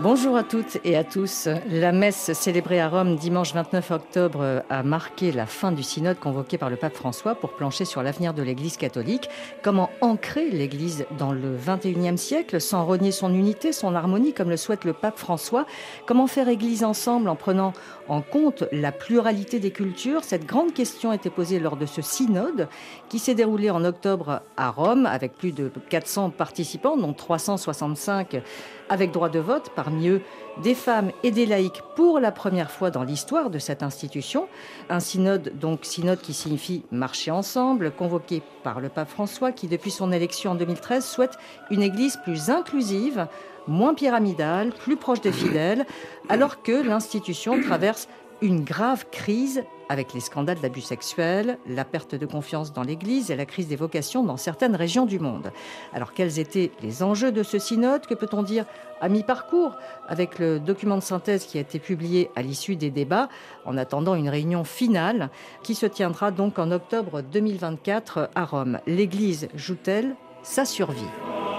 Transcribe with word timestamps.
Bonjour 0.00 0.36
à 0.36 0.44
toutes 0.44 0.78
et 0.84 0.96
à 0.96 1.02
tous. 1.02 1.48
La 1.68 1.90
messe 1.90 2.32
célébrée 2.32 2.80
à 2.80 2.88
Rome 2.88 3.16
dimanche 3.16 3.52
29 3.52 3.90
octobre 3.90 4.62
a 4.70 4.82
marqué 4.84 5.32
la 5.32 5.44
fin 5.44 5.72
du 5.72 5.82
synode 5.82 6.20
convoqué 6.20 6.56
par 6.56 6.70
le 6.70 6.76
pape 6.76 6.94
François 6.94 7.34
pour 7.34 7.54
plancher 7.54 7.84
sur 7.84 8.00
l'avenir 8.04 8.32
de 8.32 8.42
l'Église 8.44 8.76
catholique. 8.76 9.28
Comment 9.60 9.90
ancrer 10.00 10.50
l'Église 10.50 11.04
dans 11.18 11.32
le 11.32 11.56
21e 11.56 12.16
siècle 12.16 12.60
sans 12.60 12.86
renier 12.86 13.10
son 13.10 13.34
unité, 13.34 13.72
son 13.72 13.92
harmonie 13.96 14.32
comme 14.32 14.50
le 14.50 14.56
souhaite 14.56 14.84
le 14.84 14.92
pape 14.92 15.18
François? 15.18 15.66
Comment 16.06 16.28
faire 16.28 16.48
Église 16.48 16.84
ensemble 16.84 17.28
en 17.28 17.34
prenant 17.34 17.72
en 18.06 18.20
compte 18.20 18.62
la 18.70 18.92
pluralité 18.92 19.58
des 19.58 19.72
cultures? 19.72 20.22
Cette 20.22 20.46
grande 20.46 20.74
question 20.74 21.10
a 21.10 21.16
été 21.16 21.28
posée 21.28 21.58
lors 21.58 21.76
de 21.76 21.86
ce 21.86 22.02
synode 22.02 22.68
qui 23.08 23.18
s'est 23.18 23.34
déroulé 23.34 23.68
en 23.68 23.84
octobre 23.84 24.42
à 24.56 24.70
Rome 24.70 25.06
avec 25.06 25.34
plus 25.34 25.50
de 25.50 25.72
400 25.88 26.30
participants, 26.30 26.96
dont 26.96 27.14
365 27.14 28.40
avec 28.88 29.12
droit 29.12 29.28
de 29.28 29.38
vote, 29.38 29.70
parmi 29.74 30.08
eux 30.08 30.22
des 30.62 30.74
femmes 30.74 31.12
et 31.22 31.30
des 31.30 31.46
laïcs 31.46 31.82
pour 31.94 32.20
la 32.20 32.32
première 32.32 32.70
fois 32.70 32.90
dans 32.90 33.02
l'histoire 33.02 33.50
de 33.50 33.58
cette 33.58 33.82
institution. 33.82 34.48
Un 34.90 35.00
synode, 35.00 35.52
donc 35.58 35.84
synode 35.84 36.20
qui 36.20 36.34
signifie 36.34 36.84
marcher 36.90 37.30
ensemble, 37.30 37.92
convoqué 37.92 38.42
par 38.62 38.80
le 38.80 38.88
pape 38.88 39.08
François 39.08 39.52
qui, 39.52 39.68
depuis 39.68 39.90
son 39.90 40.12
élection 40.12 40.52
en 40.52 40.54
2013, 40.54 41.04
souhaite 41.04 41.38
une 41.70 41.82
église 41.82 42.18
plus 42.24 42.50
inclusive, 42.50 43.26
moins 43.66 43.94
pyramidale, 43.94 44.72
plus 44.72 44.96
proche 44.96 45.20
des 45.20 45.32
fidèles, 45.32 45.86
alors 46.28 46.62
que 46.62 46.72
l'institution 46.72 47.60
traverse 47.60 48.08
une 48.40 48.64
grave 48.64 49.06
crise 49.10 49.62
avec 49.88 50.12
les 50.14 50.20
scandales 50.20 50.60
d'abus 50.60 50.80
sexuels, 50.80 51.58
la 51.66 51.84
perte 51.84 52.14
de 52.14 52.26
confiance 52.26 52.72
dans 52.72 52.82
l'Église 52.82 53.30
et 53.30 53.36
la 53.36 53.46
crise 53.46 53.68
des 53.68 53.76
vocations 53.76 54.22
dans 54.22 54.36
certaines 54.36 54.76
régions 54.76 55.06
du 55.06 55.18
monde. 55.18 55.50
Alors 55.92 56.12
quels 56.12 56.38
étaient 56.38 56.70
les 56.82 57.02
enjeux 57.02 57.32
de 57.32 57.42
ce 57.42 57.58
synode 57.58 58.06
Que 58.06 58.14
peut-on 58.14 58.42
dire 58.42 58.64
à 59.00 59.08
mi-parcours 59.08 59.76
avec 60.06 60.38
le 60.38 60.60
document 60.60 60.96
de 60.96 61.02
synthèse 61.02 61.46
qui 61.46 61.58
a 61.58 61.60
été 61.60 61.78
publié 61.78 62.30
à 62.36 62.42
l'issue 62.42 62.76
des 62.76 62.90
débats 62.90 63.28
en 63.64 63.76
attendant 63.76 64.14
une 64.14 64.28
réunion 64.28 64.64
finale 64.64 65.30
qui 65.62 65.74
se 65.74 65.86
tiendra 65.86 66.30
donc 66.30 66.58
en 66.58 66.70
octobre 66.70 67.22
2024 67.22 68.30
à 68.34 68.44
Rome? 68.44 68.78
L'Église 68.86 69.48
joue-t-elle 69.54 70.16
sa 70.42 70.64
survie? 70.64 71.57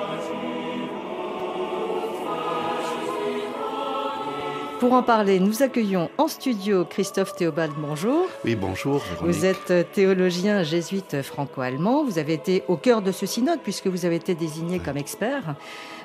Pour 4.80 4.94
en 4.94 5.03
parler, 5.03 5.41
nous 5.41 5.61
accueillons 5.61 6.09
en 6.17 6.30
studio 6.30 6.85
Christophe 6.85 7.35
Théobald. 7.35 7.73
Bonjour. 7.77 8.27
Oui, 8.45 8.55
bonjour. 8.55 9.02
Vous 9.21 9.45
êtes 9.45 9.91
théologien 9.91 10.63
jésuite 10.63 11.21
franco-allemand. 11.21 12.05
Vous 12.05 12.17
avez 12.17 12.31
été 12.31 12.63
au 12.69 12.77
cœur 12.77 13.02
de 13.02 13.11
ce 13.11 13.25
synode 13.25 13.59
puisque 13.61 13.88
vous 13.88 14.05
avez 14.05 14.16
été 14.16 14.36
désigné 14.36 14.80
comme 14.80 14.95
expert. 14.95 15.55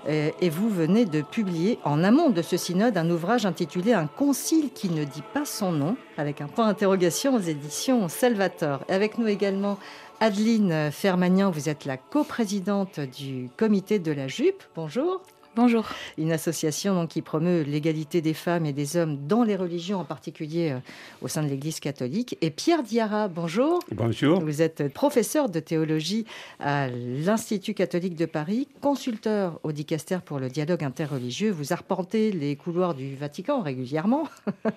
Euh, 0.08 0.30
et 0.40 0.50
vous 0.50 0.68
venez 0.68 1.04
de 1.04 1.22
publier 1.22 1.78
en 1.84 2.02
amont 2.02 2.30
de 2.30 2.42
ce 2.42 2.56
synode 2.56 2.96
un 2.96 3.08
ouvrage 3.10 3.46
intitulé 3.46 3.92
Un 3.92 4.08
concile 4.08 4.70
qui 4.74 4.90
ne 4.90 5.04
dit 5.04 5.22
pas 5.32 5.44
son 5.44 5.70
nom, 5.70 5.96
avec 6.18 6.40
un 6.40 6.48
point 6.48 6.66
d'interrogation 6.66 7.36
aux 7.36 7.40
éditions 7.40 8.08
Salvator. 8.08 8.80
Et 8.88 8.92
avec 8.92 9.18
nous 9.18 9.28
également 9.28 9.78
Adeline 10.18 10.90
Fermagnan, 10.90 11.52
vous 11.52 11.68
êtes 11.68 11.84
la 11.84 11.96
coprésidente 11.96 12.98
du 12.98 13.50
comité 13.56 14.00
de 14.00 14.10
la 14.10 14.26
jupe. 14.26 14.64
Bonjour. 14.74 15.22
Bonjour. 15.56 15.86
Une 16.18 16.32
association 16.32 17.06
qui 17.06 17.22
promeut 17.22 17.62
l'égalité 17.62 18.20
des 18.20 18.34
femmes 18.34 18.66
et 18.66 18.72
des 18.72 18.96
hommes 18.96 19.26
dans 19.28 19.44
les 19.44 19.54
religions, 19.54 20.00
en 20.00 20.04
particulier 20.04 20.72
euh, 20.72 20.78
au 21.22 21.28
sein 21.28 21.44
de 21.44 21.48
l'Église 21.48 21.78
catholique. 21.78 22.36
Et 22.40 22.50
Pierre 22.50 22.82
Diarra, 22.82 23.28
bonjour. 23.28 23.78
Bonjour. 23.92 24.40
Vous 24.40 24.62
êtes 24.62 24.92
professeur 24.92 25.48
de 25.48 25.60
théologie 25.60 26.26
à 26.58 26.88
l'Institut 26.88 27.74
catholique 27.74 28.16
de 28.16 28.26
Paris, 28.26 28.66
consulteur 28.80 29.60
au 29.62 29.70
dicaster 29.70 30.18
pour 30.24 30.40
le 30.40 30.48
dialogue 30.48 30.82
interreligieux. 30.82 31.52
Vous 31.52 31.72
arpentez 31.72 32.32
les 32.32 32.56
couloirs 32.56 32.94
du 32.94 33.14
Vatican 33.14 33.60
régulièrement. 33.60 34.28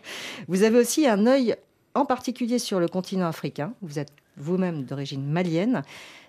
Vous 0.47 0.61
avez 0.61 0.77
aussi 0.77 1.07
un 1.07 1.25
œil 1.25 1.55
en 1.95 2.05
particulier 2.05 2.59
sur 2.59 2.79
le 2.79 2.87
continent 2.87 3.27
africain. 3.27 3.73
Vous 3.81 3.97
êtes 3.97 4.11
vous-même 4.37 4.83
d'origine 4.83 5.25
malienne 5.25 5.83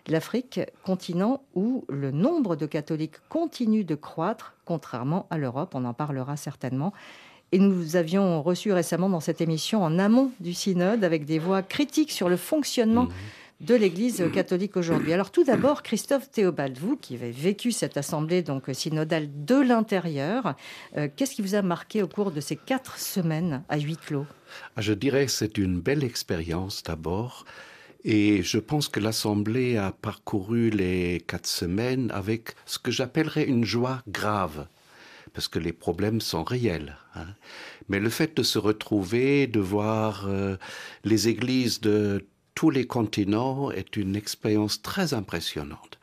l'Afrique, 0.08 0.60
continent 0.84 1.42
où 1.54 1.84
le 1.88 2.10
nombre 2.10 2.56
de 2.56 2.66
catholiques 2.66 3.16
continue 3.28 3.84
de 3.84 3.94
croître, 3.94 4.54
contrairement 4.64 5.26
à 5.30 5.38
l'Europe, 5.38 5.74
on 5.74 5.84
en 5.84 5.94
parlera 5.94 6.36
certainement. 6.36 6.92
Et 7.52 7.58
nous 7.58 7.96
avions 7.96 8.42
reçu 8.42 8.72
récemment 8.72 9.08
dans 9.08 9.20
cette 9.20 9.40
émission, 9.40 9.82
en 9.82 9.98
amont 9.98 10.30
du 10.40 10.52
synode, 10.52 11.04
avec 11.04 11.24
des 11.24 11.38
voix 11.38 11.62
critiques 11.62 12.12
sur 12.12 12.28
le 12.28 12.36
fonctionnement 12.36 13.04
mmh. 13.04 13.10
de 13.62 13.74
l'Église 13.74 14.24
catholique 14.34 14.76
aujourd'hui. 14.76 15.14
Alors 15.14 15.30
tout 15.30 15.44
d'abord, 15.44 15.82
Christophe 15.82 16.30
Théobald, 16.30 16.76
vous 16.76 16.96
qui 16.96 17.14
avez 17.14 17.30
vécu 17.30 17.72
cette 17.72 17.96
assemblée 17.96 18.42
donc 18.42 18.64
synodale 18.72 19.28
de 19.46 19.54
l'intérieur, 19.54 20.56
euh, 20.98 21.08
qu'est-ce 21.14 21.34
qui 21.34 21.42
vous 21.42 21.54
a 21.54 21.62
marqué 21.62 22.02
au 22.02 22.08
cours 22.08 22.32
de 22.32 22.40
ces 22.40 22.56
quatre 22.56 22.98
semaines 22.98 23.62
à 23.70 23.78
huis 23.78 23.96
clos? 23.96 24.26
Ah, 24.76 24.82
Je 24.82 24.92
dirais 24.92 25.24
que 25.24 25.32
c'est 25.32 25.56
une 25.56 25.80
belle 25.80 26.04
expérience 26.04 26.82
d'abord. 26.82 27.46
Et 28.04 28.42
je 28.42 28.58
pense 28.58 28.88
que 28.88 29.00
l'Assemblée 29.00 29.76
a 29.76 29.92
parcouru 29.92 30.70
les 30.70 31.22
quatre 31.26 31.48
semaines 31.48 32.10
avec 32.12 32.54
ce 32.64 32.78
que 32.78 32.90
j'appellerais 32.90 33.44
une 33.44 33.64
joie 33.64 34.02
grave, 34.08 34.68
parce 35.32 35.48
que 35.48 35.58
les 35.58 35.72
problèmes 35.72 36.20
sont 36.20 36.44
réels. 36.44 36.96
Hein. 37.14 37.26
Mais 37.88 37.98
le 37.98 38.08
fait 38.08 38.36
de 38.36 38.42
se 38.42 38.58
retrouver, 38.58 39.46
de 39.46 39.60
voir 39.60 40.26
euh, 40.28 40.56
les 41.04 41.28
églises 41.28 41.80
de 41.80 42.26
tous 42.54 42.70
les 42.70 42.86
continents 42.86 43.70
est 43.70 43.96
une 43.96 44.16
expérience 44.16 44.82
très 44.82 45.14
impressionnante. 45.14 45.98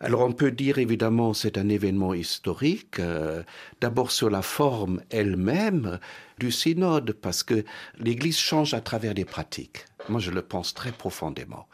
Alors 0.00 0.22
on 0.22 0.32
peut 0.32 0.50
dire 0.50 0.78
évidemment 0.78 1.32
c'est 1.32 1.56
un 1.56 1.68
événement 1.68 2.12
historique, 2.12 2.98
euh, 2.98 3.42
d'abord 3.80 4.10
sur 4.10 4.28
la 4.28 4.42
forme 4.42 5.00
elle-même 5.10 5.98
du 6.38 6.52
synode, 6.52 7.12
parce 7.12 7.42
que 7.42 7.64
l'Église 7.98 8.38
change 8.38 8.74
à 8.74 8.80
travers 8.80 9.14
les 9.14 9.24
pratiques. 9.24 9.86
Moi 10.08 10.20
je 10.20 10.30
le 10.30 10.42
pense 10.42 10.74
très 10.74 10.92
profondément. 10.92 11.66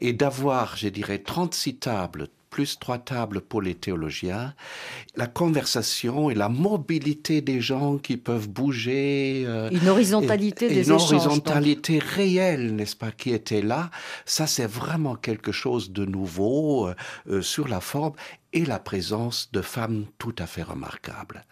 Et 0.00 0.12
d'avoir, 0.12 0.76
je 0.76 0.88
dirais, 0.88 1.18
36 1.18 1.76
tables, 1.76 2.28
plus 2.50 2.78
trois 2.78 2.98
tables 2.98 3.40
pour 3.40 3.62
les 3.62 3.74
théologiens, 3.74 4.54
la 5.16 5.26
conversation 5.26 6.30
et 6.30 6.34
la 6.34 6.48
mobilité 6.48 7.40
des 7.40 7.60
gens 7.60 7.98
qui 7.98 8.16
peuvent 8.16 8.48
bouger. 8.48 9.44
Euh, 9.46 9.70
une 9.70 9.88
horizontalité 9.88 10.66
et, 10.66 10.74
des 10.74 10.88
une 10.88 10.92
horizontalité 10.92 11.98
réelle, 11.98 12.74
n'est-ce 12.74 12.96
pas, 12.96 13.10
qui 13.10 13.30
était 13.30 13.62
là. 13.62 13.90
Ça, 14.24 14.46
c'est 14.46 14.66
vraiment 14.66 15.16
quelque 15.16 15.52
chose 15.52 15.92
de 15.92 16.04
nouveau 16.04 16.88
euh, 16.88 16.94
euh, 17.28 17.42
sur 17.42 17.68
la 17.68 17.80
forme 17.80 18.14
et 18.52 18.64
la 18.64 18.78
présence 18.78 19.50
de 19.52 19.60
femmes 19.60 20.06
tout 20.18 20.34
à 20.38 20.46
fait 20.46 20.62
remarquables. 20.62 21.44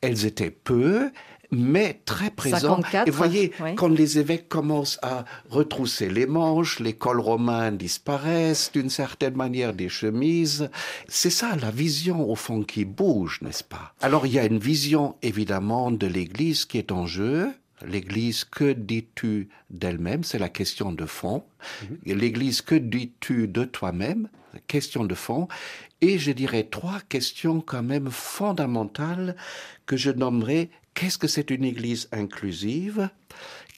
Elles 0.00 0.24
étaient 0.24 0.50
peu, 0.50 1.10
mais 1.50 2.00
très 2.04 2.30
présent. 2.30 2.80
et 3.06 3.10
voyez, 3.10 3.52
quand 3.76 3.88
les 3.88 4.18
évêques 4.18 4.48
commencent 4.48 4.98
à 5.02 5.24
retrousser 5.48 6.08
les 6.08 6.26
manches, 6.26 6.80
les 6.80 6.92
cols 6.92 7.20
romains 7.20 7.72
disparaissent 7.72 8.70
d'une 8.72 8.90
certaine 8.90 9.34
manière 9.34 9.74
des 9.74 9.88
chemises, 9.88 10.70
c'est 11.08 11.30
ça 11.30 11.56
la 11.56 11.70
vision 11.70 12.28
au 12.28 12.36
fond 12.36 12.62
qui 12.62 12.84
bouge, 12.84 13.40
n'est-ce 13.42 13.64
pas? 13.64 13.94
Alors 14.00 14.26
il 14.26 14.32
y 14.32 14.38
a 14.38 14.44
une 14.44 14.58
vision 14.58 15.16
évidemment 15.22 15.90
de 15.90 16.06
l'Église 16.06 16.64
qui 16.64 16.78
est 16.78 16.92
en 16.92 17.06
jeu. 17.06 17.50
L'Église, 17.86 18.44
que 18.44 18.72
dis-tu 18.72 19.48
d'elle-même? 19.70 20.22
C'est 20.22 20.38
la 20.38 20.50
question 20.50 20.92
de 20.92 21.06
fond. 21.06 21.44
Mhm. 21.82 22.18
L'Église, 22.18 22.60
que 22.60 22.74
dis-tu 22.74 23.48
de 23.48 23.64
toi-même? 23.64 24.28
Question 24.66 25.04
de 25.04 25.14
fond. 25.14 25.48
Et 26.00 26.18
je 26.18 26.32
dirais 26.32 26.64
trois 26.64 27.00
questions 27.08 27.60
quand 27.60 27.82
même 27.82 28.10
fondamentales 28.10 29.36
que 29.86 29.96
je 29.96 30.10
nommerai 30.10 30.70
Qu'est-ce 30.94 31.18
que 31.18 31.28
c'est 31.28 31.50
une 31.50 31.64
Église 31.64 32.08
inclusive? 32.12 33.10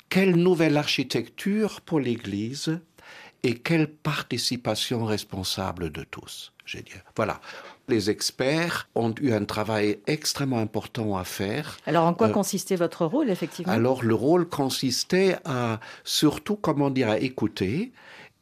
Quelle 0.08 0.36
nouvelle 0.36 0.76
architecture 0.76 1.80
pour 1.80 2.00
l'Église? 2.00 2.80
Et 3.44 3.54
quelle 3.54 3.88
participation 3.88 5.04
responsable 5.04 5.90
de 5.90 6.04
tous? 6.04 6.52
J'ai 6.64 6.82
dit. 6.82 6.92
Voilà. 7.16 7.40
Les 7.88 8.08
experts 8.08 8.88
ont 8.94 9.12
eu 9.20 9.32
un 9.32 9.44
travail 9.44 9.98
extrêmement 10.06 10.58
important 10.58 11.16
à 11.16 11.24
faire. 11.24 11.76
Alors, 11.86 12.04
en 12.04 12.14
quoi 12.14 12.28
euh, 12.28 12.32
consistait 12.32 12.76
votre 12.76 13.04
rôle, 13.04 13.30
effectivement? 13.30 13.72
Alors, 13.72 14.04
le 14.04 14.14
rôle 14.14 14.48
consistait 14.48 15.36
à 15.44 15.80
surtout, 16.04 16.54
comment 16.54 16.90
dire, 16.90 17.08
à 17.08 17.18
écouter, 17.18 17.92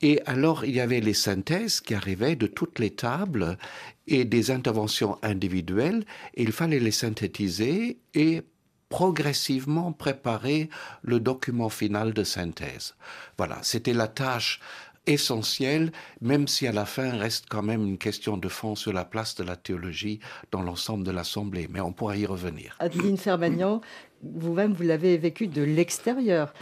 et 0.02 0.20
alors, 0.26 0.64
il 0.64 0.74
y 0.74 0.80
avait 0.80 1.00
les 1.00 1.14
synthèses 1.14 1.80
qui 1.80 1.94
arrivaient 1.94 2.36
de 2.36 2.46
toutes 2.46 2.78
les 2.78 2.90
tables 2.90 3.58
et 4.06 4.24
des 4.24 4.50
interventions 4.50 5.18
individuelles. 5.22 6.04
Et 6.34 6.42
il 6.42 6.52
fallait 6.52 6.80
les 6.80 6.90
synthétiser 6.90 7.98
et 8.14 8.42
progressivement 8.90 9.92
préparer 9.92 10.68
le 11.02 11.20
document 11.20 11.70
final 11.70 12.12
de 12.12 12.24
synthèse. 12.24 12.94
Voilà, 13.38 13.58
c'était 13.62 13.94
la 13.94 14.08
tâche 14.08 14.60
essentielle, 15.06 15.92
même 16.20 16.46
si 16.46 16.66
à 16.66 16.72
la 16.72 16.84
fin 16.84 17.10
reste 17.16 17.46
quand 17.48 17.62
même 17.62 17.86
une 17.86 17.98
question 17.98 18.36
de 18.36 18.48
fond 18.48 18.74
sur 18.74 18.92
la 18.92 19.04
place 19.04 19.34
de 19.36 19.44
la 19.44 19.56
théologie 19.56 20.20
dans 20.50 20.62
l'ensemble 20.62 21.04
de 21.04 21.10
l'Assemblée, 21.10 21.68
mais 21.70 21.80
on 21.80 21.92
pourra 21.92 22.16
y 22.16 22.26
revenir. 22.26 22.76
Adeline 22.80 23.16
Fermagnan, 23.16 23.80
vous-même, 24.22 24.72
vous 24.72 24.82
l'avez 24.82 25.16
vécu 25.16 25.46
de 25.46 25.62
l'extérieur. 25.62 26.52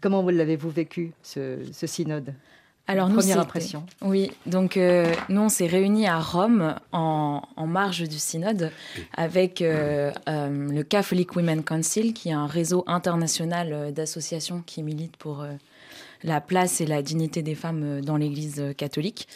Comment 0.00 0.22
vous 0.22 0.30
l'avez-vous 0.30 0.70
vécu, 0.70 1.12
ce, 1.22 1.58
synode? 1.72 2.34
Alors, 2.88 3.08
Première 3.08 3.40
impression. 3.40 3.84
Oui, 4.00 4.30
donc 4.46 4.76
euh, 4.76 5.12
nous, 5.28 5.40
on 5.40 5.48
s'est 5.48 5.66
réunis 5.66 6.06
à 6.06 6.20
Rome 6.20 6.76
en, 6.92 7.42
marge 7.66 8.04
du 8.08 8.18
synode 8.18 8.70
avec 9.12 9.60
euh, 9.60 10.12
euh, 10.28 10.68
le 10.70 10.82
Catholic 10.84 11.34
Women 11.34 11.64
Council, 11.64 12.14
qui 12.14 12.28
est 12.28 12.32
un 12.32 12.46
réseau 12.46 12.84
international 12.86 13.92
d'associations 13.92 14.62
qui 14.64 14.84
militent 14.84 15.16
pour 15.16 15.44
la 16.22 16.40
place 16.40 16.80
et 16.80 16.86
la 16.86 17.02
dignité 17.02 17.42
des 17.42 17.56
femmes 17.56 18.02
dans 18.02 18.16
l'Église 18.16 18.62
catholique. 18.76 19.26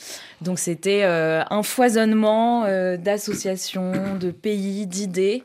Donc, 0.42 0.60
c'était 0.60 1.02
un 1.02 1.62
foisonnement 1.64 2.66
d'associations, 2.96 4.16
de 4.16 4.30
pays, 4.30 4.86
d'idées, 4.86 5.42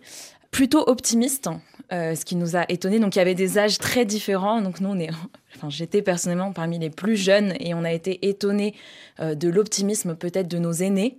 plutôt 0.51 0.88
optimiste 0.88 1.50
euh, 1.94 2.16
ce 2.16 2.26
qui 2.26 2.36
nous 2.36 2.56
a 2.56 2.66
étonnés. 2.70 3.00
Donc 3.00 3.16
il 3.16 3.20
y 3.20 3.22
avait 3.22 3.36
des 3.36 3.58
âges 3.58 3.78
très 3.78 4.06
différents. 4.06 4.62
Donc 4.62 4.80
nous, 4.80 4.90
on 4.90 5.00
est, 5.00 5.10
enfin, 5.56 5.70
j'étais 5.70 6.02
personnellement 6.02 6.52
parmi 6.52 6.80
les 6.80 6.90
plus 6.90 7.16
jeunes 7.16 7.54
et 7.60 7.74
on 7.74 7.84
a 7.84 7.92
été 7.92 8.28
étonnés 8.28 8.74
euh, 9.20 9.36
de 9.36 9.50
l'optimisme 9.50 10.16
peut-être 10.16 10.48
de 10.48 10.58
nos 10.58 10.72
aînés. 10.72 11.18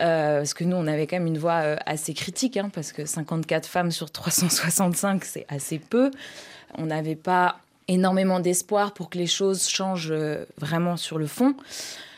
Euh, 0.00 0.38
parce 0.38 0.54
que 0.54 0.64
nous, 0.64 0.76
on 0.76 0.86
avait 0.86 1.06
quand 1.06 1.16
même 1.16 1.26
une 1.26 1.38
voix 1.38 1.62
assez 1.86 2.14
critique, 2.14 2.56
hein, 2.56 2.70
parce 2.72 2.92
que 2.92 3.06
54 3.06 3.66
femmes 3.66 3.90
sur 3.90 4.10
365, 4.10 5.24
c'est 5.24 5.46
assez 5.48 5.78
peu. 5.78 6.10
On 6.76 6.86
n'avait 6.86 7.14
pas 7.14 7.58
énormément 7.86 8.40
d'espoir 8.40 8.92
pour 8.94 9.10
que 9.10 9.18
les 9.18 9.26
choses 9.26 9.68
changent 9.68 10.14
vraiment 10.58 10.96
sur 10.96 11.18
le 11.18 11.26
fond. 11.26 11.54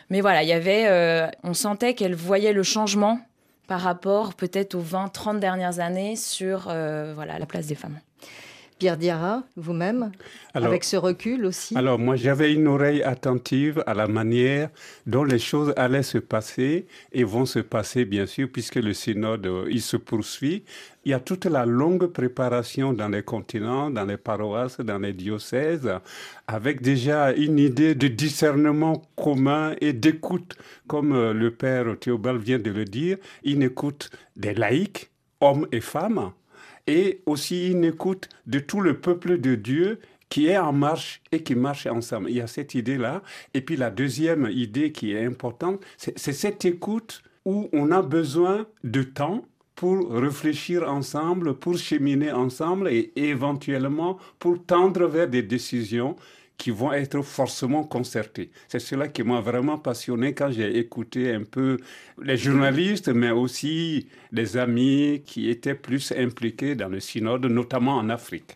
Mais 0.08 0.22
voilà, 0.22 0.42
il 0.42 0.48
y 0.48 0.54
avait, 0.54 1.28
on 1.42 1.52
sentait 1.52 1.92
qu'elle 1.92 2.14
voyait 2.14 2.54
le 2.54 2.62
changement 2.62 3.20
par 3.66 3.80
rapport 3.80 4.34
peut-être 4.34 4.74
aux 4.74 4.82
20-30 4.82 5.38
dernières 5.38 5.80
années 5.80 6.16
sur 6.16 6.68
euh, 6.68 7.12
voilà, 7.14 7.38
la 7.38 7.46
place 7.46 7.66
des 7.66 7.74
femmes. 7.74 7.98
Pierre 8.78 8.98
Diarra, 8.98 9.42
vous-même, 9.56 10.12
avec 10.52 10.84
ce 10.84 10.96
recul 10.96 11.46
aussi 11.46 11.74
Alors, 11.78 11.98
moi, 11.98 12.14
j'avais 12.16 12.52
une 12.52 12.66
oreille 12.66 13.02
attentive 13.02 13.82
à 13.86 13.94
la 13.94 14.06
manière 14.06 14.68
dont 15.06 15.24
les 15.24 15.38
choses 15.38 15.72
allaient 15.78 16.02
se 16.02 16.18
passer 16.18 16.86
et 17.12 17.24
vont 17.24 17.46
se 17.46 17.60
passer, 17.60 18.04
bien 18.04 18.26
sûr, 18.26 18.48
puisque 18.52 18.74
le 18.74 18.92
synode, 18.92 19.46
euh, 19.46 19.66
il 19.70 19.80
se 19.80 19.96
poursuit. 19.96 20.62
Il 21.06 21.10
y 21.10 21.14
a 21.14 21.20
toute 21.20 21.46
la 21.46 21.64
longue 21.64 22.06
préparation 22.08 22.92
dans 22.92 23.08
les 23.08 23.22
continents, 23.22 23.90
dans 23.90 24.04
les 24.04 24.18
paroisses, 24.18 24.78
dans 24.80 24.98
les 24.98 25.14
diocèses, 25.14 25.90
avec 26.46 26.82
déjà 26.82 27.32
une 27.32 27.58
idée 27.58 27.94
de 27.94 28.08
discernement 28.08 29.00
commun 29.16 29.74
et 29.80 29.94
d'écoute, 29.94 30.54
comme 30.86 31.14
euh, 31.14 31.32
le 31.32 31.50
père 31.50 31.98
Théobald 31.98 32.42
vient 32.42 32.58
de 32.58 32.70
le 32.70 32.84
dire, 32.84 33.16
une 33.42 33.62
écoute 33.62 34.10
des 34.36 34.52
laïcs, 34.52 35.10
hommes 35.40 35.66
et 35.72 35.80
femmes, 35.80 36.32
et 36.86 37.20
aussi 37.26 37.70
une 37.70 37.84
écoute 37.84 38.28
de 38.46 38.58
tout 38.58 38.80
le 38.80 38.98
peuple 38.98 39.38
de 39.38 39.54
Dieu 39.54 39.98
qui 40.28 40.48
est 40.48 40.58
en 40.58 40.72
marche 40.72 41.20
et 41.32 41.42
qui 41.42 41.54
marche 41.54 41.86
ensemble. 41.86 42.30
Il 42.30 42.36
y 42.36 42.40
a 42.40 42.46
cette 42.46 42.74
idée-là. 42.74 43.22
Et 43.54 43.60
puis 43.60 43.76
la 43.76 43.90
deuxième 43.90 44.48
idée 44.50 44.92
qui 44.92 45.12
est 45.12 45.24
importante, 45.24 45.80
c'est 45.96 46.32
cette 46.32 46.64
écoute 46.64 47.22
où 47.44 47.68
on 47.72 47.92
a 47.92 48.02
besoin 48.02 48.66
de 48.82 49.02
temps 49.02 49.44
pour 49.76 50.10
réfléchir 50.10 50.90
ensemble, 50.90 51.54
pour 51.54 51.76
cheminer 51.76 52.32
ensemble 52.32 52.88
et 52.88 53.12
éventuellement 53.14 54.18
pour 54.38 54.64
tendre 54.64 55.06
vers 55.06 55.28
des 55.28 55.42
décisions 55.42 56.16
qui 56.58 56.70
vont 56.70 56.92
être 56.92 57.22
forcément 57.22 57.84
concertés. 57.84 58.50
C'est 58.68 58.78
cela 58.78 59.08
qui 59.08 59.22
m'a 59.22 59.40
vraiment 59.40 59.78
passionné 59.78 60.32
quand 60.32 60.50
j'ai 60.50 60.78
écouté 60.78 61.34
un 61.34 61.42
peu 61.44 61.78
les 62.22 62.36
journalistes, 62.36 63.08
mais 63.08 63.30
aussi 63.30 64.08
les 64.32 64.56
amis 64.56 65.22
qui 65.26 65.50
étaient 65.50 65.74
plus 65.74 66.12
impliqués 66.16 66.74
dans 66.74 66.88
le 66.88 67.00
synode, 67.00 67.46
notamment 67.46 67.96
en 67.96 68.08
Afrique. 68.08 68.54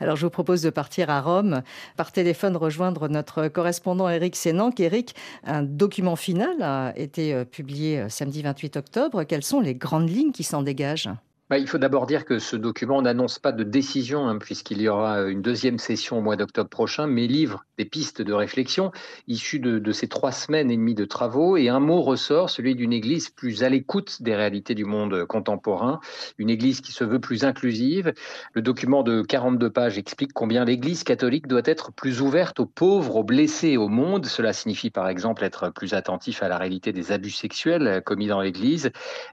Alors 0.00 0.16
je 0.16 0.26
vous 0.26 0.30
propose 0.30 0.62
de 0.62 0.70
partir 0.70 1.10
à 1.10 1.20
Rome, 1.20 1.62
par 1.96 2.12
téléphone 2.12 2.56
rejoindre 2.56 3.08
notre 3.08 3.48
correspondant 3.48 4.08
Eric 4.08 4.36
Sénanc. 4.36 4.72
Eric, 4.78 5.14
un 5.44 5.62
document 5.62 6.16
final 6.16 6.62
a 6.62 6.92
été 6.96 7.34
euh, 7.34 7.44
publié 7.44 8.00
euh, 8.00 8.08
samedi 8.08 8.42
28 8.42 8.76
octobre. 8.76 9.24
Quelles 9.24 9.44
sont 9.44 9.60
les 9.60 9.74
grandes 9.74 10.08
lignes 10.08 10.32
qui 10.32 10.44
s'en 10.44 10.62
dégagent? 10.62 11.10
Il 11.58 11.66
faut 11.66 11.78
d'abord 11.78 12.06
dire 12.06 12.24
que 12.24 12.38
ce 12.38 12.54
document 12.54 13.02
n'annonce 13.02 13.40
pas 13.40 13.50
de 13.50 13.64
décision, 13.64 14.28
hein, 14.28 14.38
puisqu'il 14.38 14.80
y 14.80 14.88
aura 14.88 15.22
une 15.22 15.42
deuxième 15.42 15.78
session 15.78 16.18
au 16.18 16.20
mois 16.20 16.36
d'octobre 16.36 16.70
prochain, 16.70 17.08
mais 17.08 17.26
livre 17.26 17.64
des 17.76 17.84
pistes 17.84 18.22
de 18.22 18.32
réflexion 18.32 18.92
issues 19.26 19.58
de, 19.58 19.90
ces 19.90 20.06
trois 20.06 20.30
semaines 20.30 20.70
et 20.70 20.76
demie 20.76 20.94
de 20.94 21.04
travaux. 21.04 21.56
Et 21.56 21.68
un 21.68 21.80
mot 21.80 22.02
ressort, 22.02 22.50
celui 22.50 22.76
d'une 22.76 22.92
Église 22.92 23.30
plus 23.30 23.64
à 23.64 23.68
l'écoute 23.68 24.22
des 24.22 24.36
réalités 24.36 24.76
du 24.76 24.84
monde 24.84 25.24
contemporain, 25.24 25.98
une 26.38 26.50
Église 26.50 26.80
qui 26.80 26.92
se 26.92 27.02
veut 27.02 27.18
plus 27.18 27.42
inclusive. 27.42 28.12
Le 28.52 28.62
document 28.62 29.02
de 29.02 29.22
42 29.22 29.70
pages 29.70 29.98
explique 29.98 30.32
combien 30.32 30.64
l'Église 30.64 31.02
catholique 31.02 31.48
doit 31.48 31.62
être 31.64 31.90
plus 31.90 32.20
ouverte 32.20 32.60
aux 32.60 32.66
pauvres, 32.66 33.16
aux 33.16 33.24
blessés, 33.24 33.76
au 33.76 33.88
monde. 33.88 34.26
Cela 34.26 34.52
signifie 34.52 34.90
par 34.90 35.08
exemple 35.08 35.42
être 35.42 35.70
plus 35.70 35.94
attentif 35.94 36.44
à 36.44 36.48
la 36.48 36.58
réalité 36.58 36.92
des 36.92 37.10
abus 37.10 37.30
sexuels 37.30 38.02
commis 38.06 38.28
dans 38.28 38.40
l'Église. 38.40 38.92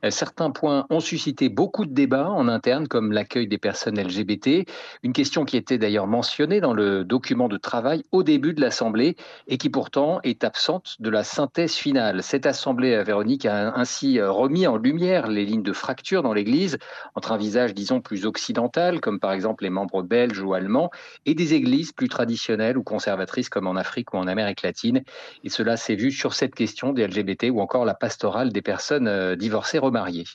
Certains 0.09 0.49
points 0.49 0.87
ont 0.89 0.99
suscité 0.99 1.49
beaucoup 1.49 1.85
de 1.85 1.93
débats 1.93 2.06
en 2.15 2.47
interne 2.47 2.87
comme 2.87 3.11
l'accueil 3.11 3.47
des 3.47 3.57
personnes 3.57 3.99
LGBT, 3.99 4.65
une 5.03 5.13
question 5.13 5.45
qui 5.45 5.57
était 5.57 5.77
d'ailleurs 5.77 6.07
mentionnée 6.07 6.61
dans 6.61 6.73
le 6.73 7.03
document 7.03 7.47
de 7.47 7.57
travail 7.57 8.03
au 8.11 8.23
début 8.23 8.53
de 8.53 8.61
l'Assemblée 8.61 9.15
et 9.47 9.57
qui 9.57 9.69
pourtant 9.69 10.19
est 10.23 10.43
absente 10.43 10.95
de 10.99 11.09
la 11.09 11.23
synthèse 11.23 11.73
finale. 11.73 12.23
Cette 12.23 12.45
Assemblée, 12.45 12.93
euh, 12.93 13.03
Véronique, 13.03 13.45
a 13.45 13.75
ainsi 13.75 14.19
euh, 14.19 14.31
remis 14.31 14.67
en 14.67 14.77
lumière 14.77 15.27
les 15.27 15.45
lignes 15.45 15.63
de 15.63 15.73
fracture 15.73 16.23
dans 16.23 16.33
l'Église 16.33 16.77
entre 17.15 17.31
un 17.31 17.37
visage, 17.37 17.73
disons, 17.73 17.99
plus 17.99 18.25
occidental, 18.25 19.01
comme 19.01 19.19
par 19.19 19.33
exemple 19.33 19.63
les 19.63 19.69
membres 19.69 20.01
belges 20.01 20.39
ou 20.39 20.53
allemands, 20.53 20.89
et 21.25 21.33
des 21.33 21.53
églises 21.53 21.91
plus 21.91 22.09
traditionnelles 22.09 22.77
ou 22.77 22.83
conservatrices 22.83 23.49
comme 23.49 23.67
en 23.67 23.75
Afrique 23.75 24.13
ou 24.13 24.17
en 24.17 24.27
Amérique 24.27 24.61
latine. 24.61 25.03
Et 25.43 25.49
cela 25.49 25.77
s'est 25.77 25.95
vu 25.95 26.11
sur 26.11 26.33
cette 26.33 26.55
question 26.55 26.93
des 26.93 27.07
LGBT 27.07 27.49
ou 27.51 27.59
encore 27.59 27.85
la 27.85 27.95
pastorale 27.95 28.51
des 28.51 28.61
personnes 28.61 29.07
euh, 29.07 29.35
divorcées 29.35 29.79
remariées. 29.79 30.25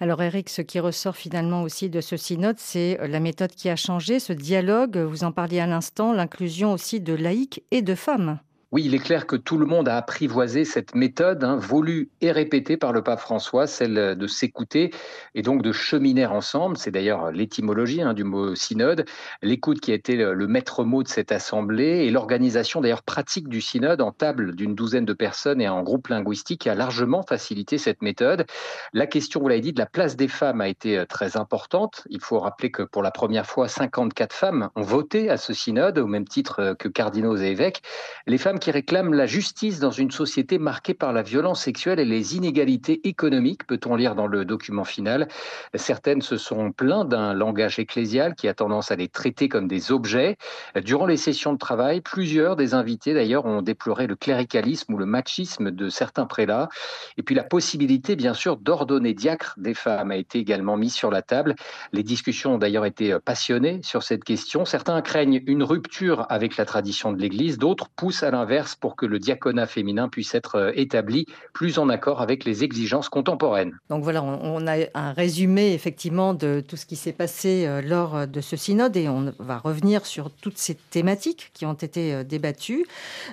Alors 0.00 0.22
Eric, 0.22 0.48
ce 0.48 0.62
qui 0.62 0.80
ressort 0.80 1.16
finalement 1.16 1.62
aussi 1.62 1.88
de 1.90 2.00
ce 2.00 2.16
synode, 2.16 2.58
c'est 2.58 3.00
euh, 3.00 3.06
la 3.06 3.20
méthode 3.20 3.52
qui 3.52 3.68
a 3.68 3.76
changé, 3.76 4.20
ce 4.20 4.32
dialogue, 4.32 4.98
vous 4.98 5.24
en 5.24 5.32
parliez 5.32 5.60
à 5.60 5.66
l'instant, 5.66 6.12
l'inclusion 6.12 6.72
aussi 6.72 7.00
de 7.00 7.14
laïcs 7.14 7.62
et 7.70 7.82
de 7.82 7.94
femmes. 7.94 8.38
Oui, 8.72 8.82
il 8.84 8.96
est 8.96 8.98
clair 8.98 9.28
que 9.28 9.36
tout 9.36 9.58
le 9.58 9.66
monde 9.66 9.88
a 9.88 9.96
apprivoisé 9.96 10.64
cette 10.64 10.96
méthode 10.96 11.44
hein, 11.44 11.56
voulue 11.56 12.10
et 12.20 12.32
répétée 12.32 12.76
par 12.76 12.92
le 12.92 13.00
pape 13.00 13.20
François, 13.20 13.68
celle 13.68 14.16
de 14.18 14.26
s'écouter 14.26 14.92
et 15.36 15.42
donc 15.42 15.62
de 15.62 15.70
cheminer 15.70 16.26
ensemble. 16.26 16.76
C'est 16.76 16.90
d'ailleurs 16.90 17.30
l'étymologie 17.30 18.02
hein, 18.02 18.12
du 18.12 18.24
mot 18.24 18.56
synode, 18.56 19.04
l'écoute 19.40 19.78
qui 19.78 19.92
a 19.92 19.94
été 19.94 20.16
le 20.16 20.46
maître 20.48 20.82
mot 20.82 21.04
de 21.04 21.08
cette 21.08 21.30
assemblée 21.30 22.06
et 22.06 22.10
l'organisation 22.10 22.80
d'ailleurs 22.80 23.04
pratique 23.04 23.48
du 23.48 23.60
synode 23.60 24.00
en 24.00 24.10
table 24.10 24.56
d'une 24.56 24.74
douzaine 24.74 25.04
de 25.04 25.12
personnes 25.12 25.60
et 25.60 25.68
en 25.68 25.84
groupe 25.84 26.08
linguistique 26.08 26.66
a 26.66 26.74
largement 26.74 27.22
facilité 27.22 27.78
cette 27.78 28.02
méthode. 28.02 28.46
La 28.92 29.06
question, 29.06 29.40
vous 29.40 29.48
l'avez 29.48 29.60
dit, 29.60 29.74
de 29.74 29.78
la 29.78 29.86
place 29.86 30.16
des 30.16 30.26
femmes 30.26 30.60
a 30.60 30.66
été 30.66 30.98
euh, 30.98 31.04
très 31.06 31.36
importante. 31.36 32.02
Il 32.10 32.20
faut 32.20 32.40
rappeler 32.40 32.72
que 32.72 32.82
pour 32.82 33.04
la 33.04 33.12
première 33.12 33.46
fois, 33.46 33.68
54 33.68 34.32
femmes 34.32 34.70
ont 34.74 34.82
voté 34.82 35.30
à 35.30 35.36
ce 35.36 35.52
synode 35.52 35.98
au 35.98 36.08
même 36.08 36.26
titre 36.26 36.60
euh, 36.60 36.74
que 36.74 36.88
cardinaux 36.88 37.36
et 37.36 37.46
évêques. 37.46 37.82
Les 38.26 38.38
femmes 38.38 38.56
qui 38.58 38.65
réclament 38.70 39.14
la 39.14 39.26
justice 39.26 39.80
dans 39.80 39.90
une 39.90 40.10
société 40.10 40.58
marquée 40.58 40.94
par 40.94 41.12
la 41.12 41.22
violence 41.22 41.62
sexuelle 41.62 42.00
et 42.00 42.04
les 42.04 42.36
inégalités 42.36 43.06
économiques, 43.08 43.66
peut-on 43.66 43.96
lire 43.96 44.14
dans 44.14 44.26
le 44.26 44.44
document 44.44 44.84
final. 44.84 45.28
Certaines 45.74 46.22
se 46.22 46.36
sont 46.36 46.72
plaintes 46.72 47.08
d'un 47.08 47.34
langage 47.34 47.78
ecclésial 47.78 48.34
qui 48.34 48.48
a 48.48 48.54
tendance 48.54 48.90
à 48.90 48.96
les 48.96 49.08
traiter 49.08 49.48
comme 49.48 49.68
des 49.68 49.92
objets. 49.92 50.36
Durant 50.84 51.06
les 51.06 51.16
sessions 51.16 51.52
de 51.52 51.58
travail, 51.58 52.00
plusieurs 52.00 52.56
des 52.56 52.74
invités 52.74 53.14
d'ailleurs 53.14 53.46
ont 53.46 53.62
déploré 53.62 54.06
le 54.06 54.16
cléricalisme 54.16 54.94
ou 54.94 54.98
le 54.98 55.06
machisme 55.06 55.70
de 55.70 55.88
certains 55.88 56.26
prélats. 56.26 56.68
Et 57.16 57.22
puis 57.22 57.34
la 57.34 57.44
possibilité, 57.44 58.16
bien 58.16 58.34
sûr, 58.34 58.56
d'ordonner 58.56 59.14
diacre 59.14 59.54
des 59.58 59.74
femmes 59.74 60.10
a 60.10 60.16
été 60.16 60.38
également 60.38 60.76
mise 60.76 60.94
sur 60.94 61.10
la 61.10 61.22
table. 61.22 61.54
Les 61.92 62.02
discussions 62.02 62.54
ont 62.54 62.58
d'ailleurs 62.58 62.86
été 62.86 63.16
passionnées 63.24 63.80
sur 63.82 64.02
cette 64.02 64.24
question. 64.24 64.64
Certains 64.64 65.02
craignent 65.02 65.42
une 65.46 65.62
rupture 65.62 66.26
avec 66.28 66.56
la 66.56 66.64
tradition 66.64 67.12
de 67.12 67.20
l'Église, 67.20 67.58
d'autres 67.58 67.88
poussent 67.88 68.22
à 68.22 68.30
l'inverse 68.30 68.45
pour 68.80 68.96
que 68.96 69.06
le 69.06 69.18
diaconat 69.18 69.66
féminin 69.66 70.08
puisse 70.08 70.34
être 70.34 70.56
euh, 70.56 70.72
établi 70.74 71.26
plus 71.52 71.78
en 71.78 71.88
accord 71.88 72.20
avec 72.20 72.44
les 72.44 72.64
exigences 72.64 73.08
contemporaines. 73.08 73.78
Donc 73.90 74.02
voilà, 74.02 74.22
on 74.22 74.66
a 74.66 74.76
un 74.94 75.12
résumé 75.12 75.72
effectivement 75.72 76.34
de 76.34 76.62
tout 76.66 76.76
ce 76.76 76.86
qui 76.86 76.96
s'est 76.96 77.12
passé 77.12 77.66
euh, 77.66 77.82
lors 77.82 78.16
euh, 78.16 78.26
de 78.26 78.40
ce 78.40 78.56
synode 78.56 78.96
et 78.96 79.08
on 79.08 79.32
va 79.38 79.58
revenir 79.58 80.06
sur 80.06 80.30
toutes 80.30 80.58
ces 80.58 80.74
thématiques 80.74 81.50
qui 81.54 81.66
ont 81.66 81.74
été 81.74 82.24
débattues. 82.24 82.86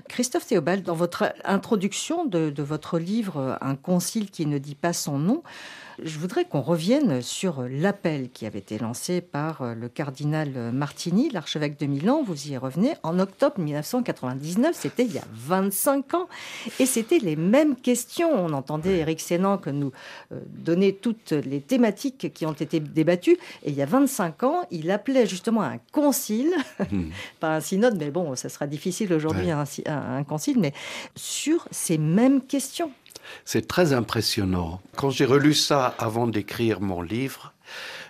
Christophe 0.09 0.47
Théobald, 0.47 0.83
dans 0.83 0.95
votre 0.95 1.33
introduction 1.43 2.25
de, 2.25 2.49
de 2.49 2.63
votre 2.63 2.99
livre 2.99 3.57
Un 3.61 3.75
concile 3.75 4.29
qui 4.29 4.45
ne 4.45 4.57
dit 4.57 4.75
pas 4.75 4.93
son 4.93 5.19
nom, 5.19 5.43
Je 6.01 6.17
voudrais 6.17 6.45
qu'on 6.45 6.61
revienne 6.61 7.21
sur 7.21 7.63
l'appel 7.69 8.29
qui 8.31 8.45
avait 8.45 8.59
été 8.59 8.77
lancé 8.79 9.21
par 9.21 9.61
euh, 9.61 9.75
le 9.75 9.89
cardinal 9.89 10.71
Martini, 10.71 11.29
l'archevêque 11.29 11.79
de 11.79 11.85
Milan. 11.85 12.23
Vous 12.23 12.47
y 12.47 12.57
revenez 12.57 12.93
en 13.03 13.19
octobre 13.19 13.59
1999, 13.59 14.75
c'était 14.75 15.05
il 15.05 15.13
y 15.13 15.19
a 15.19 15.23
25 15.33 16.13
ans, 16.15 16.27
et 16.79 16.85
c'était 16.85 17.19
les 17.19 17.35
mêmes 17.35 17.75
questions. 17.75 18.31
On 18.33 18.53
entendait 18.53 18.97
Eric 18.99 19.19
Sénan 19.19 19.57
que 19.57 19.69
nous 19.69 19.91
euh, 20.31 20.39
donner 20.47 20.93
toutes 20.95 21.31
les 21.31 21.61
thématiques 21.61 22.33
qui 22.33 22.45
ont 22.45 22.53
été 22.53 22.79
débattues, 22.79 23.37
et 23.63 23.69
il 23.69 23.75
y 23.75 23.81
a 23.81 23.85
25 23.85 24.43
ans, 24.43 24.65
il 24.71 24.89
appelait 24.89 25.27
justement 25.27 25.61
un 25.61 25.77
concile, 25.91 26.53
hmm. 26.91 27.09
pas 27.39 27.55
un 27.55 27.61
synode, 27.61 27.97
mais 27.99 28.09
bon, 28.09 28.35
ça 28.35 28.49
sera 28.49 28.67
difficile 28.67 29.13
aujourd'hui 29.13 29.51
un, 29.51 29.65
un 29.85 30.23
concile, 30.23 30.59
mais 30.59 30.73
sur 31.15 31.67
ces 31.71 31.97
mêmes 31.97 32.41
questions. 32.41 32.91
C'est 33.45 33.67
très 33.67 33.93
impressionnant. 33.93 34.81
Quand 34.95 35.09
j'ai 35.09 35.25
relu 35.25 35.53
ça 35.53 35.95
avant 35.97 36.27
d'écrire 36.27 36.81
mon 36.81 37.01
livre, 37.01 37.53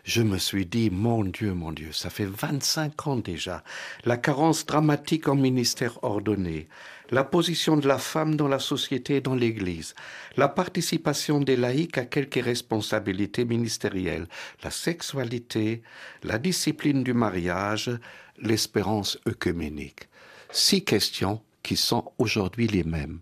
je 0.04 0.22
me 0.22 0.38
suis 0.38 0.66
dit, 0.66 0.90
mon 0.90 1.24
Dieu, 1.24 1.54
mon 1.54 1.72
Dieu, 1.72 1.92
ça 1.92 2.10
fait 2.10 2.26
25 2.26 3.08
ans 3.08 3.16
déjà. 3.16 3.64
La 4.04 4.18
carence 4.18 4.66
dramatique 4.66 5.28
en 5.28 5.36
ministère 5.36 6.04
ordonné, 6.04 6.68
la 7.10 7.24
position 7.24 7.78
de 7.78 7.88
la 7.88 7.98
femme 7.98 8.36
dans 8.36 8.48
la 8.48 8.60
société 8.60 9.18
et 9.18 9.22
dans 9.22 9.36
l'Église, 9.36 9.96
la 10.36 10.50
participation 10.50 11.40
des 11.40 11.56
laïcs 11.56 11.98
à 11.98 12.06
quelques 12.06 12.44
responsabilités 12.44 13.46
ministérielles, 13.46 14.28
la 14.64 14.72
sexualité, 14.72 15.84
la 16.24 16.38
discipline 16.38 17.04
du 17.04 17.14
mariage, 17.14 17.92
l'espérance 18.40 19.18
œcuménique. 19.28 20.10
Six 20.52 20.84
questions 20.84 21.42
qui 21.62 21.78
sont 21.78 22.12
aujourd'hui 22.18 22.68
les 22.68 22.84
mêmes. 22.84 23.20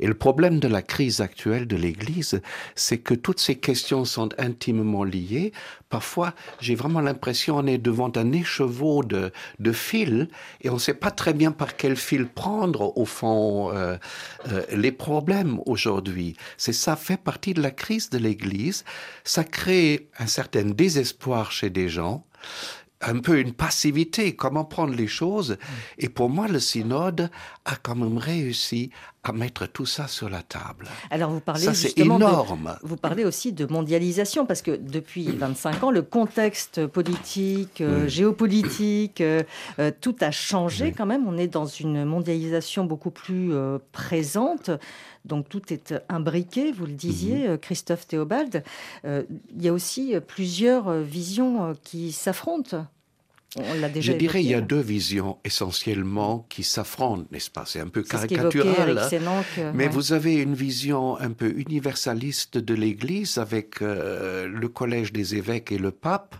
Et 0.00 0.06
le 0.06 0.14
problème 0.14 0.60
de 0.60 0.68
la 0.68 0.80
crise 0.80 1.20
actuelle 1.20 1.66
de 1.66 1.76
l'Église, 1.76 2.40
c'est 2.74 2.98
que 2.98 3.14
toutes 3.14 3.38
ces 3.38 3.56
questions 3.56 4.06
sont 4.06 4.30
intimement 4.38 5.04
liées. 5.04 5.52
Parfois, 5.90 6.34
j'ai 6.60 6.74
vraiment 6.74 7.00
l'impression 7.00 7.56
qu'on 7.56 7.66
est 7.66 7.78
devant 7.78 8.10
un 8.16 8.32
écheveau 8.32 9.02
de, 9.04 9.30
de 9.58 9.72
fils 9.72 10.28
et 10.62 10.70
on 10.70 10.74
ne 10.74 10.78
sait 10.78 10.94
pas 10.94 11.10
très 11.10 11.34
bien 11.34 11.52
par 11.52 11.76
quel 11.76 11.96
fil 11.96 12.26
prendre, 12.26 12.96
au 12.96 13.04
fond, 13.04 13.72
euh, 13.74 13.98
euh, 14.50 14.64
les 14.72 14.92
problèmes 14.92 15.60
aujourd'hui. 15.66 16.34
C'est 16.56 16.72
ça 16.72 16.96
fait 16.96 17.20
partie 17.20 17.52
de 17.52 17.60
la 17.60 17.70
crise 17.70 18.08
de 18.08 18.18
l'Église. 18.18 18.84
Ça 19.24 19.44
crée 19.44 20.08
un 20.18 20.26
certain 20.26 20.64
désespoir 20.64 21.52
chez 21.52 21.68
des 21.68 21.88
gens 21.88 22.24
un 23.00 23.18
peu 23.18 23.38
une 23.38 23.52
passivité, 23.52 24.36
comment 24.36 24.64
prendre 24.64 24.94
les 24.94 25.06
choses. 25.06 25.56
Et 25.98 26.08
pour 26.08 26.28
moi, 26.28 26.48
le 26.48 26.60
synode 26.60 27.30
a 27.64 27.76
quand 27.76 27.94
même 27.94 28.18
réussi 28.18 28.90
à 29.22 29.32
mettre 29.32 29.66
tout 29.66 29.84
ça 29.84 30.08
sur 30.08 30.30
la 30.30 30.42
table. 30.42 30.88
Alors 31.10 31.30
vous 31.30 31.40
parlez 31.40 31.64
ça, 31.64 31.74
c'est 31.74 31.98
énorme. 31.98 32.76
vous 32.82 32.96
parlez 32.96 33.24
aussi 33.24 33.52
de 33.52 33.66
mondialisation 33.66 34.46
parce 34.46 34.62
que 34.62 34.70
depuis 34.70 35.30
25 35.36 35.84
ans, 35.84 35.90
le 35.90 36.02
contexte 36.02 36.86
politique, 36.86 37.82
euh, 37.82 38.08
géopolitique, 38.08 39.20
euh, 39.20 39.42
euh, 39.78 39.90
tout 40.00 40.16
a 40.20 40.30
changé 40.30 40.92
quand 40.92 41.04
même. 41.04 41.28
On 41.28 41.36
est 41.36 41.48
dans 41.48 41.66
une 41.66 42.04
mondialisation 42.04 42.84
beaucoup 42.84 43.10
plus 43.10 43.52
présente. 43.92 44.70
Donc 45.26 45.48
tout 45.50 45.70
est 45.70 45.94
imbriqué, 46.08 46.72
vous 46.72 46.86
le 46.86 46.92
disiez, 46.92 47.48
mhm. 47.48 47.58
Christophe 47.58 48.06
Théobald. 48.06 48.64
il 49.04 49.26
y 49.62 49.68
a 49.68 49.72
aussi 49.72 50.14
plusieurs 50.26 50.92
visions 50.92 51.74
qui 51.84 52.12
s'affrontent. 52.12 52.86
Je 53.56 54.12
dirais 54.12 54.44
il 54.44 54.50
y 54.50 54.54
a 54.54 54.60
deux 54.60 54.80
visions 54.80 55.38
essentiellement 55.44 56.46
qui 56.48 56.62
s'affrontent, 56.62 57.26
n'est-ce 57.32 57.50
pas? 57.50 57.64
C'est 57.66 57.80
un 57.80 57.88
peu 57.88 58.02
caricatural. 58.02 58.98
Hein. 58.98 59.72
mais 59.74 59.88
vous 59.88 60.12
avez 60.12 60.34
une 60.36 60.54
vision 60.54 61.18
un 61.18 61.32
peu 61.32 61.52
universaliste 61.56 62.58
de 62.58 62.74
l'Église 62.74 63.38
avec 63.38 63.82
euh, 63.82 64.46
le 64.46 64.68
collège 64.68 65.12
des 65.12 65.34
évêques 65.34 65.72
et 65.72 65.78
le 65.78 65.90
pape 65.90 66.36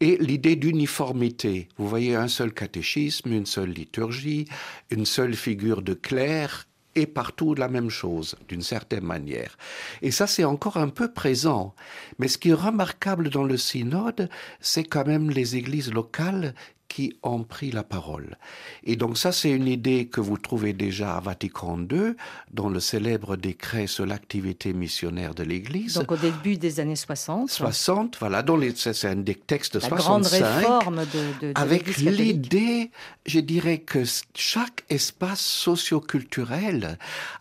et 0.00 0.16
l'idée 0.20 0.54
d'uniformité. 0.54 1.68
Vous 1.76 1.88
voyez 1.88 2.14
un 2.14 2.28
seul 2.28 2.52
catéchisme, 2.52 3.32
une 3.32 3.46
seule 3.46 3.70
liturgie, 3.70 4.46
une 4.90 5.06
seule 5.06 5.34
figure 5.34 5.82
de 5.82 5.94
clerc 5.94 6.67
et 6.98 7.06
partout 7.06 7.54
la 7.54 7.68
même 7.68 7.90
chose, 7.90 8.36
d'une 8.48 8.62
certaine 8.62 9.04
manière. 9.04 9.56
Et 10.02 10.10
ça, 10.10 10.26
c'est 10.26 10.44
encore 10.44 10.76
un 10.76 10.88
peu 10.88 11.12
présent. 11.12 11.74
Mais 12.18 12.28
ce 12.28 12.38
qui 12.38 12.50
est 12.50 12.54
remarquable 12.54 13.30
dans 13.30 13.44
le 13.44 13.56
synode, 13.56 14.28
c'est 14.60 14.84
quand 14.84 15.06
même 15.06 15.30
les 15.30 15.56
églises 15.56 15.92
locales 15.92 16.54
qui 16.88 17.16
ont 17.22 17.44
pris 17.44 17.70
la 17.70 17.82
parole. 17.82 18.38
Et 18.84 18.96
donc 18.96 19.18
ça, 19.18 19.30
c'est 19.32 19.50
une 19.50 19.68
idée 19.68 20.06
que 20.06 20.20
vous 20.20 20.38
trouvez 20.38 20.72
déjà 20.72 21.16
à 21.16 21.20
Vatican 21.20 21.78
II, 21.78 22.14
dans 22.50 22.68
le 22.68 22.80
célèbre 22.80 23.36
décret 23.36 23.86
sur 23.86 24.06
l'activité 24.06 24.72
missionnaire 24.72 25.34
de 25.34 25.42
l'Église. 25.42 25.94
Donc 25.94 26.12
au 26.12 26.16
début 26.16 26.56
des 26.56 26.80
années 26.80 26.96
60. 26.96 27.50
60, 27.50 28.16
voilà, 28.18 28.42
dans 28.42 28.56
les, 28.56 28.74
c'est 28.74 29.06
un 29.06 29.16
des 29.16 29.34
textes 29.34 29.76
de 29.76 29.80
la 29.80 29.88
65. 29.88 30.00
grande 30.00 30.26
réforme 30.26 30.96
de, 30.96 31.46
de, 31.46 31.52
de 31.52 31.60
Avec 31.60 31.98
l'idée, 31.98 32.90
je 33.26 33.40
dirais 33.40 33.78
que 33.78 34.04
chaque 34.34 34.84
espace 34.88 35.40
socioculturel 35.40 36.98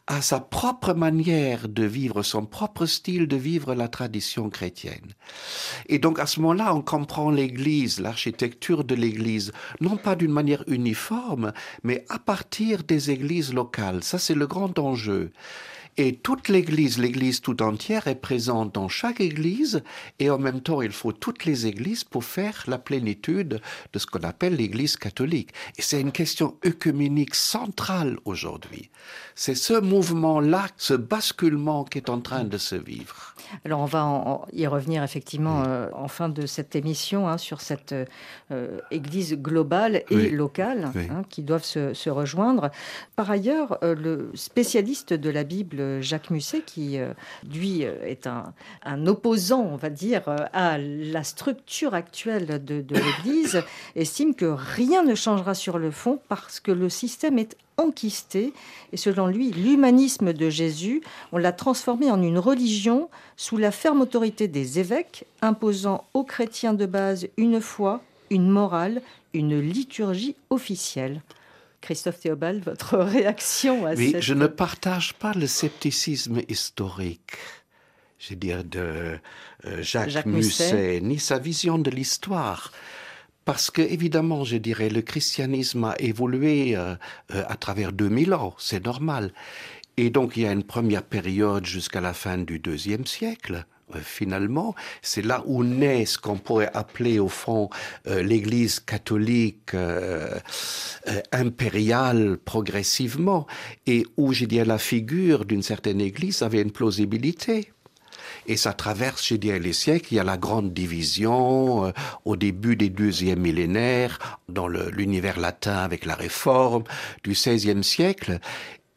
a 0.07 0.21
sa 0.21 0.39
propre 0.39 0.93
manière 0.93 1.67
de 1.67 1.83
vivre, 1.83 2.23
son 2.23 2.45
propre 2.45 2.85
style 2.85 3.27
de 3.27 3.35
vivre 3.35 3.75
la 3.75 3.87
tradition 3.87 4.49
chrétienne. 4.49 5.13
Et 5.87 5.99
donc 5.99 6.19
à 6.19 6.25
ce 6.25 6.39
moment-là, 6.39 6.73
on 6.73 6.81
comprend 6.81 7.29
l'Église, 7.29 7.99
l'architecture 7.99 8.83
de 8.83 8.95
l'Église, 8.95 9.36
non 9.81 9.97
pas 9.97 10.15
d'une 10.15 10.31
manière 10.31 10.63
uniforme, 10.67 11.53
mais 11.83 12.05
à 12.09 12.19
partir 12.19 12.83
des 12.83 13.11
églises 13.11 13.53
locales. 13.53 14.03
Ça, 14.03 14.17
c'est 14.19 14.35
le 14.35 14.47
grand 14.47 14.77
enjeu. 14.79 15.31
Et 15.99 16.15
toute 16.15 16.47
l'Église, 16.47 16.99
l'Église 16.99 17.41
tout 17.41 17.63
entière 17.63 18.07
est 18.07 18.21
présente 18.21 18.75
dans 18.75 18.87
chaque 18.87 19.19
Église 19.19 19.81
et 20.19 20.29
en 20.29 20.37
même 20.37 20.61
temps 20.61 20.83
il 20.83 20.91
faut 20.91 21.11
toutes 21.11 21.45
les 21.45 21.65
Églises 21.65 22.03
pour 22.03 22.23
faire 22.23 22.63
la 22.67 22.77
plénitude 22.77 23.61
de 23.93 23.99
ce 23.99 24.05
qu'on 24.05 24.19
appelle 24.19 24.57
l'Église 24.57 24.95
catholique. 24.95 25.49
Et 25.75 25.81
c'est 25.81 25.99
une 25.99 26.11
question 26.11 26.55
œcuménique 26.63 27.33
centrale 27.33 28.19
aujourd'hui. 28.25 28.91
C'est 29.33 29.55
ce 29.55 29.79
mouvement-là, 29.79 30.67
ce 30.77 30.93
basculement 30.93 31.83
qui 31.83 31.97
est 31.97 32.09
en 32.11 32.21
train 32.21 32.43
de 32.43 32.59
se 32.59 32.75
vivre. 32.75 33.33
Alors 33.65 33.79
on 33.79 33.85
va 33.85 34.45
y 34.53 34.67
revenir 34.67 35.01
effectivement 35.01 35.63
euh, 35.65 35.89
en 35.93 36.07
fin 36.07 36.29
de 36.29 36.45
cette 36.45 36.75
émission 36.75 37.27
hein, 37.27 37.39
sur 37.39 37.61
cette 37.61 37.95
euh, 38.51 38.79
Église 38.91 39.35
globale 39.35 40.03
et 40.11 40.29
locale 40.29 40.91
hein, 40.95 41.23
qui 41.27 41.41
doivent 41.41 41.63
se, 41.63 42.09
rejoindre. 42.09 42.69
Par 43.15 43.31
ailleurs, 43.31 43.79
euh, 43.83 43.95
le 43.95 44.31
spécialiste 44.35 45.13
de 45.13 45.29
la 45.29 45.43
Bible 45.43 45.81
Jacques 46.01 46.29
Musset, 46.29 46.61
qui, 46.61 46.97
euh, 46.97 47.13
lui, 47.53 47.85
euh, 47.85 47.95
est 48.05 48.27
un, 48.27 49.07
opposant, 49.07 49.61
on 49.61 49.75
va 49.75 49.89
dire, 49.89 50.27
euh, 50.27 50.37
à 50.53 50.77
la 50.77 51.23
structure 51.23 51.93
actuelle 51.93 52.63
de, 52.63 52.81
de 52.81 52.95
l'Église, 52.95 53.63
estime 53.95 54.35
que 54.35 54.45
rien 54.45 55.03
ne 55.03 55.15
changera 55.15 55.53
sur 55.53 55.77
le 55.77 55.91
fond 55.91 56.19
parce 56.29 56.59
que 56.59 56.71
le 56.71 56.89
système 56.89 57.39
est 57.39 57.55
enquisté. 57.77 58.53
Et 58.91 58.97
selon 58.97 59.27
lui, 59.27 59.51
l'humanisme 59.51 60.33
de 60.33 60.49
Jésus, 60.49 61.01
on 61.31 61.37
l'a 61.37 61.51
transformé 61.51 62.11
en 62.11 62.21
une 62.21 62.39
religion 62.39 63.09
sous 63.35 63.57
la 63.57 63.71
ferme 63.71 64.01
autorité 64.01 64.47
des 64.47 64.79
évêques, 64.79 65.25
imposant 65.41 66.05
aux 66.13 66.23
chrétiens 66.23 66.73
de 66.73 66.85
base 66.85 67.27
une 67.37 67.61
foi, 67.61 68.01
une 68.29 68.49
morale, 68.49 69.01
une 69.33 69.59
liturgie 69.59 70.35
officielle. 70.49 71.21
Christophe 71.81 72.19
Théobald, 72.19 72.63
votre 72.63 72.97
réaction 72.97 73.85
à 73.85 73.93
oui, 73.93 74.15
je 74.19 74.33
ne 74.33 74.47
partage 74.47 75.13
pas 75.13 75.33
le 75.33 75.47
scepticisme 75.47 76.41
historique, 76.47 77.37
je 78.19 78.33
dire, 78.33 78.63
de 78.63 79.19
euh, 79.65 79.81
Jacques, 79.81 80.25
Musset, 80.25 81.01
ni 81.01 81.19
sa 81.19 81.37
vision 81.39 81.77
de 81.77 81.89
l'histoire. 81.89 82.71
Parce 83.45 83.71
que, 83.71 83.81
évidemment, 83.81 84.43
je 84.43 84.57
dirais, 84.57 84.89
le 84.89 85.01
christianisme 85.01 85.85
a 85.85 85.95
évolué 85.99 86.75
euh, 86.75 86.95
euh, 87.33 87.43
à 87.47 87.55
travers 87.55 87.93
2000 87.93 88.33
ans, 88.33 88.53
c'est 88.57 88.83
normal. 88.83 89.31
Et 89.95 90.09
donc, 90.09 90.35
il 90.35 90.43
y 90.43 90.45
a 90.45 90.51
une 90.51 90.63
première 90.65 91.03
période 91.03 91.65
jusqu'à 91.65 92.01
la 92.01 92.13
fin 92.13 92.37
du 92.37 92.59
deuxième 92.59 93.05
siècle, 93.05 93.65
finalement, 94.01 94.75
c'est 95.01 95.21
là 95.21 95.43
où 95.45 95.63
naît 95.63 96.05
ce 96.05 96.17
qu'on 96.17 96.37
pourrait 96.37 96.71
appeler 96.73 97.19
au 97.19 97.29
fond 97.29 97.69
euh, 98.07 98.21
l'Église 98.21 98.79
catholique 98.79 99.73
euh, 99.73 100.39
impériale 101.31 102.37
progressivement, 102.37 103.47
et 103.85 104.05
où, 104.17 104.33
j'ai 104.33 104.47
dit, 104.47 104.63
la 104.63 104.77
figure 104.77 105.45
d'une 105.45 105.63
certaine 105.63 106.01
Église 106.01 106.41
avait 106.41 106.61
une 106.61 106.71
plausibilité. 106.71 107.71
Et 108.45 108.57
ça 108.57 108.73
traverse, 108.73 109.25
j'ai 109.25 109.37
dit, 109.37 109.51
les 109.57 109.73
siècles. 109.73 110.07
Il 110.11 110.15
y 110.17 110.19
a 110.19 110.23
la 110.23 110.37
grande 110.37 110.73
division 110.73 111.93
au 112.25 112.35
début 112.35 112.75
des 112.75 112.89
deuxièmes 112.89 113.41
millénaires, 113.41 114.39
dans 114.47 114.67
l'univers 114.67 115.39
latin 115.39 115.77
avec 115.77 116.05
la 116.05 116.15
réforme 116.15 116.83
du 117.23 117.31
XVIe 117.31 117.83
siècle. 117.83 118.39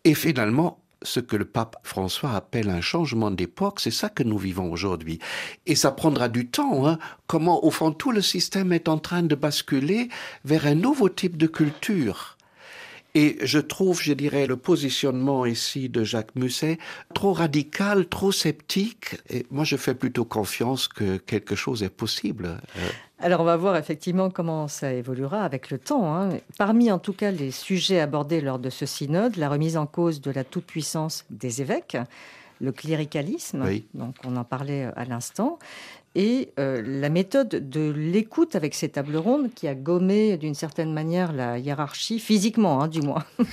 Et 0.05 0.15
finalement, 0.15 0.80
ce 1.03 1.21
que 1.21 1.37
le 1.37 1.45
pape 1.45 1.77
François 1.83 2.33
appelle 2.33 2.69
un 2.71 2.81
changement 2.81 3.31
d'époque, 3.31 3.81
c'est 3.81 3.91
ça 3.91 4.09
que 4.09 4.23
nous 4.23 4.39
vivons 4.39 4.71
aujourd'hui. 4.71 5.19
Et 5.67 5.75
ça 5.75 5.91
prendra 5.91 6.29
du 6.29 6.49
temps, 6.49 6.87
hein. 6.87 6.99
comment 7.27 7.65
au 7.65 7.71
fond 7.71 7.93
tout 7.93 8.13
le 8.13 8.23
système 8.23 8.73
est 8.73 8.89
en 8.89 8.99
train 8.99 9.23
de 9.23 9.35
basculer 9.35 10.09
vers 10.45 10.67
un 10.67 10.75
nouveau 10.75 11.09
type 11.09 11.37
de 11.37 11.47
culture. 11.47 12.37
Et 13.15 13.39
je 13.43 13.59
trouve, 13.59 14.01
je 14.01 14.13
dirais, 14.13 14.47
le 14.47 14.57
positionnement 14.57 15.45
ici 15.45 15.89
de 15.89 16.05
Jacques 16.05 16.35
Musset 16.37 16.79
trop 17.15 17.33
radical, 17.33 18.07
trop 18.07 18.33
sceptique. 18.33 19.17
Et 19.29 19.47
moi, 19.51 19.65
je 19.65 19.77
fais 19.77 19.95
plutôt 19.95 20.25
confiance 20.25 20.87
que 20.87 21.17
quelque 21.17 21.57
chose 21.57 21.83
est 21.83 21.89
possible. 21.89 22.59
Euh, 22.77 22.89
alors 23.23 23.43
on 23.43 23.45
va 23.45 23.57
voir 23.57 23.77
effectivement 23.77 24.31
comment 24.31 24.67
ça 24.67 24.95
évoluera 24.95 25.45
avec 25.45 25.71
le 25.71 25.79
temps. 25.79 26.15
Hein. 26.15 26.31
Parmi 26.57 26.91
en 26.91 26.99
tout 26.99 27.13
cas 27.13 27.31
les 27.31 27.51
sujets 27.51 28.01
abordés 28.01 28.41
lors 28.41 28.59
de 28.59 28.71
ce 28.71 28.87
synode, 28.87 29.37
la 29.37 29.51
remise 29.51 29.77
en 29.77 29.85
cause 29.85 30.23
de 30.23 30.31
la 30.31 30.43
toute-puissance 30.43 31.27
des 31.29 31.61
évêques, 31.61 31.99
le 32.63 32.73
cléricalisme, 32.73 33.65
donc 33.93 34.15
on 34.25 34.37
en 34.37 34.45
parlait 34.45 34.89
à 34.97 35.05
l'instant, 35.05 35.59
et 36.15 36.53
euh, 36.59 36.83
la 36.85 37.09
méthode 37.09 37.71
de 37.71 37.91
l'écoute 37.91 38.57
avec 38.57 38.75
ces 38.75 38.89
tables 38.89 39.17
rondes 39.17 39.53
qui 39.55 39.69
a 39.69 39.75
gommé 39.75 40.37
d'une 40.37 40.55
certaine 40.55 40.93
manière 40.93 41.33
la 41.33 41.59
hiérarchie, 41.59 42.19
physiquement 42.19 42.83
hein, 42.83 42.89
du 42.89 43.01
moins. 43.01 43.25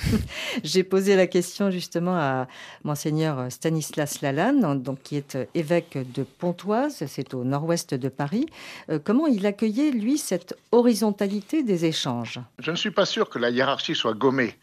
J'ai 0.64 0.82
posé 0.82 1.14
la 1.14 1.26
question 1.26 1.70
justement 1.70 2.16
à 2.16 2.48
monseigneur 2.82 3.50
Stanislas 3.50 4.22
Lalanne, 4.22 4.82
donc, 4.82 5.02
qui 5.02 5.16
est 5.16 5.38
évêque 5.54 5.98
de 6.14 6.24
Pontoise, 6.24 7.04
c'est 7.06 7.32
au 7.34 7.44
nord-ouest 7.44 7.94
de 7.94 8.08
Paris. 8.08 8.46
Euh, 8.90 8.98
comment 9.02 9.26
il 9.26 9.46
accueillait, 9.46 9.90
lui, 9.90 10.18
cette 10.18 10.56
horizontalité 10.72 11.62
des 11.62 11.84
échanges? 11.84 12.40
Je 12.58 12.70
ne 12.70 12.76
suis 12.76 12.90
pas 12.90 13.06
sûr 13.06 13.30
que 13.30 13.38
la 13.38 13.50
hiérarchie 13.50 13.94
soit 13.94 14.14
gommée. 14.14 14.54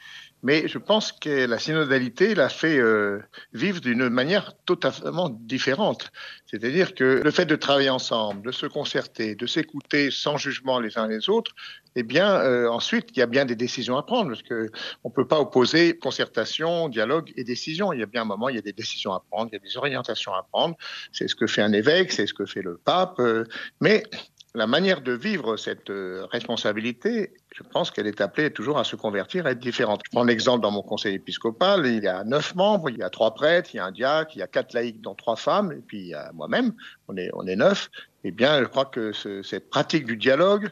Mais 0.44 0.68
je 0.68 0.78
pense 0.78 1.12
que 1.12 1.48
la 1.48 1.58
synodalité 1.58 2.36
l'a 2.36 2.50
fait 2.50 2.78
euh, 2.78 3.20
vivre 3.54 3.82
d'une 3.82 4.10
manière 4.10 4.54
totalement 4.66 5.30
différente. 5.30 6.12
C'est-à-dire 6.46 6.94
que 6.94 7.22
le 7.24 7.32
fait 7.32 7.46
de 7.46 7.56
travailler 7.56 7.90
ensemble, 7.90 8.46
de 8.46 8.52
se 8.52 8.68
concerter, 8.68 9.34
de 9.34 9.48
s'écouter 9.48 10.12
sans 10.12 10.38
jugement 10.38 10.80
les 10.80 10.98
uns 10.98 11.08
les 11.08 11.30
autres, 11.30 11.56
eh 11.96 12.04
bien, 12.04 12.36
euh, 12.42 12.70
ensuite, 12.70 13.10
il 13.14 13.20
y 13.20 13.22
a 13.22 13.26
bien 13.26 13.46
des 13.46 13.56
décisions 13.56 13.98
à 13.98 14.04
prendre, 14.04 14.30
parce 14.30 14.44
que 14.44 14.70
on 15.04 15.10
peut 15.10 15.28
pas 15.28 15.40
opposer 15.40 15.98
concertation, 15.98 16.90
dialogue 16.90 17.32
et 17.38 17.44
décision. 17.44 17.94
Il 17.94 18.00
y 18.00 18.04
a 18.04 18.06
bien 18.06 18.24
un 18.24 18.26
moment, 18.26 18.50
il 18.50 18.56
y 18.56 18.60
a 18.60 18.62
des 18.62 18.74
décisions 18.74 19.14
à 19.14 19.24
prendre, 19.32 19.50
il 19.52 19.56
y 19.56 19.58
a 19.58 19.60
des 19.68 19.78
orientations 19.78 20.34
à 20.34 20.44
prendre. 20.52 20.76
C'est 21.12 21.28
ce 21.28 21.36
que 21.36 21.48
fait 21.48 21.62
un 21.62 21.74
évêque, 21.74 22.12
c'est 22.12 22.28
ce 22.28 22.34
que 22.34 22.46
fait 22.46 22.62
le 22.62 22.78
pape. 22.78 23.20
Euh, 23.20 23.46
mais 23.82 24.04
la 24.54 24.68
manière 24.68 25.02
de 25.02 25.14
vivre 25.14 25.58
cette 25.58 25.92
responsabilité, 26.32 27.34
je 27.56 27.64
pense 27.64 27.90
qu'elle 27.90 28.08
est 28.08 28.20
appelée 28.20 28.52
toujours 28.52 28.78
à 28.78 28.84
se 28.84 28.98
convertir, 28.98 29.46
à 29.46 29.52
être 29.52 29.60
différente. 29.60 30.02
Je 30.06 30.12
prends 30.12 30.26
l'exemple 30.26 30.62
dans 30.62 30.72
mon 30.72 30.82
conseil 30.82 31.16
épiscopal, 31.16 31.86
il 31.86 32.04
y 32.04 32.08
a 32.08 32.26
neuf 32.26 32.54
membres, 32.54 32.90
il 32.90 32.98
y 32.98 33.04
a 33.04 33.10
trois 33.10 33.34
prêtres, 33.34 33.70
il 33.74 33.78
y 33.78 33.80
a 33.80 33.86
un 33.86 33.94
diacre, 33.94 34.32
il 34.36 34.40
y 34.40 34.42
a 34.42 34.48
quatre 34.48 34.74
laïcs, 34.74 35.00
dont 35.00 35.16
trois 35.16 35.38
femmes, 35.38 35.72
et 35.72 35.82
puis 35.82 36.00
il 36.00 36.08
y 36.08 36.14
a 36.14 36.34
moi-même, 36.34 36.74
on 37.08 37.16
est, 37.16 37.30
on 37.34 37.48
est 37.48 37.56
neuf. 37.56 37.90
Eh 38.26 38.32
bien, 38.32 38.60
je 38.60 38.66
crois 38.66 38.86
que 38.86 39.14
cette 39.14 39.70
pratique 39.70 40.06
du 40.06 40.18
dialogue, 40.18 40.70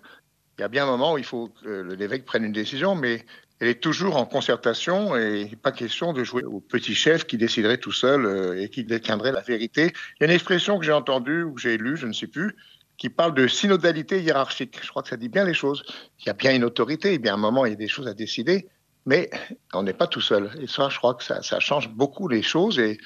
il 0.57 0.61
y 0.61 0.63
a 0.65 0.67
bien 0.67 0.83
un 0.83 0.87
moment 0.87 1.13
où 1.13 1.17
il 1.17 1.23
faut 1.23 1.47
que 1.63 1.93
l'évêque 1.93 2.25
prenne 2.25 2.43
une 2.43 2.51
décision, 2.51 2.95
mais 2.95 3.25
elle 3.59 3.69
est 3.69 3.81
toujours 3.81 4.17
en 4.17 4.25
concertation 4.25 5.15
et 5.15 5.49
pas 5.61 5.71
question 5.71 6.11
de 6.11 6.25
jouer 6.25 6.43
au 6.43 6.59
petit 6.59 6.95
chef 6.95 7.25
qui 7.25 7.37
déciderait 7.37 7.77
tout 7.77 7.93
seul 7.93 8.25
euh, 8.25 8.61
et 8.61 8.67
qui 8.67 8.83
détiendrait 8.83 9.31
la 9.31 9.39
vérité. 9.39 9.93
Il 9.93 10.17
y 10.19 10.23
a 10.23 10.25
une 10.25 10.35
expression 10.35 10.77
que 10.77 10.83
j'ai 10.83 10.91
entendue 10.91 11.43
ou 11.43 11.53
que 11.53 11.61
j'ai 11.61 11.77
lue, 11.77 11.95
je 11.95 12.05
ne 12.05 12.11
sais 12.11 12.27
plus, 12.27 12.57
qui 13.03 13.09
parle 13.09 13.33
de 13.33 13.47
synodalité 13.47 14.21
hiérarchique. 14.21 14.79
Je 14.81 14.87
crois 14.87 15.03
que 15.03 15.09
ça 15.09 15.17
dit 15.17 15.27
bien 15.27 15.43
les 15.43 15.53
choses. 15.53 15.83
Il 16.21 16.27
y 16.27 16.29
a 16.29 16.33
bien 16.33 16.55
une 16.55 16.63
autorité, 16.63 17.15
il 17.15 17.25
y 17.25 17.27
a 17.27 17.33
un 17.33 17.37
moment, 17.37 17.65
il 17.65 17.71
y 17.71 17.73
a 17.73 17.75
des 17.75 17.89
choses 17.89 18.07
à 18.07 18.13
décider, 18.13 18.69
mais 19.05 19.29
on 19.73 19.83
n'est 19.83 19.91
pas 19.91 20.07
tout 20.07 20.21
seul. 20.21 20.49
Et 20.61 20.67
ça, 20.67 20.87
je 20.87 20.99
crois 20.99 21.13
que 21.15 21.21
ça, 21.21 21.59
change 21.59 21.89
beaucoup 21.89 22.29
les 22.29 22.41
choses 22.41 22.79
et 22.79 22.97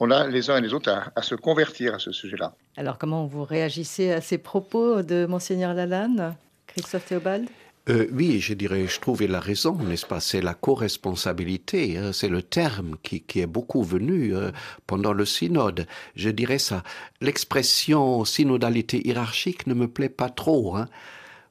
on 0.00 0.10
a 0.10 0.26
les 0.26 0.50
uns 0.50 0.56
et 0.56 0.60
les 0.60 0.74
autres 0.74 0.90
à, 0.90 1.12
à 1.14 1.22
se 1.22 1.36
convertir 1.36 1.94
à 1.94 2.00
ce 2.00 2.10
sujet-là. 2.10 2.56
Alors, 2.76 2.98
comment 2.98 3.26
vous 3.26 3.44
réagissez 3.44 4.10
à 4.10 4.20
ces 4.20 4.38
propos 4.38 5.02
de 5.02 5.24
Monseigneur 5.24 5.72
Lalanne, 5.72 6.34
Christophe 6.66 7.06
Théobald? 7.06 7.48
Euh, 7.90 8.06
oui, 8.12 8.40
je 8.40 8.54
dirais, 8.54 8.86
je 8.86 8.98
trouvais 8.98 9.26
la 9.26 9.40
raison, 9.40 9.74
n'est-ce 9.76 10.06
pas? 10.06 10.20
C'est 10.20 10.40
la 10.40 10.54
co-responsabilité, 10.54 11.98
hein, 11.98 12.12
c'est 12.14 12.28
le 12.28 12.42
terme 12.42 12.96
qui, 13.02 13.20
qui, 13.20 13.40
est 13.40 13.46
beaucoup 13.46 13.82
venu 13.82 14.34
euh, 14.34 14.52
pendant 14.86 15.12
le 15.12 15.26
synode. 15.26 15.86
Je 16.16 16.30
dirais 16.30 16.58
ça. 16.58 16.82
L'expression 17.20 18.24
synodalité 18.24 19.06
hiérarchique 19.06 19.66
ne 19.66 19.74
me 19.74 19.86
plaît 19.86 20.08
pas 20.08 20.30
trop, 20.30 20.76
hein, 20.76 20.88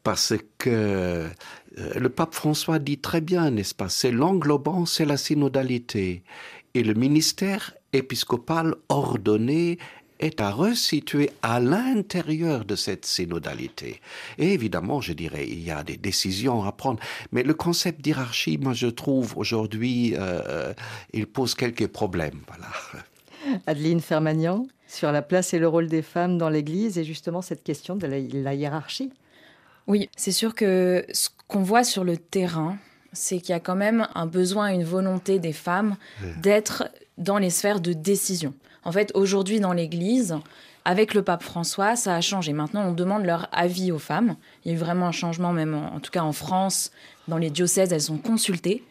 parce 0.01 0.33
que 0.57 0.69
euh, 0.69 1.29
le 1.77 2.09
pape 2.09 2.33
François 2.33 2.79
dit 2.79 2.97
très 2.97 3.21
bien, 3.21 3.51
n'est-ce 3.51 3.75
pas? 3.75 3.89
C'est 3.89 4.11
l'englobant, 4.11 4.87
c'est 4.87 5.05
la 5.05 5.17
synodalité. 5.17 6.23
Et 6.73 6.83
le 6.83 6.95
ministère 6.95 7.75
épiscopal 7.93 8.73
ordonné 8.89 9.77
est 10.23 10.41
à 10.41 10.51
resituer 10.51 11.31
à 11.41 11.59
l'intérieur 11.59 12.65
de 12.65 12.75
cette 12.75 13.05
synodalité. 13.05 14.01
Et 14.37 14.53
évidemment, 14.53 15.01
je 15.01 15.13
dirais, 15.13 15.47
il 15.47 15.63
y 15.63 15.71
a 15.71 15.83
des 15.83 15.97
décisions 15.97 16.63
à 16.63 16.71
prendre, 16.71 16.99
mais 17.31 17.43
le 17.43 17.53
concept 17.53 18.01
d'hierarchie, 18.01 18.57
moi, 18.57 18.73
je 18.73 18.87
trouve 18.87 19.37
aujourd'hui, 19.37 20.13
euh, 20.17 20.73
il 21.13 21.27
pose 21.27 21.55
quelques 21.55 21.87
problèmes. 21.87 22.39
Voilà. 22.47 23.03
Adeline 23.67 23.99
Fermagnan, 23.99 24.67
sur 24.87 25.11
la 25.11 25.21
place 25.21 25.53
et 25.53 25.59
le 25.59 25.67
rôle 25.67 25.87
des 25.87 26.01
femmes 26.01 26.37
dans 26.37 26.49
l'Église 26.49 26.97
et 26.97 27.03
justement 27.03 27.41
cette 27.41 27.63
question 27.63 27.95
de 27.95 28.07
la, 28.07 28.53
hiérarchie. 28.53 29.11
Oui, 29.87 30.09
c'est 30.15 30.31
sûr 30.31 30.55
que 30.55 31.05
ce 31.11 31.29
qu'on 31.47 31.63
voit 31.63 31.83
sur 31.83 32.03
le 32.03 32.15
terrain, 32.15 32.77
c'est 33.11 33.39
qu'il 33.39 33.49
y 33.49 33.55
a 33.55 33.59
quand 33.59 33.75
même 33.75 34.07
un 34.15 34.25
besoin, 34.25 34.71
une 34.71 34.85
volonté 34.85 35.39
des 35.39 35.51
femmes 35.51 35.97
d'être 36.41 36.89
dans 37.17 37.37
les 37.37 37.49
sphères 37.49 37.81
de 37.81 37.93
décision. 37.93 38.53
En 38.85 38.91
fait, 38.91 39.11
aujourd'hui 39.13 39.59
dans 39.59 39.73
l'Église, 39.73 40.37
avec 40.85 41.13
le 41.13 41.21
pape 41.21 41.43
François, 41.43 41.95
ça 41.95 42.15
a 42.15 42.21
changé. 42.21 42.53
Maintenant, 42.53 42.87
on 42.87 42.91
demande 42.91 43.25
leur 43.25 43.47
avis 43.51 43.91
aux 43.91 43.99
femmes. 43.99 44.35
Il 44.63 44.71
y 44.71 44.73
a 44.73 44.77
eu 44.77 44.79
vraiment 44.79 45.07
un 45.07 45.11
changement, 45.11 45.53
même 45.53 45.73
en, 45.73 45.99
tout 45.99 46.11
cas 46.11 46.23
en 46.23 46.33
France, 46.33 46.91
dans 47.27 47.37
les 47.37 47.49
diocèses, 47.49 47.93
elles 47.93 48.01
sont 48.01 48.17
consultées, 48.17 48.83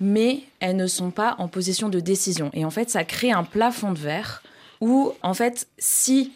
mais 0.00 0.40
elles 0.60 0.76
ne 0.76 0.86
sont 0.86 1.10
pas 1.10 1.36
en 1.38 1.48
position 1.48 1.88
de 1.88 2.00
décision. 2.00 2.50
Et 2.54 2.64
en 2.64 2.70
fait, 2.70 2.90
ça 2.90 3.04
crée 3.04 3.30
un 3.30 3.44
plafond 3.44 3.92
de 3.92 3.98
verre 3.98 4.42
où, 4.80 5.12
en 5.22 5.34
fait, 5.34 5.68
si 5.78 6.32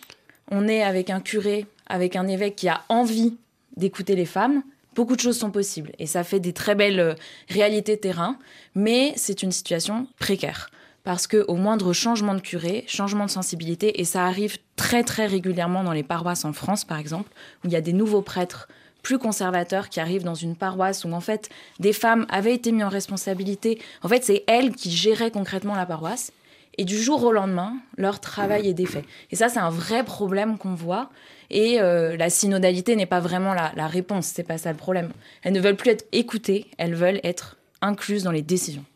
on 0.50 0.68
est 0.68 0.82
avec 0.82 1.10
un 1.10 1.20
curé, 1.20 1.66
avec 1.86 2.14
un 2.14 2.28
évêque 2.28 2.56
qui 2.56 2.68
a 2.68 2.82
envie 2.88 3.36
d'écouter 3.76 4.14
les 4.14 4.26
femmes, 4.26 4.62
beaucoup 4.94 5.16
de 5.16 5.20
choses 5.20 5.38
sont 5.38 5.50
possibles. 5.50 5.92
Et 5.98 6.06
ça 6.06 6.22
fait 6.22 6.40
des 6.40 6.52
très 6.52 6.74
belles 6.74 7.00
euh, 7.00 7.14
réalités 7.48 7.96
terrain, 7.96 8.36
mais 8.74 9.14
c'est 9.16 9.42
une 9.42 9.52
situation 9.52 10.06
précaire 10.18 10.70
parce 11.04 11.26
que 11.26 11.44
au 11.48 11.56
moindre 11.56 11.92
changement 11.92 12.34
de 12.34 12.40
curé, 12.40 12.84
changement 12.86 13.26
de 13.26 13.30
sensibilité, 13.30 14.00
et 14.00 14.04
ça 14.04 14.26
arrive 14.26 14.58
très 14.76 15.02
très 15.02 15.26
régulièrement 15.26 15.84
dans 15.84 15.92
les 15.92 16.02
paroisses 16.02 16.44
en 16.44 16.52
France 16.52 16.84
par 16.84 16.98
exemple, 16.98 17.30
où 17.64 17.68
il 17.68 17.72
y 17.72 17.76
a 17.76 17.80
des 17.80 17.92
nouveaux 17.92 18.22
prêtres 18.22 18.68
plus 19.02 19.18
conservateurs 19.18 19.88
qui 19.88 20.00
arrivent 20.00 20.24
dans 20.24 20.34
une 20.34 20.56
paroisse 20.56 21.04
où 21.04 21.12
en 21.12 21.20
fait 21.20 21.50
des 21.80 21.92
femmes 21.92 22.26
avaient 22.28 22.54
été 22.54 22.72
mises 22.72 22.84
en 22.84 22.88
responsabilité. 22.88 23.80
En 24.02 24.08
fait, 24.08 24.24
c'est 24.24 24.44
elles 24.46 24.74
qui 24.74 24.90
géraient 24.90 25.30
concrètement 25.30 25.74
la 25.74 25.86
paroisse. 25.86 26.32
Et 26.78 26.84
du 26.86 26.96
jour 26.96 27.22
au 27.24 27.32
lendemain, 27.32 27.74
leur 27.98 28.18
travail 28.18 28.66
est 28.66 28.72
défait. 28.72 29.04
Et 29.30 29.36
ça, 29.36 29.50
c'est 29.50 29.58
un 29.58 29.68
vrai 29.68 30.04
problème 30.04 30.56
qu'on 30.56 30.74
voit. 30.74 31.10
Et 31.50 31.78
euh, 31.82 32.16
la 32.16 32.30
synodalité 32.30 32.96
n'est 32.96 33.04
pas 33.04 33.20
vraiment 33.20 33.52
la, 33.52 33.72
la 33.76 33.86
réponse. 33.86 34.26
C'est 34.26 34.42
pas 34.42 34.56
ça 34.56 34.70
le 34.70 34.78
problème. 34.78 35.10
Elles 35.42 35.52
ne 35.52 35.60
veulent 35.60 35.76
plus 35.76 35.90
être 35.90 36.06
écoutées. 36.12 36.68
Elles 36.78 36.94
veulent 36.94 37.20
être 37.24 37.58
incluses 37.82 38.22
dans 38.22 38.30
les 38.30 38.40
décisions. 38.40 38.86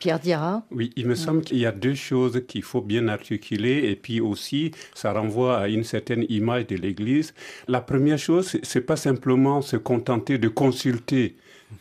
Pierre 0.00 0.18
Dira 0.18 0.64
Oui, 0.70 0.90
il 0.96 1.06
me 1.06 1.14
semble 1.14 1.42
qu'il 1.42 1.58
y 1.58 1.66
a 1.66 1.72
deux 1.72 1.94
choses 1.94 2.42
qu'il 2.48 2.62
faut 2.62 2.80
bien 2.80 3.06
articuler 3.08 3.88
et 3.88 3.94
puis 3.94 4.20
aussi 4.20 4.72
ça 4.94 5.12
renvoie 5.12 5.58
à 5.58 5.68
une 5.68 5.84
certaine 5.84 6.24
image 6.28 6.66
de 6.66 6.76
l'Église. 6.76 7.34
La 7.68 7.80
première 7.80 8.18
chose, 8.18 8.58
c'est 8.62 8.80
pas 8.80 8.96
simplement 8.96 9.62
se 9.62 9.76
contenter 9.76 10.38
de 10.38 10.48
consulter 10.48 11.36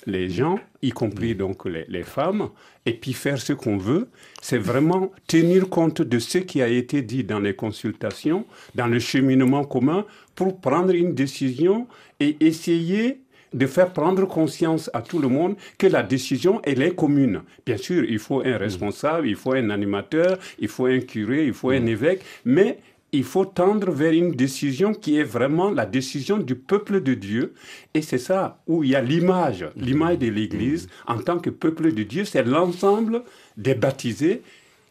les 0.06 0.30
gens, 0.30 0.60
y 0.82 0.91
compris 0.91 1.34
donc 1.34 1.65
les, 1.65 1.86
les 1.88 2.04
femmes, 2.04 2.50
et 2.86 2.93
puis 2.93 3.13
faire 3.13 3.39
ce 3.39 3.54
qu'on 3.54 3.78
veut, 3.78 4.10
c'est 4.41 4.58
vraiment 4.58 5.12
tenir 5.28 5.70
compte 5.70 6.02
de 6.02 6.20
ce 6.20 6.38
qui 6.38 6.62
a 6.62 6.67
été 6.67 7.02
dit 7.02 7.24
dans 7.24 7.39
les 7.39 7.56
consultations, 7.56 8.46
dans 8.76 8.88
le 8.88 9.00
cheminement 9.00 9.63
commun, 9.63 10.06
pour 10.36 10.60
prendre 10.60 10.93
une 10.93 11.15
décision 11.15 11.88
et 12.20 12.38
essayer 12.39 13.22
de 13.58 13.65
faire 13.65 13.91
prendre 13.91 14.26
conscience 14.28 14.89
à 14.93 15.02
tout 15.02 15.20
le 15.20 15.28
monde 15.28 15.56
que 15.78 15.88
la 15.88 16.04
décision, 16.04 16.62
elle 16.63 16.82
est 16.82 16.96
commune. 16.96 17.41
Bien 17.65 17.78
sûr, 17.78 18.04
il 18.04 18.20
faut 18.20 18.41
un 18.46 18.58
responsable, 18.58 19.28
il 19.28 19.36
faut 19.36 19.54
un 19.54 19.70
animateur, 19.72 20.38
il 20.60 20.67
faut 20.67 20.86
un 20.86 21.00
curé, 21.00 21.46
il 21.48 21.54
faut 21.54 21.72
un 21.72 21.80
mm. 21.80 21.88
évêque, 21.88 22.22
mais 22.46 22.78
il 23.12 23.24
faut 23.24 23.46
tendre 23.46 23.89
vers 23.91 24.12
une 24.12 24.32
décision 24.32 24.93
qui 24.93 25.17
est 25.17 25.24
vraiment 25.24 25.72
la 25.72 25.86
décision 25.86 26.38
du 26.38 26.56
peuple 26.56 27.02
de 27.02 27.13
Dieu. 27.15 27.54
Et 27.93 28.02
c'est 28.02 28.17
ça 28.20 28.62
où 28.67 28.84
il 28.84 28.91
y 28.91 28.96
a 28.96 29.02
l'image, 29.02 29.63
mm. 29.63 29.82
l'image 29.82 30.20
de 30.20 30.28
l'Église 30.28 30.88
mm. 30.88 31.12
en 31.12 31.17
tant 31.20 31.39
que 31.39 31.50
peuple 31.50 31.91
de 31.93 32.04
Dieu, 32.04 32.26
c'est 32.26 32.43
l'ensemble 32.43 33.24
des 33.58 33.74
baptisés 33.74 34.43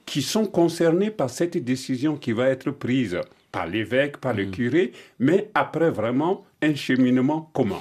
qui 0.07 0.22
sont 0.22 0.46
concernés 0.46 1.11
par 1.11 1.31
cette 1.31 1.57
décision 1.57 2.16
qui 2.16 2.33
va 2.33 2.48
être 2.48 2.70
prise 2.70 3.18
par 3.52 3.66
l'évêque, 3.66 4.18
par 4.18 4.35
le 4.35 4.44
curé, 4.46 4.92
mais 5.18 5.50
après 5.55 5.90
vraiment 5.90 6.44
un 6.62 6.74
cheminement 6.74 7.50
commun. 7.52 7.81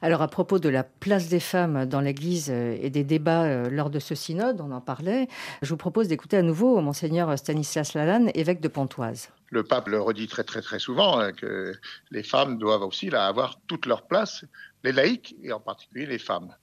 Alors 0.00 0.22
à 0.22 0.28
propos 0.28 0.58
de 0.58 0.68
la 0.68 0.84
place 0.84 1.28
des 1.28 1.40
femmes 1.40 1.86
dans 1.86 2.00
l'Église 2.00 2.50
euh, 2.50 2.76
et 2.80 2.90
des 2.90 3.04
débats 3.04 3.44
euh, 3.44 3.70
lors 3.70 3.90
de 3.90 3.98
ce 3.98 4.14
synode, 4.14 4.60
on 4.60 4.70
en 4.72 4.80
parlait, 4.80 5.28
je 5.62 5.68
vous 5.68 5.76
propose 5.76 6.08
d'écouter 6.08 6.36
à 6.36 6.42
nouveau 6.42 6.80
monseigneur 6.80 7.38
Stanislas 7.38 7.94
Lalanne, 7.94 8.30
évêque 8.34 8.60
de 8.60 8.68
Pontoise. 8.68 9.30
Le 9.50 9.62
pape 9.62 9.88
le 9.88 10.00
redit 10.00 10.28
très 10.28 10.44
très 10.44 10.62
très 10.62 10.78
souvent 10.78 11.18
hein, 11.18 11.32
que 11.32 11.74
les 12.10 12.22
femmes 12.22 12.58
doivent 12.58 12.82
aussi 12.82 13.10
là, 13.10 13.26
avoir 13.26 13.60
toute 13.66 13.86
leur 13.86 14.06
place, 14.06 14.44
les 14.84 14.92
laïcs 14.92 15.36
et 15.42 15.52
en 15.52 15.60
particulier 15.60 16.06
les 16.06 16.18
femmes. 16.18 16.54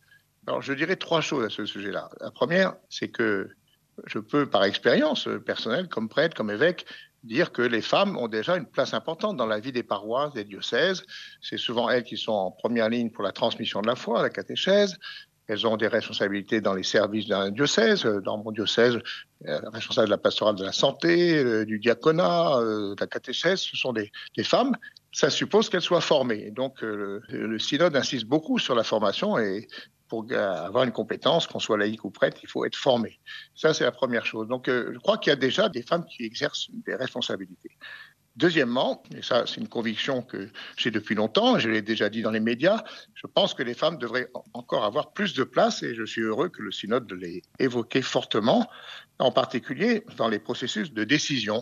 Alors, 0.47 0.61
je 0.61 0.73
dirais 0.73 0.95
trois 0.95 1.21
choses 1.21 1.45
à 1.45 1.49
ce 1.49 1.65
sujet-là. 1.65 2.09
La 2.21 2.31
première, 2.31 2.75
c'est 2.89 3.09
que 3.09 3.49
je 4.07 4.19
peux, 4.19 4.49
par 4.49 4.63
expérience 4.63 5.29
personnelle, 5.45 5.87
comme 5.87 6.09
prêtre, 6.09 6.35
comme 6.35 6.49
évêque, 6.49 6.85
dire 7.23 7.51
que 7.51 7.61
les 7.61 7.81
femmes 7.81 8.17
ont 8.17 8.27
déjà 8.27 8.57
une 8.57 8.65
place 8.65 8.93
importante 8.93 9.37
dans 9.37 9.45
la 9.45 9.59
vie 9.59 9.71
des 9.71 9.83
paroisses, 9.83 10.33
des 10.33 10.45
diocèses. 10.45 11.03
C'est 11.41 11.57
souvent 11.57 11.89
elles 11.89 12.03
qui 12.03 12.17
sont 12.17 12.31
en 12.31 12.51
première 12.51 12.89
ligne 12.89 13.09
pour 13.09 13.23
la 13.23 13.31
transmission 13.31 13.81
de 13.81 13.87
la 13.87 13.95
foi, 13.95 14.21
la 14.21 14.29
catéchèse. 14.29 14.97
Elles 15.47 15.65
ont 15.65 15.77
des 15.77 15.87
responsabilités 15.87 16.61
dans 16.61 16.75
les 16.75 16.83
services 16.83 17.27
d'un 17.27 17.49
diocèse. 17.49 18.03
Dans 18.03 18.37
mon 18.37 18.51
diocèse, 18.51 18.99
euh, 19.47 19.59
responsable 19.73 20.07
de 20.07 20.11
la 20.11 20.19
pastorale 20.19 20.55
de 20.55 20.63
la 20.63 20.71
santé, 20.71 21.37
euh, 21.39 21.65
du 21.65 21.79
diaconat, 21.79 22.57
euh, 22.57 22.93
de 22.93 23.01
la 23.01 23.07
catéchèse, 23.07 23.59
ce 23.59 23.75
sont 23.75 23.91
des, 23.91 24.11
femmes. 24.43 24.75
Ça 25.11 25.31
suppose 25.31 25.69
qu'elles 25.69 25.81
soient 25.81 26.01
formées. 26.01 26.51
donc, 26.51 26.81
le, 26.81 27.23
le 27.29 27.59
synode 27.59 27.95
insiste 27.95 28.25
beaucoup 28.25 28.59
sur 28.59 28.75
la 28.75 28.83
formation 28.83 29.39
et 29.39 29.67
pour 30.09 30.25
avoir 30.33 30.83
une 30.83 30.91
compétence, 30.91 31.47
qu'on 31.47 31.59
soit 31.59 31.77
laïque 31.77 32.03
ou 32.03 32.09
prêtre, 32.09 32.39
il 32.43 32.49
faut 32.49 32.65
être 32.65 32.75
formé. 32.75 33.19
Ça, 33.55 33.73
c'est 33.73 33.83
la 33.83 33.91
première 33.91 34.25
chose. 34.25 34.47
Donc, 34.47 34.67
euh, 34.67 34.91
je 34.93 34.99
crois 34.99 35.17
qu'il 35.17 35.29
y 35.29 35.33
a 35.33 35.37
déjà 35.37 35.69
des 35.69 35.83
femmes 35.83 36.05
qui 36.05 36.25
exercent 36.25 36.67
des 36.71 36.95
responsabilités. 36.95 37.77
Deuxièmement, 38.35 39.03
et 39.13 39.21
ça 39.21 39.45
c'est 39.45 39.59
une 39.59 39.67
conviction 39.67 40.21
que 40.21 40.49
j'ai 40.77 40.91
depuis 40.91 41.13
longtemps, 41.13 41.59
je 41.59 41.67
l'ai 41.67 41.81
déjà 41.81 42.09
dit 42.09 42.21
dans 42.21 42.31
les 42.31 42.39
médias, 42.39 42.83
je 43.13 43.27
pense 43.27 43.53
que 43.53 43.63
les 43.63 43.73
femmes 43.73 43.97
devraient 43.97 44.29
encore 44.53 44.85
avoir 44.85 45.11
plus 45.11 45.33
de 45.33 45.43
place 45.43 45.83
et 45.83 45.93
je 45.93 46.05
suis 46.05 46.21
heureux 46.21 46.47
que 46.47 46.61
le 46.61 46.71
synode 46.71 47.11
l'ait 47.11 47.41
évoqué 47.57 48.01
fortement, 48.01 48.69
en 49.17 49.31
particulier 49.31 50.05
dans 50.15 50.29
les 50.29 50.39
processus 50.39 50.93
de 50.93 51.03
décision 51.03 51.61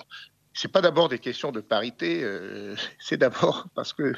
c'est 0.57 0.71
pas 0.71 0.81
d'abord 0.81 1.07
des 1.07 1.19
questions 1.19 1.51
de 1.51 1.61
parité, 1.61 2.23
euh, 2.23 2.75
c'est 2.99 3.17
d'abord 3.17 3.67
parce 3.75 3.93
que 3.93 4.13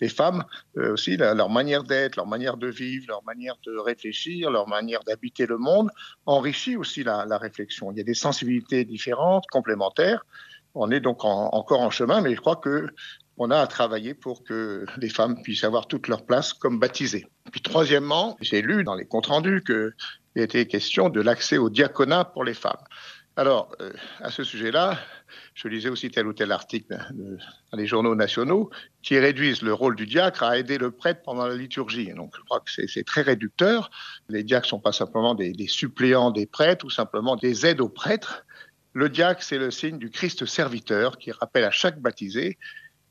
les 0.00 0.08
femmes 0.08 0.44
euh, 0.76 0.94
aussi, 0.94 1.16
leur 1.16 1.48
manière 1.48 1.84
d'être, 1.84 2.16
leur 2.16 2.26
manière 2.26 2.56
de 2.56 2.66
vivre, 2.66 3.06
leur 3.08 3.22
manière 3.22 3.54
de 3.64 3.78
réfléchir, 3.78 4.50
leur 4.50 4.66
manière 4.66 5.04
d'habiter 5.04 5.46
le 5.46 5.56
monde 5.56 5.90
enrichit 6.26 6.76
aussi 6.76 7.04
la, 7.04 7.38
réflexion. 7.38 7.92
Il 7.92 7.98
y 7.98 8.00
a 8.00 8.04
des 8.04 8.14
sensibilités 8.14 8.84
différentes, 8.84 9.44
complémentaires. 9.50 10.24
On 10.74 10.90
est 10.90 11.00
donc 11.00 11.24
encore 11.24 11.80
en 11.80 11.90
chemin, 11.90 12.20
mais 12.20 12.34
je 12.34 12.40
crois 12.40 12.56
que 12.56 12.88
on 13.36 13.50
a 13.50 13.58
à 13.58 13.66
travailler 13.66 14.14
pour 14.14 14.44
que 14.44 14.86
les 14.98 15.08
femmes 15.08 15.42
puissent 15.42 15.64
avoir 15.64 15.86
toute 15.86 16.08
leur 16.08 16.24
place 16.24 16.52
comme 16.52 16.78
baptisées. 16.78 17.26
Puis 17.52 17.60
troisièmement, 17.60 18.36
j'ai 18.40 18.62
lu 18.62 18.84
dans 18.84 18.94
les 18.94 19.06
comptes 19.06 19.26
rendus 19.26 19.62
qu'il 19.64 19.92
était 20.36 20.66
question 20.66 21.08
de 21.08 21.20
l'accès 21.20 21.58
au 21.58 21.70
diaconat 21.70 22.24
pour 22.24 22.44
les 22.44 22.54
femmes. 22.54 22.82
Alors, 23.36 23.74
euh, 23.80 23.92
à 24.20 24.30
ce 24.30 24.44
sujet-là, 24.44 24.96
je 25.54 25.66
lisais 25.66 25.88
aussi 25.88 26.08
tel 26.08 26.28
ou 26.28 26.32
tel 26.32 26.52
article 26.52 26.96
dans 27.72 27.76
les 27.76 27.86
journaux 27.86 28.14
nationaux 28.14 28.70
qui 29.02 29.18
réduisent 29.18 29.62
le 29.62 29.74
rôle 29.74 29.96
du 29.96 30.06
diacre 30.06 30.44
à 30.44 30.56
aider 30.56 30.78
le 30.78 30.92
prêtre 30.92 31.22
pendant 31.24 31.46
la 31.46 31.56
liturgie. 31.56 32.12
Donc, 32.14 32.32
je 32.36 32.42
crois 32.42 32.60
que 32.60 32.70
c'est 32.70 33.04
très 33.04 33.22
réducteur. 33.22 33.90
Les 34.28 34.44
diacres 34.44 34.66
ne 34.66 34.70
sont 34.70 34.80
pas 34.80 34.92
simplement 34.92 35.34
des, 35.34 35.52
des 35.52 35.66
suppléants 35.66 36.30
des 36.30 36.46
prêtres 36.46 36.84
ou 36.84 36.90
simplement 36.90 37.34
des 37.34 37.66
aides 37.66 37.80
aux 37.80 37.88
prêtres. 37.88 38.46
Le 38.92 39.08
diacre, 39.08 39.42
c'est 39.42 39.58
le 39.58 39.72
signe 39.72 39.98
du 39.98 40.10
Christ 40.10 40.46
serviteur 40.46 41.18
qui 41.18 41.32
rappelle 41.32 41.64
à 41.64 41.72
chaque 41.72 42.00
baptisé 42.00 42.56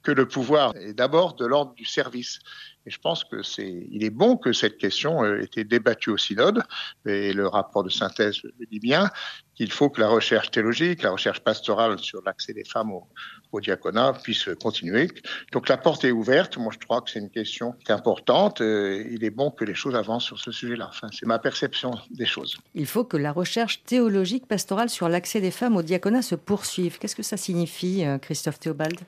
que 0.03 0.11
le 0.11 0.27
pouvoir 0.27 0.75
est 0.75 0.93
d'abord 0.93 1.35
de 1.35 1.45
l'ordre 1.45 1.73
du 1.73 1.85
service. 1.85 2.39
Et 2.85 2.91
je 2.91 2.99
pense 2.99 3.23
que 3.23 3.41
c'est, 3.41 3.87
il 3.89 4.03
est 4.03 4.09
bon 4.09 4.35
que 4.35 4.51
cette 4.51 4.77
question 4.77 5.25
ait 5.25 5.43
été 5.43 5.63
débattue 5.63 6.09
au 6.09 6.17
synode, 6.17 6.61
et 7.05 7.31
le 7.33 7.47
rapport 7.47 7.83
de 7.83 7.89
synthèse 7.89 8.41
le 8.43 8.65
dit 8.65 8.79
bien, 8.79 9.09
qu'il 9.55 9.71
faut 9.71 9.89
que 9.89 10.01
la 10.01 10.09
recherche 10.09 10.51
théologique, 10.51 11.03
la 11.03 11.11
recherche 11.11 11.39
pastorale 11.41 11.99
sur 11.99 12.21
l'accès 12.25 12.53
des 12.53 12.63
femmes 12.63 12.91
au, 12.91 13.59
diaconat 13.59 14.13
puisse 14.13 14.49
continuer. 14.61 15.09
Donc 15.51 15.69
la 15.69 15.77
porte 15.77 16.03
est 16.05 16.11
ouverte. 16.11 16.57
Moi, 16.57 16.73
je 16.73 16.83
crois 16.83 17.01
que 17.01 17.11
c'est 17.11 17.19
une 17.19 17.29
question 17.29 17.75
importante. 17.87 18.61
Euh, 18.61 19.05
il 19.11 19.23
est 19.23 19.29
bon 19.29 19.51
que 19.51 19.63
les 19.63 19.75
choses 19.75 19.93
avancent 19.93 20.25
sur 20.25 20.39
ce 20.39 20.51
sujet-là. 20.51 20.87
Enfin, 20.89 21.07
c'est 21.11 21.27
ma 21.27 21.37
perception 21.37 21.91
des 22.09 22.25
choses. 22.25 22.57
Il 22.73 22.87
faut 22.87 23.03
que 23.03 23.15
la 23.15 23.31
recherche 23.31 23.83
théologique 23.83 24.47
pastorale 24.47 24.89
sur 24.89 25.07
l'accès 25.07 25.39
des 25.39 25.51
femmes 25.51 25.75
au 25.75 25.83
diaconat 25.83 26.23
se 26.23 26.33
poursuive. 26.33 26.97
Qu'est-ce 26.97 27.15
que 27.15 27.21
ça 27.21 27.37
signifie, 27.37 28.03
euh, 28.03 28.17
Christophe 28.17 28.59
Théobald? 28.59 28.99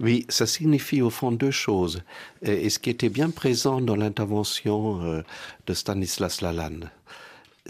Oui, 0.00 0.24
ça 0.30 0.46
signifie 0.46 1.02
au 1.02 1.10
fond 1.10 1.30
deux 1.30 1.50
choses. 1.50 2.02
Et 2.42 2.70
ce 2.70 2.78
qui 2.78 2.88
était 2.88 3.10
bien 3.10 3.30
présent 3.30 3.80
dans 3.82 3.96
l'intervention 3.96 5.02
euh, 5.02 5.22
de 5.66 5.74
Stanislas 5.74 6.40
Lalanne, 6.40 6.90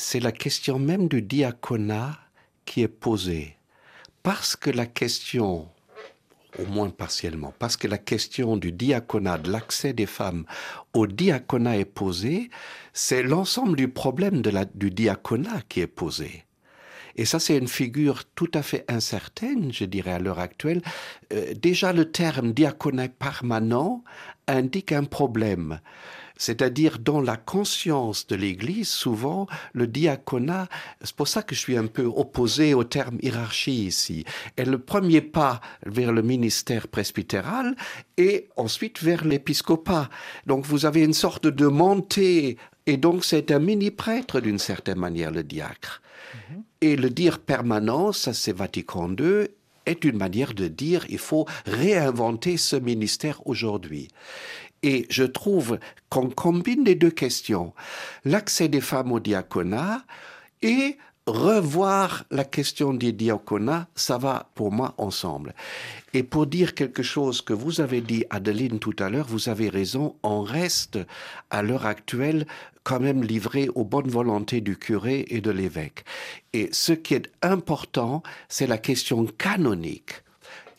c'est 0.01 0.21
la 0.21 0.33
question 0.33 0.79
même 0.79 1.09
du 1.09 1.21
diaconat 1.21 2.19
qui 2.65 2.81
est 2.83 2.89
posée. 2.89 3.57
Parce 4.23 4.57
que 4.57 4.71
la 4.71 4.87
question, 4.87 5.69
au 6.59 6.65
moins 6.67 6.91
partiellement, 6.91 7.53
parce 7.59 7.77
que 7.77 7.87
la 7.87 7.99
question 7.99 8.57
du 8.57 8.73
diaconat, 8.73 9.39
de 9.39 9.51
l'accès 9.53 9.93
des 9.93 10.07
femmes 10.07 10.45
au 10.95 11.07
diaconat 11.07 11.77
est 11.77 11.85
posée, 11.85 12.51
c'est 12.93 13.23
l'ensemble 13.23 13.77
du 13.77 13.89
problème 13.89 14.43
du 14.75 14.91
diaconat 14.91 15.63
qui 15.69 15.81
est 15.81 15.87
posé. 15.87 16.45
Et 17.17 17.25
ça, 17.27 17.39
c'est 17.39 17.59
une 17.59 17.69
figure 17.69 18.25
tout 18.35 18.51
à 18.55 18.63
fait 18.63 18.85
incertaine, 18.89 19.73
je 19.73 19.85
dirais, 19.85 20.13
à 20.13 20.19
l'heure 20.19 20.39
actuelle. 20.39 20.81
Euh, 21.33 21.53
déjà, 21.55 21.93
le 21.93 22.11
terme 22.11 22.53
diaconé 22.53 23.09
permanent 23.09 24.03
indique 24.47 24.93
un 24.93 25.05
problème. 25.05 25.81
C'est-à-dire 26.41 26.99
dans 26.99 27.21
la 27.21 27.37
conscience 27.37 28.27
de 28.27 28.35
l'Église, 28.35 28.89
souvent 28.89 29.47
le 29.75 29.87
diaconat, 29.87 30.69
c'est 31.03 31.15
pour 31.15 31.29
ça 31.29 31.43
que 31.43 31.55
je 31.55 31.61
suis 31.61 31.77
un 31.77 31.87
peu 31.87 32.07
opposé 32.07 32.73
au 32.73 32.83
terme 32.83 33.19
hiérarchie 33.21 33.85
ici, 33.85 34.25
est 34.57 34.65
le 34.65 34.79
premier 34.79 35.21
pas 35.21 35.61
vers 35.85 36.13
le 36.13 36.23
ministère 36.23 36.89
presbytéral 36.89 37.77
et 38.17 38.49
ensuite 38.57 39.03
vers 39.03 39.27
l'épiscopat. 39.27 40.09
Donc 40.47 40.65
vous 40.65 40.87
avez 40.87 41.05
une 41.05 41.13
sorte 41.13 41.47
de 41.47 41.67
montée 41.67 42.57
et 42.87 42.97
donc 42.97 43.23
c'est 43.27 43.51
un 43.51 43.59
mini-prêtre 43.59 44.41
d'une 44.41 44.59
certaine 44.59 44.99
manière 44.99 45.33
le 45.33 45.43
diacre. 45.43 46.01
Mhm. 46.35 46.63
Et 46.81 46.97
le 46.97 47.11
dire 47.11 47.41
permanent, 47.41 48.13
ça 48.13 48.33
c'est 48.33 48.57
Vatican 48.57 49.11
II, 49.11 49.47
est 49.85 50.05
une 50.05 50.17
manière 50.17 50.55
de 50.55 50.69
dire 50.69 51.05
il 51.11 51.19
faut 51.19 51.47
réinventer 51.67 52.57
ce 52.57 52.77
ministère 52.77 53.47
aujourd'hui. 53.47 54.09
Et 54.83 55.07
je 55.11 55.25
trouve 55.25 55.79
qu'on 56.09 56.31
combine 56.31 56.85
les 56.85 56.95
deux 56.95 57.11
questions, 57.11 57.73
l'accès 58.25 58.69
des 58.69 58.81
femmes 58.81 59.13
au 59.13 59.21
diaconat 59.21 60.05
et 60.63 60.97
revoir 61.27 62.25
la 62.31 62.45
question 62.45 62.93
des 62.93 63.13
diaconats, 63.13 63.89
ça 63.95 64.19
va 64.19 64.51
pour 64.55 64.73
moi 64.73 64.95
ensemble. 64.99 65.55
Et 66.13 66.23
pour 66.23 66.47
dire 66.47 66.75
quelque 66.75 67.03
chose 67.03 67.41
que 67.41 67.53
vous 67.53 67.81
avez 67.81 68.01
dit, 68.01 68.25
Adeline, 68.31 68.79
tout 68.79 68.97
à 68.99 69.11
l'heure, 69.11 69.27
vous 69.29 69.49
avez 69.49 69.69
raison, 69.69 70.17
on 70.23 70.43
reste 70.43 70.99
à 71.51 71.63
l'heure 71.63 71.87
actuelle 71.87 72.47
quand 72.83 73.01
même 73.01 73.23
livré 73.23 73.69
aux 73.75 73.85
bonnes 73.85 74.09
volontés 74.09 74.61
du 74.61 74.77
curé 74.77 75.27
et 75.29 75.41
de 75.41 75.51
l'évêque. 75.51 76.05
Et 76.53 76.69
ce 76.73 76.93
qui 76.93 77.15
est 77.15 77.31
important, 77.43 78.23
c'est 78.49 78.67
la 78.67 78.79
question 78.79 79.27
canonique. 79.27 80.23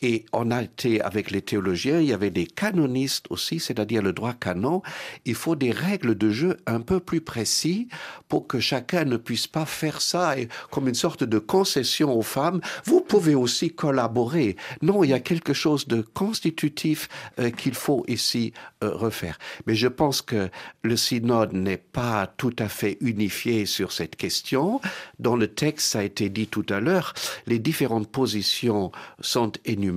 Et 0.02 0.24
on 0.32 0.50
a 0.50 0.64
été 0.64 1.00
avec 1.00 1.30
les 1.30 1.42
théologiens, 1.42 2.00
il 2.00 2.08
y 2.08 2.12
avait 2.12 2.30
des 2.30 2.46
canonistes 2.46 3.26
aussi, 3.30 3.60
c'est-à-dire 3.60 4.02
le 4.02 4.12
droit 4.12 4.32
canon. 4.32 4.82
Il 5.24 5.36
faut 5.36 5.54
des 5.54 5.70
règles 5.70 6.16
de 6.16 6.30
jeu 6.30 6.56
un 6.66 6.80
peu 6.80 6.98
plus 6.98 7.20
précises 7.20 7.86
pour 8.28 8.48
que 8.48 8.58
chacun 8.58 9.04
ne 9.04 9.16
puisse 9.16 9.46
pas 9.46 9.64
faire 9.64 10.00
ça 10.00 10.36
et, 10.36 10.48
comme 10.72 10.88
une 10.88 10.96
sorte 10.96 11.22
de 11.22 11.38
concession 11.38 12.12
aux 12.18 12.22
femmes. 12.22 12.60
Vous 12.84 13.00
pouvez 13.00 13.36
aussi 13.36 13.70
collaborer. 13.70 14.56
Non, 14.82 15.04
il 15.04 15.10
y 15.10 15.14
a 15.14 15.20
quelque 15.20 15.52
chose 15.52 15.86
de 15.86 16.02
constitutif 16.02 17.08
euh, 17.38 17.50
qu'il 17.50 17.74
faut 17.74 18.04
ici 18.08 18.52
euh, 18.82 18.90
refaire. 18.90 19.38
Mais 19.66 19.76
je 19.76 19.86
pense 19.86 20.20
que 20.20 20.50
le 20.82 20.96
synode 20.96 21.52
n'est 21.52 21.76
pas 21.76 22.26
tout 22.26 22.56
à 22.58 22.68
fait 22.68 22.98
unifié 23.00 23.66
sur 23.66 23.92
cette 23.92 24.16
question. 24.16 24.80
Dans 25.20 25.36
le 25.36 25.46
texte, 25.46 25.92
ça 25.92 26.00
a 26.00 26.02
été 26.02 26.28
dit 26.28 26.48
tout 26.48 26.66
à 26.70 26.80
l'heure, 26.80 27.14
les 27.46 27.60
différentes 27.60 28.10
positions 28.10 28.90
sont 29.20 29.52
énumérées 29.64 29.91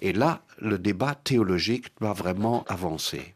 et 0.00 0.12
là, 0.12 0.40
le 0.60 0.78
débat 0.78 1.14
théologique 1.14 1.86
doit 2.00 2.12
vraiment 2.12 2.64
avancer. 2.68 3.34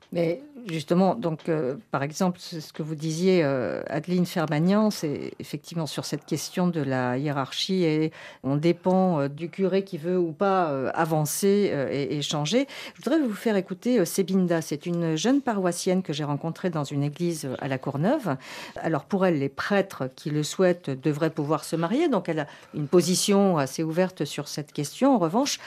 Justement, 0.69 1.15
donc, 1.15 1.49
euh, 1.49 1.77
par 1.91 2.03
exemple, 2.03 2.39
ce 2.41 2.73
que 2.73 2.83
vous 2.83 2.95
disiez, 2.95 3.43
euh, 3.45 3.83
Adeline 3.89 4.27
Fermagnan, 4.27 4.91
c'est 4.91 5.33
effectivement 5.39 5.87
sur 5.87 6.05
cette 6.05 6.25
question 6.25 6.69
de 6.69 6.81
la 6.81 7.17
hiérarchie 7.19 7.85
et 7.85 8.13
on 8.43 8.57
dépend 8.57 9.21
euh, 9.21 9.29
du 9.29 9.49
curé 9.49 9.85
qui 9.85 9.97
veut 9.97 10.19
ou 10.19 10.33
pas 10.33 10.89
avancer 10.91 11.73
et, 11.91 12.21
changer. 12.23 12.67
Je 12.95 13.03
voudrais 13.03 13.21
vous 13.21 13.35
faire 13.35 13.57
écouter 13.57 14.05
Sebinda. 14.05 14.61
C'est 14.61 14.87
une 14.87 15.17
jeune 15.17 15.41
paroissienne 15.41 16.03
que 16.03 16.13
j'ai 16.13 16.25
rencontrée 16.25 16.71
dans 16.71 16.85
une 16.85 17.03
église 17.03 17.49
à 17.61 17.69
la 17.69 17.79
Courneuve. 17.79 18.37
Alors, 18.77 19.05
pour 19.05 19.25
elle, 19.25 19.39
les 19.39 19.49
prêtres 19.49 20.09
qui 20.17 20.31
le 20.31 20.43
souhaitent 20.43 20.91
devraient 20.91 21.31
pouvoir 21.31 21.65
se 21.65 21.77
marier. 21.77 22.09
Donc, 22.09 22.29
elle 22.29 22.41
a 22.41 22.47
une 22.75 22.89
position 22.89 23.57
assez 23.59 23.83
ouverte 23.83 24.25
sur 24.25 24.49
cette 24.49 24.73
question. 24.73 25.15
En 25.15 25.19
revanche, 25.19 25.59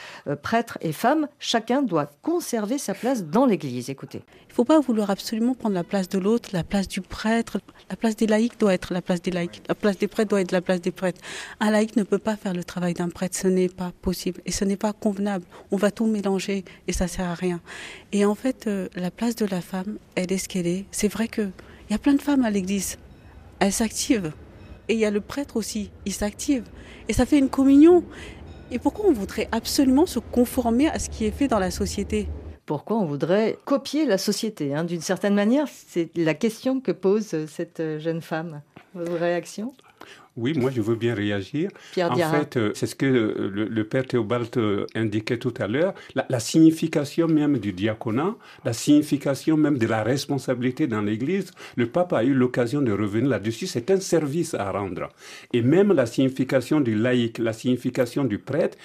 prêtres 0.42 0.78
et 0.80 0.92
femmes, 0.92 1.28
chacun 1.38 1.82
doit 1.82 2.10
conserver 2.22 2.78
sa 2.78 2.94
place 2.94 3.24
dans 3.24 3.46
l'église. 3.46 3.90
Écoutez. 3.90 4.22
Il 4.54 4.56
faut 4.56 4.64
pas 4.64 4.78
vouloir 4.86 5.10
absolument 5.10 5.54
prendre 5.54 5.74
la 5.74 5.84
place 5.84 6.08
de 6.08 6.18
l'autre, 6.18 6.50
la 6.52 6.64
place 6.64 6.88
du 6.88 7.00
prêtre. 7.00 7.60
La 7.90 7.96
place 7.96 8.16
des 8.16 8.26
laïcs 8.26 8.58
doit 8.58 8.74
être 8.74 8.92
la 8.92 9.02
place 9.02 9.22
des 9.22 9.30
laïcs. 9.30 9.62
La 9.68 9.74
place 9.74 9.98
des 9.98 10.08
prêtres 10.08 10.30
doit 10.30 10.40
être 10.40 10.52
la 10.52 10.60
place 10.60 10.80
des 10.80 10.90
prêtres. 10.90 11.20
Un 11.60 11.70
laïc 11.70 11.96
ne 11.96 12.02
peut 12.02 12.18
pas 12.18 12.36
faire 12.36 12.54
le 12.54 12.64
travail 12.64 12.94
d'un 12.94 13.08
prêtre. 13.08 13.36
Ce 13.36 13.48
n'est 13.48 13.68
pas 13.68 13.92
possible. 14.02 14.40
Et 14.46 14.52
ce 14.52 14.64
n'est 14.64 14.76
pas 14.76 14.92
convenable. 14.92 15.44
On 15.70 15.76
va 15.76 15.90
tout 15.90 16.06
mélanger 16.06 16.64
et 16.86 16.92
ça 16.92 17.08
sert 17.08 17.26
à 17.26 17.34
rien. 17.34 17.60
Et 18.12 18.24
en 18.24 18.34
fait, 18.34 18.66
euh, 18.66 18.88
la 18.94 19.10
place 19.10 19.36
de 19.36 19.46
la 19.46 19.60
femme, 19.60 19.98
elle 20.14 20.32
est 20.32 20.38
ce 20.38 20.48
qu'elle 20.48 20.66
est. 20.66 20.84
C'est 20.90 21.08
vrai 21.08 21.28
qu'il 21.28 21.52
y 21.90 21.94
a 21.94 21.98
plein 21.98 22.14
de 22.14 22.22
femmes 22.22 22.44
à 22.44 22.50
l'église. 22.50 22.98
elle 23.60 23.72
s'active. 23.72 24.32
Et 24.88 24.94
il 24.94 25.00
y 25.00 25.06
a 25.06 25.10
le 25.10 25.20
prêtre 25.20 25.56
aussi, 25.56 25.90
il 26.04 26.12
s'active. 26.12 26.64
Et 27.08 27.12
ça 27.14 27.24
fait 27.24 27.38
une 27.38 27.48
communion. 27.48 28.04
Et 28.70 28.78
pourquoi 28.78 29.06
on 29.06 29.12
voudrait 29.12 29.48
absolument 29.52 30.06
se 30.06 30.18
conformer 30.18 30.88
à 30.88 30.98
ce 30.98 31.08
qui 31.08 31.24
est 31.24 31.30
fait 31.30 31.48
dans 31.48 31.58
la 31.58 31.70
société? 31.70 32.28
Pourquoi 32.66 32.96
on 32.98 33.04
voudrait 33.04 33.58
copier 33.64 34.06
la 34.06 34.18
société 34.18 34.74
hein. 34.74 34.84
D'une 34.84 35.00
certaine 35.00 35.34
manière, 35.34 35.66
c'est 35.68 36.10
la 36.16 36.34
question 36.34 36.80
que 36.80 36.92
pose 36.92 37.46
cette 37.46 37.82
jeune 37.98 38.20
femme. 38.20 38.62
Vos 38.94 39.16
réactions 39.18 39.74
oui, 40.36 40.52
moi 40.54 40.70
je 40.72 40.80
veux 40.80 40.96
bien 40.96 41.14
réagir. 41.14 41.70
en 41.96 42.16
fait, 42.16 42.56
euh, 42.56 42.72
c'est 42.74 42.86
ce 42.86 42.96
que 42.96 43.06
euh, 43.06 43.68
le, 43.70 43.84
père 43.84 44.04
Théobald 44.04 44.48
euh, 44.56 44.84
indiquait 44.96 45.38
tout 45.38 45.54
à 45.58 45.68
l'heure, 45.68 45.94
la, 46.14 46.40
signification 46.40 47.28
même 47.28 47.58
du 47.58 47.72
diaconat, 47.72 48.34
la 48.64 48.72
signification 48.72 49.56
même 49.56 49.78
de 49.78 49.86
la 49.86 50.02
responsabilité 50.02 50.88
dans 50.88 51.02
l'Église. 51.02 51.52
Le 51.76 51.86
pape 51.86 52.12
a 52.12 52.24
eu 52.24 52.34
l'occasion 52.34 52.82
de 52.82 52.90
revenir 52.90 53.30
là-dessus. 53.30 53.68
C'est 53.68 53.92
un 53.92 54.00
service 54.00 54.54
à 54.54 54.72
rendre. 54.72 55.08
Et 55.52 55.62
même 55.62 55.92
la 55.92 56.06
signification 56.06 56.80
du 56.80 56.96
laïc, 56.96 57.38
la 57.38 57.52
signification 57.52 58.24
du 58.24 58.38
prêtre, 58.38 58.76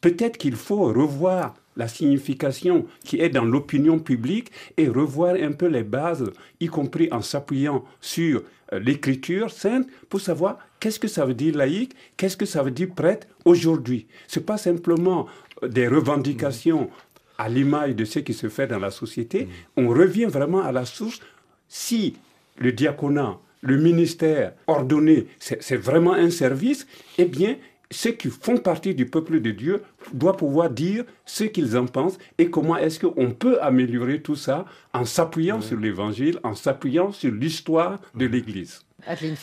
peut-être 0.00 0.38
qu'il 0.38 0.54
faut 0.54 0.92
revoir 0.92 1.56
la 1.76 1.88
signification 1.88 2.86
qui 3.04 3.20
est 3.20 3.28
dans 3.28 3.44
l'opinion 3.44 3.98
publique 3.98 4.50
et 4.76 4.88
revoir 4.88 5.34
un 5.34 5.52
peu 5.52 5.66
les 5.66 5.84
bases, 5.84 6.24
y 6.60 6.66
compris 6.66 7.08
en 7.12 7.22
s'appuyant 7.22 7.84
sur 8.00 8.42
l'écriture 8.72 9.50
sainte, 9.50 9.86
pour 10.08 10.20
savoir 10.20 10.58
Qu'est-ce 10.80 11.00
que 11.00 11.08
ça 11.08 11.24
veut 11.24 11.34
dire 11.34 11.56
laïque 11.56 11.94
Qu'est-ce 12.16 12.36
que 12.36 12.46
ça 12.46 12.62
veut 12.62 12.70
dire 12.70 12.88
prêtre 12.94 13.26
aujourd'hui 13.44 14.06
Ce 14.28 14.38
n'est 14.38 14.44
pas 14.44 14.58
simplement 14.58 15.26
euh, 15.62 15.68
des 15.68 15.88
revendications 15.88 16.90
à 17.38 17.48
l'image 17.48 17.94
de 17.96 18.04
ce 18.04 18.18
qui 18.20 18.34
se 18.34 18.48
fait 18.48 18.66
dans 18.66 18.78
la 18.78 18.90
société. 18.90 19.46
Mm. 19.46 19.48
On 19.84 19.88
revient 19.88 20.26
vraiment 20.26 20.62
à 20.62 20.72
la 20.72 20.84
source. 20.84 21.20
Si 21.68 22.16
le 22.58 22.72
diaconat, 22.72 23.38
le 23.62 23.78
ministère 23.78 24.52
ordonné, 24.66 25.26
c'est 25.38 25.76
vraiment 25.76 26.12
un 26.12 26.30
service, 26.30 26.86
eh 27.18 27.24
bien, 27.24 27.56
ceux 27.90 28.12
qui 28.12 28.28
font 28.28 28.56
partie 28.56 28.94
du 28.94 29.06
peuple 29.06 29.40
de 29.40 29.50
Dieu 29.50 29.82
doivent 30.12 30.36
pouvoir 30.36 30.70
dire 30.70 31.04
ce 31.24 31.44
qu'ils 31.44 31.76
en 31.76 31.86
pensent 31.86 32.18
et 32.38 32.50
comment 32.50 32.76
est-ce 32.76 33.00
qu'on 33.00 33.30
peut 33.32 33.62
améliorer 33.62 34.20
tout 34.20 34.36
ça 34.36 34.64
en 34.92 35.04
s'appuyant 35.04 35.60
sur 35.60 35.78
l'Évangile, 35.78 36.38
en 36.42 36.54
s'appuyant 36.54 37.12
sur 37.12 37.32
l'histoire 37.32 37.98
de 38.14 38.26
l'Église. 38.26 38.80
Adeline 39.06 39.36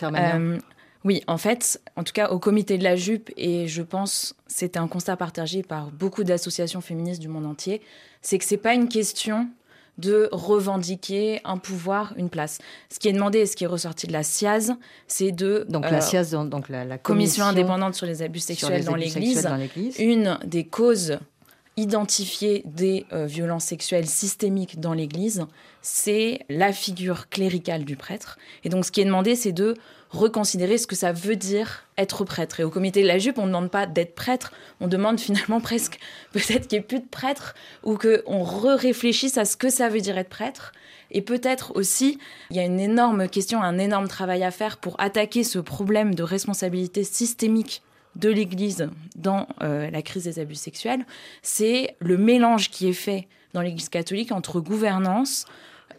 oui, 1.05 1.21
en 1.27 1.37
fait, 1.37 1.81
en 1.97 2.03
tout 2.03 2.13
cas 2.13 2.29
au 2.29 2.39
comité 2.39 2.77
de 2.77 2.83
la 2.83 2.95
jupe, 2.95 3.29
et 3.35 3.67
je 3.67 3.81
pense 3.81 4.35
c'était 4.47 4.79
un 4.79 4.87
constat 4.87 5.17
partagé 5.17 5.61
par 5.61 5.91
beaucoup 5.91 6.23
d'associations 6.23 6.79
féministes 6.79 7.19
du 7.21 7.27
monde 7.27 7.45
entier, 7.45 7.81
c'est 8.21 8.37
que 8.37 8.45
c'est 8.45 8.57
pas 8.57 8.73
une 8.73 8.87
question 8.87 9.49
de 9.97 10.29
revendiquer 10.31 11.39
un 11.43 11.57
pouvoir, 11.57 12.13
une 12.17 12.29
place. 12.29 12.59
Ce 12.89 12.99
qui 12.99 13.07
est 13.07 13.13
demandé 13.13 13.39
et 13.39 13.45
ce 13.45 13.55
qui 13.55 13.63
est 13.63 13.67
ressorti 13.67 14.07
de 14.07 14.13
la 14.13 14.23
SIAZ, 14.23 14.73
c'est 15.07 15.31
de... 15.31 15.65
Donc 15.69 15.83
la 15.83 15.97
euh, 15.97 16.01
SIAZ, 16.01 16.31
donc 16.45 16.69
la, 16.69 16.97
commission, 16.97 17.45
indépendante 17.45 17.93
sur 17.93 18.05
les 18.05 18.21
abus 18.21 18.39
sexuels, 18.39 18.85
dans 18.85 18.95
l'Église, 18.95 19.47
une 19.99 20.39
des 20.45 20.65
causes 20.65 21.19
identifiées 21.77 22.61
des 22.65 23.05
euh, 23.13 23.25
violences 23.25 23.65
sexuelles 23.65 24.07
systémiques 24.07 24.79
dans 24.79 24.93
l'Église, 24.93 25.45
c'est 25.81 26.39
la 26.49 26.71
figure 26.71 27.29
cléricale 27.29 27.83
du 27.83 27.95
prêtre. 27.95 28.37
Et 28.63 28.69
donc 28.69 28.85
ce 28.85 28.91
qui 28.91 29.01
est 29.01 29.05
demandé, 29.05 29.35
c'est 29.35 29.51
de 29.51 29.75
reconsidérer 30.09 30.77
ce 30.77 30.85
que 30.85 30.95
ça 30.95 31.11
veut 31.11 31.35
dire 31.35 31.85
être 31.97 32.23
prêtre. 32.25 32.59
Et 32.59 32.63
au 32.63 32.69
comité 32.69 33.01
de 33.01 33.07
la 33.07 33.17
jupe, 33.17 33.39
on 33.39 33.43
ne 33.43 33.47
demande 33.47 33.71
pas 33.71 33.87
d'être 33.87 34.13
prêtre, 34.13 34.53
on 34.79 34.87
demande 34.87 35.19
finalement 35.19 35.59
presque 35.61 35.99
peut-être 36.31 36.67
qu'il 36.67 36.77
n'y 36.77 36.83
ait 36.83 36.87
plus 36.87 36.99
de 36.99 37.09
prêtre 37.09 37.55
ou 37.83 37.97
qu'on 37.97 38.43
re-réfléchisse 38.43 39.37
à 39.37 39.45
ce 39.45 39.57
que 39.57 39.69
ça 39.69 39.89
veut 39.89 40.01
dire 40.01 40.17
être 40.17 40.29
prêtre. 40.29 40.73
Et 41.09 41.21
peut-être 41.21 41.75
aussi, 41.75 42.19
il 42.49 42.57
y 42.57 42.59
a 42.59 42.63
une 42.63 42.79
énorme 42.79 43.27
question, 43.27 43.61
un 43.61 43.77
énorme 43.77 44.07
travail 44.07 44.43
à 44.43 44.51
faire 44.51 44.77
pour 44.77 44.99
attaquer 44.99 45.43
ce 45.43 45.59
problème 45.59 46.15
de 46.15 46.23
responsabilité 46.23 47.03
systémique 47.03 47.81
de 48.15 48.29
l'Église 48.29 48.89
dans 49.15 49.47
euh, 49.61 49.89
la 49.89 50.01
crise 50.01 50.25
des 50.25 50.39
abus 50.39 50.55
sexuels. 50.55 51.05
C'est 51.41 51.95
le 51.99 52.17
mélange 52.17 52.69
qui 52.69 52.87
est 52.87 52.93
fait 52.93 53.27
dans 53.53 53.61
l'Église 53.61 53.89
catholique 53.89 54.31
entre 54.31 54.59
gouvernance, 54.59 55.45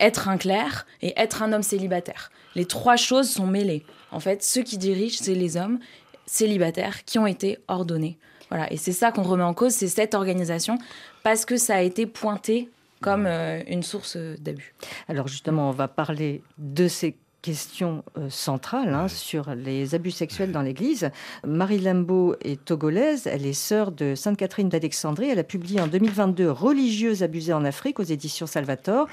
être 0.00 0.28
un 0.28 0.36
clerc 0.36 0.86
et 1.02 1.12
être 1.16 1.42
un 1.42 1.52
homme 1.52 1.62
célibataire. 1.62 2.30
Les 2.54 2.64
trois 2.64 2.96
choses 2.96 3.30
sont 3.30 3.46
mêlées. 3.46 3.84
En 4.10 4.20
fait, 4.20 4.42
ceux 4.42 4.62
qui 4.62 4.78
dirigent, 4.78 5.18
c'est 5.20 5.34
les 5.34 5.56
hommes 5.56 5.78
célibataires 6.26 7.04
qui 7.04 7.18
ont 7.18 7.26
été 7.26 7.58
ordonnés. 7.68 8.18
Voilà, 8.50 8.72
et 8.72 8.76
c'est 8.76 8.92
ça 8.92 9.10
qu'on 9.10 9.22
remet 9.22 9.42
en 9.42 9.54
cause, 9.54 9.72
c'est 9.72 9.88
cette 9.88 10.14
organisation, 10.14 10.78
parce 11.22 11.44
que 11.44 11.56
ça 11.56 11.76
a 11.76 11.80
été 11.80 12.06
pointé 12.06 12.70
comme 13.00 13.26
euh, 13.26 13.62
une 13.66 13.82
source 13.82 14.16
d'abus. 14.16 14.74
Alors 15.08 15.28
justement, 15.28 15.68
on 15.68 15.72
va 15.72 15.88
parler 15.88 16.42
de 16.58 16.88
ces 16.88 17.16
questions 17.44 18.02
euh, 18.16 18.30
centrales 18.30 18.94
hein, 18.94 19.06
sur 19.06 19.54
les 19.54 19.94
abus 19.94 20.12
sexuels 20.12 20.50
dans 20.50 20.62
l'Église. 20.62 21.10
Marie 21.46 21.78
Lambeau 21.78 22.36
est 22.40 22.64
togolaise, 22.64 23.26
elle 23.26 23.44
est 23.44 23.52
sœur 23.52 23.92
de 23.92 24.14
Sainte 24.14 24.38
Catherine 24.38 24.70
d'Alexandrie. 24.70 25.28
Elle 25.28 25.38
a 25.38 25.44
publié 25.44 25.78
en 25.78 25.86
2022 25.86 26.50
Religieuses 26.50 27.22
abusées 27.22 27.52
en 27.52 27.66
Afrique 27.66 28.00
aux 28.00 28.04
éditions 28.04 28.46
Salvator. 28.46 29.08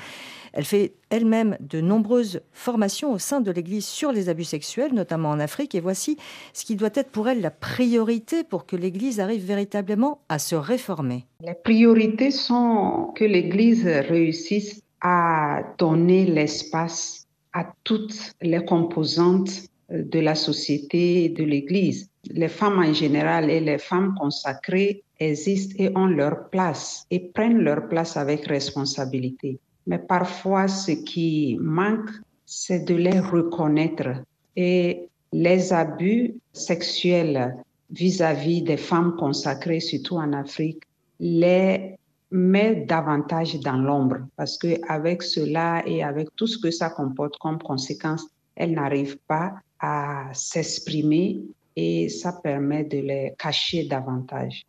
Elle 0.53 0.63
fait 0.63 0.93
elle-même 1.09 1.57
de 1.59 1.81
nombreuses 1.81 2.41
formations 2.53 3.11
au 3.11 3.19
sein 3.19 3.41
de 3.41 3.51
l'Église 3.51 3.85
sur 3.85 4.13
les 4.13 4.29
abus 4.29 4.45
sexuels, 4.45 4.93
notamment 4.93 5.29
en 5.29 5.39
Afrique. 5.41 5.75
Et 5.75 5.81
voici 5.81 6.17
ce 6.53 6.63
qui 6.63 6.77
doit 6.77 6.89
être 6.93 7.09
pour 7.09 7.27
elle 7.27 7.41
la 7.41 7.51
priorité 7.51 8.45
pour 8.45 8.65
que 8.65 8.77
l'Église 8.77 9.19
arrive 9.19 9.45
véritablement 9.45 10.21
à 10.29 10.39
se 10.39 10.55
réformer. 10.55 11.25
Les 11.41 11.53
priorités 11.53 12.31
sont 12.31 13.11
que 13.13 13.25
l'Église 13.25 13.85
réussisse 13.85 14.81
à 15.01 15.63
donner 15.77 16.25
l'espace 16.25 17.20
à 17.53 17.73
toutes 17.83 18.33
les 18.41 18.63
composantes 18.63 19.67
de 19.89 20.19
la 20.19 20.35
société 20.35 21.25
et 21.25 21.29
de 21.29 21.43
l'Église. 21.43 22.09
Les 22.29 22.47
femmes 22.47 22.79
en 22.79 22.93
général 22.93 23.49
et 23.49 23.59
les 23.59 23.77
femmes 23.77 24.15
consacrées 24.17 25.03
existent 25.19 25.75
et 25.77 25.91
ont 25.95 26.07
leur 26.07 26.49
place 26.49 27.05
et 27.11 27.19
prennent 27.19 27.59
leur 27.59 27.87
place 27.87 28.15
avec 28.15 28.45
responsabilité. 28.45 29.59
Mais 29.87 29.99
parfois, 29.99 30.67
ce 30.67 30.91
qui 30.91 31.57
manque, 31.59 32.09
c'est 32.45 32.85
de 32.85 32.95
les 32.95 33.19
reconnaître. 33.19 34.23
Et 34.55 35.09
les 35.33 35.73
abus 35.73 36.35
sexuels 36.53 37.55
vis-à-vis 37.89 38.61
des 38.61 38.77
femmes 38.77 39.15
consacrées, 39.17 39.79
surtout 39.79 40.17
en 40.17 40.33
Afrique, 40.33 40.83
les 41.19 41.97
met 42.31 42.85
davantage 42.87 43.59
dans 43.59 43.77
l'ombre 43.77 44.19
parce 44.37 44.57
qu'avec 44.57 45.21
cela 45.21 45.83
et 45.85 46.03
avec 46.03 46.29
tout 46.35 46.47
ce 46.47 46.57
que 46.57 46.71
ça 46.71 46.89
comporte 46.89 47.37
comme 47.37 47.59
conséquence, 47.59 48.25
elles 48.55 48.73
n'arrivent 48.73 49.19
pas 49.27 49.55
à 49.79 50.29
s'exprimer 50.33 51.41
et 51.75 52.09
ça 52.09 52.33
permet 52.33 52.83
de 52.83 52.97
les 52.97 53.33
cacher 53.37 53.85
davantage. 53.85 54.65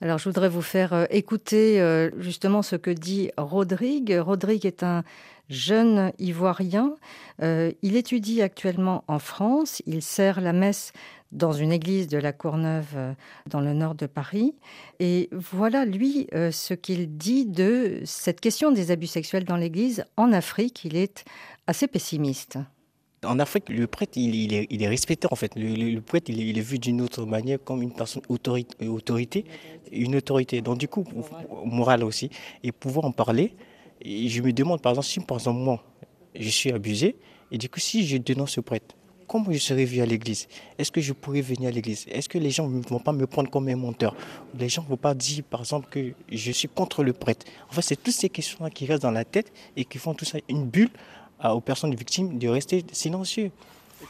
Alors, 0.00 0.18
je 0.18 0.28
voudrais 0.28 0.48
vous 0.48 0.62
faire 0.62 0.92
euh, 0.92 1.06
écouter 1.10 1.80
euh, 1.80 2.10
justement 2.18 2.62
ce 2.62 2.76
que 2.76 2.90
dit 2.90 3.30
Rodrigue. 3.36 4.16
Rodrigue 4.20 4.64
est 4.64 4.84
un 4.84 5.02
jeune 5.48 6.12
Ivoirien. 6.18 6.94
Euh, 7.42 7.72
il 7.82 7.96
étudie 7.96 8.40
actuellement 8.42 9.02
en 9.08 9.18
France. 9.18 9.82
Il 9.86 10.02
sert 10.02 10.40
la 10.40 10.52
messe 10.52 10.92
dans 11.32 11.52
une 11.52 11.72
église 11.72 12.08
de 12.08 12.18
la 12.18 12.32
Courneuve 12.32 13.14
dans 13.46 13.60
le 13.60 13.74
nord 13.74 13.94
de 13.94 14.06
Paris. 14.06 14.54
Et 14.98 15.28
voilà, 15.32 15.84
lui, 15.84 16.26
ce 16.32 16.74
qu'il 16.74 17.16
dit 17.16 17.44
de 17.46 18.00
cette 18.04 18.40
question 18.40 18.72
des 18.72 18.90
abus 18.90 19.08
sexuels 19.08 19.44
dans 19.44 19.56
l'église 19.56 20.04
en 20.16 20.32
Afrique. 20.32 20.84
Il 20.84 20.96
est 20.96 21.24
assez 21.66 21.86
pessimiste. 21.86 22.58
En 23.24 23.40
Afrique, 23.40 23.68
le 23.68 23.86
prêtre, 23.88 24.12
il, 24.16 24.54
est, 24.54 24.86
respecté 24.86 25.26
en 25.30 25.34
fait. 25.34 25.52
Le, 25.56 25.98
prêtre, 26.00 26.30
il 26.30 26.56
est, 26.56 26.60
vu 26.60 26.78
d'une 26.78 27.00
autre 27.00 27.24
manière 27.26 27.58
comme 27.62 27.82
une 27.82 27.92
personne 27.92 28.22
autorité, 28.28 29.44
une 29.90 30.14
autorité. 30.16 30.60
Donc 30.62 30.78
du 30.78 30.86
coup, 30.86 31.04
morale 31.64 32.04
aussi. 32.04 32.30
Et 32.62 32.70
pouvoir 32.70 33.06
en 33.06 33.10
parler, 33.10 33.54
je 34.04 34.40
me 34.40 34.52
demande 34.52 34.80
par 34.80 34.92
exemple 34.92 35.06
si 35.06 35.20
par 35.20 35.38
exemple 35.38 35.58
moi, 35.58 35.82
je 36.38 36.48
suis 36.48 36.70
abusé, 36.70 37.16
et 37.50 37.58
du 37.58 37.68
coup 37.68 37.80
si 37.80 38.06
je 38.06 38.18
dénonce 38.18 38.52
ce 38.52 38.60
prêtre, 38.60 38.94
comment 39.28 39.52
je 39.52 39.58
serai 39.58 39.84
vu 39.84 40.00
à 40.00 40.06
l'église? 40.06 40.48
Est-ce 40.78 40.90
que 40.90 41.00
je 41.00 41.12
pourrais 41.12 41.42
venir 41.42 41.68
à 41.68 41.72
l'église? 41.72 42.06
Est-ce 42.08 42.28
que 42.28 42.38
les 42.38 42.50
gens 42.50 42.66
ne 42.66 42.80
vont 42.80 42.98
pas 42.98 43.12
me 43.12 43.26
prendre 43.26 43.50
comme 43.50 43.68
un 43.68 43.76
menteur? 43.76 44.16
Les 44.58 44.68
gens 44.68 44.82
ne 44.82 44.88
vont 44.88 44.96
pas 44.96 45.14
dire, 45.14 45.44
par 45.44 45.60
exemple, 45.60 45.88
que 45.90 46.12
je 46.32 46.50
suis 46.50 46.68
contre 46.68 47.04
le 47.04 47.12
prêtre. 47.12 47.46
En 47.70 47.72
fait, 47.74 47.82
c'est 47.82 48.02
toutes 48.02 48.14
ces 48.14 48.30
questions-là 48.30 48.70
qui 48.70 48.86
restent 48.86 49.02
dans 49.02 49.10
la 49.10 49.24
tête 49.24 49.52
et 49.76 49.84
qui 49.84 49.98
font 49.98 50.14
tout 50.14 50.24
ça 50.24 50.38
une 50.48 50.64
bulle 50.66 50.90
aux 51.44 51.60
personnes 51.60 51.94
victimes 51.94 52.38
de 52.38 52.48
rester 52.48 52.84
silencieux. 52.90 53.52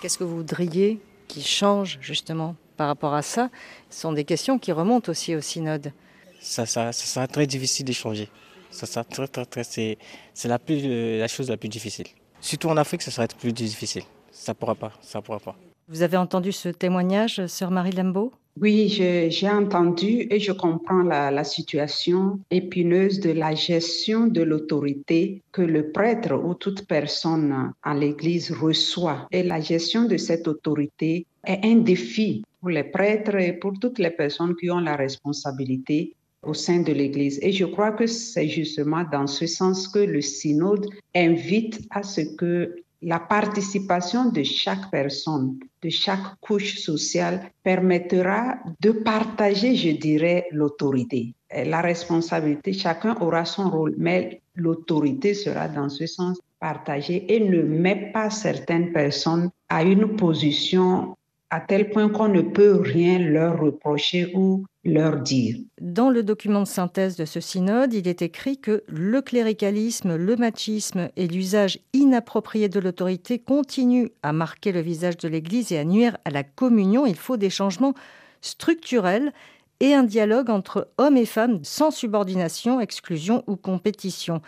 Qu'est-ce 0.00 0.16
que 0.16 0.24
vous 0.24 0.36
voudriez 0.36 1.00
qui 1.26 1.42
change 1.42 1.98
justement 2.00 2.56
par 2.76 2.86
rapport 2.86 3.12
à 3.12 3.22
ça? 3.22 3.50
Ce 3.90 4.00
sont 4.00 4.12
des 4.12 4.24
questions 4.24 4.58
qui 4.58 4.72
remontent 4.72 5.10
aussi 5.10 5.34
au 5.34 5.40
synode. 5.40 5.92
Ça, 6.40 6.64
ça, 6.64 6.92
ça 6.92 7.04
sera 7.04 7.26
très 7.26 7.46
difficile 7.46 7.84
d'échanger. 7.84 8.28
Ça, 8.70 8.86
ça, 8.86 9.02
très, 9.02 9.26
très, 9.26 9.44
très, 9.44 9.64
c'est, 9.64 9.98
c'est 10.34 10.46
la, 10.46 10.58
plus, 10.58 11.18
la 11.18 11.26
chose 11.26 11.50
la 11.50 11.56
plus 11.56 11.68
difficile. 11.68 12.06
Surtout 12.40 12.68
en 12.68 12.76
Afrique, 12.76 13.02
ça 13.02 13.10
sera 13.10 13.26
plus 13.26 13.52
difficile. 13.52 14.04
Ça 14.38 14.52
ne 14.52 14.56
pourra 14.56 14.76
pas, 14.76 14.92
ça 15.02 15.20
pourra 15.20 15.40
pas. 15.40 15.56
Vous 15.88 16.02
avez 16.02 16.16
entendu 16.16 16.52
ce 16.52 16.68
témoignage, 16.68 17.44
sœur 17.46 17.72
Marie 17.72 17.90
Lambeau 17.90 18.32
Oui, 18.60 18.88
j'ai 18.88 19.50
entendu 19.50 20.28
et 20.30 20.38
je 20.38 20.52
comprends 20.52 21.02
la, 21.02 21.32
la, 21.32 21.42
situation 21.42 22.38
épineuse 22.50 23.18
de 23.18 23.30
la 23.30 23.54
gestion 23.56 24.28
de 24.28 24.42
l'autorité 24.42 25.42
que 25.50 25.62
le 25.62 25.90
prêtre 25.90 26.34
ou 26.34 26.54
toute 26.54 26.86
personne 26.86 27.72
à 27.82 27.94
l'Église 27.94 28.52
reçoit. 28.52 29.26
Et 29.32 29.42
la 29.42 29.60
gestion 29.60 30.04
de 30.04 30.16
cette 30.16 30.46
autorité 30.46 31.26
est 31.44 31.64
un 31.64 31.76
défi 31.76 32.44
pour 32.60 32.70
les 32.70 32.84
prêtres 32.84 33.34
et 33.34 33.54
pour 33.54 33.72
toutes 33.80 33.98
les 33.98 34.10
personnes 34.10 34.54
qui 34.54 34.70
ont 34.70 34.80
la 34.80 34.94
responsabilité 34.94 36.14
au 36.44 36.54
sein 36.54 36.80
de 36.80 36.92
l'Église. 36.92 37.40
Et 37.42 37.50
je 37.50 37.64
crois 37.64 37.90
que 37.90 38.06
c'est 38.06 38.48
justement 38.48 39.04
dans 39.10 39.26
ce 39.26 39.46
sens 39.46 39.88
que 39.88 39.98
le 39.98 40.20
synode 40.20 40.86
invite 41.14 41.80
à 41.90 42.04
ce 42.04 42.20
que 42.36 42.76
la 43.02 43.20
participation 43.20 44.30
de 44.30 44.42
chaque 44.42 44.90
personne, 44.90 45.58
de 45.82 45.88
chaque 45.88 46.38
couche 46.40 46.78
sociale, 46.78 47.50
permettra 47.62 48.58
de 48.80 48.90
partager, 48.90 49.76
je 49.76 49.90
dirais, 49.90 50.46
l'autorité. 50.50 51.34
La 51.50 51.80
responsabilité, 51.80 52.72
chacun 52.72 53.16
aura 53.20 53.44
son 53.44 53.70
rôle, 53.70 53.94
mais 53.96 54.40
l'autorité 54.54 55.34
sera 55.34 55.68
dans 55.68 55.88
ce 55.88 56.06
sens 56.06 56.38
partagée 56.58 57.24
et 57.32 57.40
ne 57.40 57.62
met 57.62 58.10
pas 58.12 58.30
certaines 58.30 58.92
personnes 58.92 59.50
à 59.68 59.82
une 59.82 60.16
position 60.16 61.16
à 61.50 61.60
tel 61.60 61.90
point 61.90 62.08
qu'on 62.08 62.28
ne 62.28 62.42
peut 62.42 62.80
rien 62.80 63.18
leur 63.18 63.60
reprocher 63.60 64.32
ou 64.34 64.66
leur 64.84 65.20
dire. 65.20 65.56
Dans 65.80 66.10
le 66.10 66.22
document 66.22 66.62
de 66.62 66.66
synthèse 66.66 67.16
de 67.16 67.24
ce 67.24 67.40
synode, 67.40 67.94
il 67.94 68.06
est 68.06 68.22
écrit 68.22 68.58
que 68.58 68.84
le 68.86 69.22
cléricalisme, 69.22 70.16
le 70.16 70.36
machisme 70.36 71.08
et 71.16 71.26
l'usage 71.26 71.78
inapproprié 71.92 72.68
de 72.68 72.80
l'autorité 72.80 73.38
continuent 73.38 74.08
à 74.22 74.32
marquer 74.32 74.72
le 74.72 74.80
visage 74.80 75.16
de 75.16 75.28
l'Église 75.28 75.72
et 75.72 75.78
à 75.78 75.84
nuire 75.84 76.18
à 76.24 76.30
la 76.30 76.44
communion. 76.44 77.06
Il 77.06 77.16
faut 77.16 77.36
des 77.36 77.50
changements 77.50 77.94
structurels 78.40 79.32
et 79.80 79.94
un 79.94 80.02
dialogue 80.02 80.50
entre 80.50 80.88
hommes 80.98 81.16
et 81.16 81.26
femmes 81.26 81.60
sans 81.62 81.90
subordination, 81.90 82.80
exclusion 82.80 83.44
ou 83.46 83.56
compétition. 83.56 84.42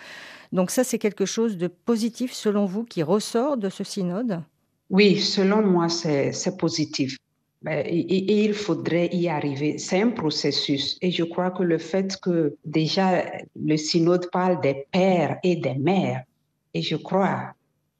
Donc 0.52 0.70
ça, 0.70 0.84
c'est 0.84 0.98
quelque 0.98 1.26
chose 1.26 1.56
de 1.56 1.68
positif 1.68 2.32
selon 2.32 2.66
vous 2.66 2.84
qui 2.84 3.02
ressort 3.02 3.56
de 3.56 3.68
ce 3.68 3.84
synode? 3.84 4.42
Oui, 4.90 5.20
selon 5.20 5.62
moi, 5.62 5.88
c'est 5.88 6.56
positif. 6.58 7.16
Et, 7.68 8.44
il 8.44 8.54
faudrait 8.54 9.08
y 9.12 9.28
arriver. 9.28 9.78
C'est 9.78 10.00
un 10.00 10.10
processus. 10.10 10.98
Et 11.00 11.10
je 11.10 11.24
crois 11.24 11.50
que 11.50 11.62
le 11.62 11.78
fait 11.78 12.16
que 12.20 12.56
déjà 12.64 13.24
le 13.54 13.76
synode 13.76 14.28
parle 14.32 14.60
des 14.60 14.86
pères 14.90 15.38
et 15.44 15.56
des 15.56 15.74
mères, 15.74 16.24
et 16.74 16.82
je 16.82 16.96
crois 16.96 17.54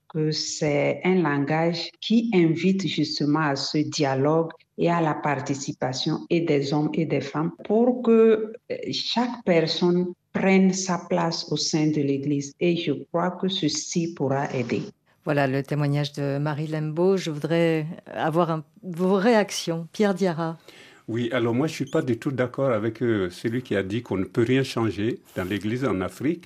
que 0.09 0.33
c'est 0.33 1.01
un 1.05 1.23
langage 1.23 1.91
qui 2.01 2.31
invite 2.35 2.87
justement 2.89 3.41
à 3.51 3.57
ce 3.57 3.79
dialogue 3.79 4.51
et 4.77 4.91
à 4.91 5.01
la 5.01 5.15
participation 5.15 6.27
des 6.31 6.73
hommes 6.73 6.91
et 6.95 7.05
des 7.05 7.21
femmes 7.21 7.53
pour 7.65 8.03
que 8.03 8.53
euh, 8.73 8.77
chaque 8.91 9.45
personne 9.45 10.07
prenne 10.33 10.73
sa 10.73 11.07
place 11.09 11.53
au 11.53 11.57
sein 11.57 11.89
de 11.89 12.01
l'Église. 12.01 12.55
Et 12.59 12.77
je 12.77 12.93
crois 12.93 13.33
que 13.33 13.47
ceci 13.49 14.15
pourra 14.15 14.53
aider. 14.53 14.83
Voilà 15.25 15.47
le 15.47 15.63
témoignage 15.63 16.13
de 16.13 16.39
Marie 16.39 16.67
Lembeau. 16.67 17.17
Je 17.17 17.31
voudrais 17.31 17.87
avoir 18.07 18.63
vos 18.83 19.15
réactions. 19.15 19.87
Pierre 19.93 20.15
Diarra. 20.15 20.59
Oui, 21.09 21.29
alors 21.33 21.55
moi 21.55 21.67
je 21.67 21.73
ne 21.73 21.77
suis 21.77 21.85
pas 21.87 22.03
du 22.03 22.19
tout 22.19 22.31
d'accord 22.31 22.71
avec 22.71 23.03
euh, 23.03 23.31
celui 23.31 23.63
qui 23.63 23.75
a 23.75 23.83
dit 23.83 24.03
qu'on 24.03 24.17
ne 24.17 24.25
peut 24.25 24.45
rien 24.45 24.63
changer 24.63 25.19
dans 25.37 25.45
l'Église 25.45 25.85
en 25.85 26.01
Afrique. 26.01 26.45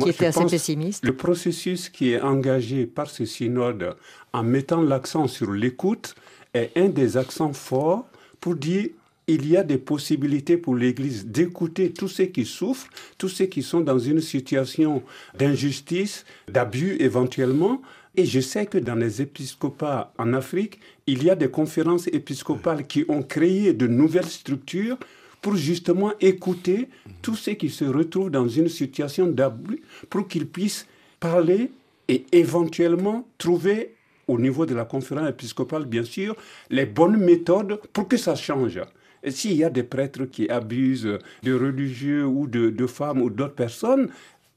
qui 0.00 0.08
était 0.08 0.26
assez 0.26 0.46
pessimiste. 0.46 1.04
Le 1.04 1.14
processus 1.14 1.88
qui 1.88 2.12
est 2.12 2.20
engagé 2.20 2.86
par 2.86 3.10
ce 3.10 3.24
synode 3.24 3.96
en 4.32 4.44
mettant 4.44 4.80
l'accent 4.80 5.26
sur 5.26 5.50
l'écoute 5.50 6.14
est 6.54 6.70
un 6.76 6.88
des 6.88 7.16
accents 7.16 7.52
forts 7.52 8.06
pour 8.40 8.54
dire 8.54 8.90
il 9.30 9.48
y 9.48 9.56
a 9.56 9.62
des 9.62 9.78
possibilités 9.78 10.56
pour 10.56 10.74
l'Église 10.74 11.26
d'écouter 11.26 11.92
tous 11.92 12.08
ceux 12.08 12.24
qui 12.24 12.44
souffrent, 12.44 12.88
tous 13.16 13.28
ceux 13.28 13.46
qui 13.46 13.62
sont 13.62 13.80
dans 13.80 13.98
une 13.98 14.20
situation 14.20 15.04
d'injustice, 15.38 16.24
d'abus 16.48 16.96
éventuellement. 16.98 17.80
Et 18.16 18.24
je 18.24 18.40
sais 18.40 18.66
que 18.66 18.78
dans 18.78 18.96
les 18.96 19.22
épiscopats 19.22 20.12
en 20.18 20.32
Afrique, 20.32 20.80
il 21.06 21.22
y 21.22 21.30
a 21.30 21.36
des 21.36 21.48
conférences 21.48 22.08
épiscopales 22.08 22.88
qui 22.88 23.04
ont 23.08 23.22
créé 23.22 23.72
de 23.72 23.86
nouvelles 23.86 24.24
structures 24.24 24.98
pour 25.40 25.54
justement 25.54 26.12
écouter 26.20 26.88
tous 27.22 27.36
ceux 27.36 27.54
qui 27.54 27.70
se 27.70 27.84
retrouvent 27.84 28.30
dans 28.30 28.48
une 28.48 28.68
situation 28.68 29.28
d'abus, 29.28 29.80
pour 30.10 30.26
qu'ils 30.26 30.48
puissent 30.48 30.86
parler 31.20 31.70
et 32.08 32.26
éventuellement 32.32 33.28
trouver 33.38 33.94
au 34.26 34.38
niveau 34.38 34.66
de 34.66 34.74
la 34.74 34.84
conférence 34.84 35.28
épiscopale, 35.28 35.86
bien 35.86 36.04
sûr, 36.04 36.34
les 36.68 36.86
bonnes 36.86 37.16
méthodes 37.16 37.80
pour 37.92 38.08
que 38.08 38.16
ça 38.16 38.34
change. 38.34 38.80
S'il 39.28 39.54
y 39.54 39.64
a 39.64 39.70
des 39.70 39.82
prêtres 39.82 40.24
qui 40.24 40.48
abusent 40.48 41.18
de 41.42 41.52
religieux 41.52 42.26
ou 42.26 42.46
de, 42.46 42.86
femmes 42.86 43.22
ou 43.22 43.30
d'autres 43.30 43.54
personnes, 43.54 44.08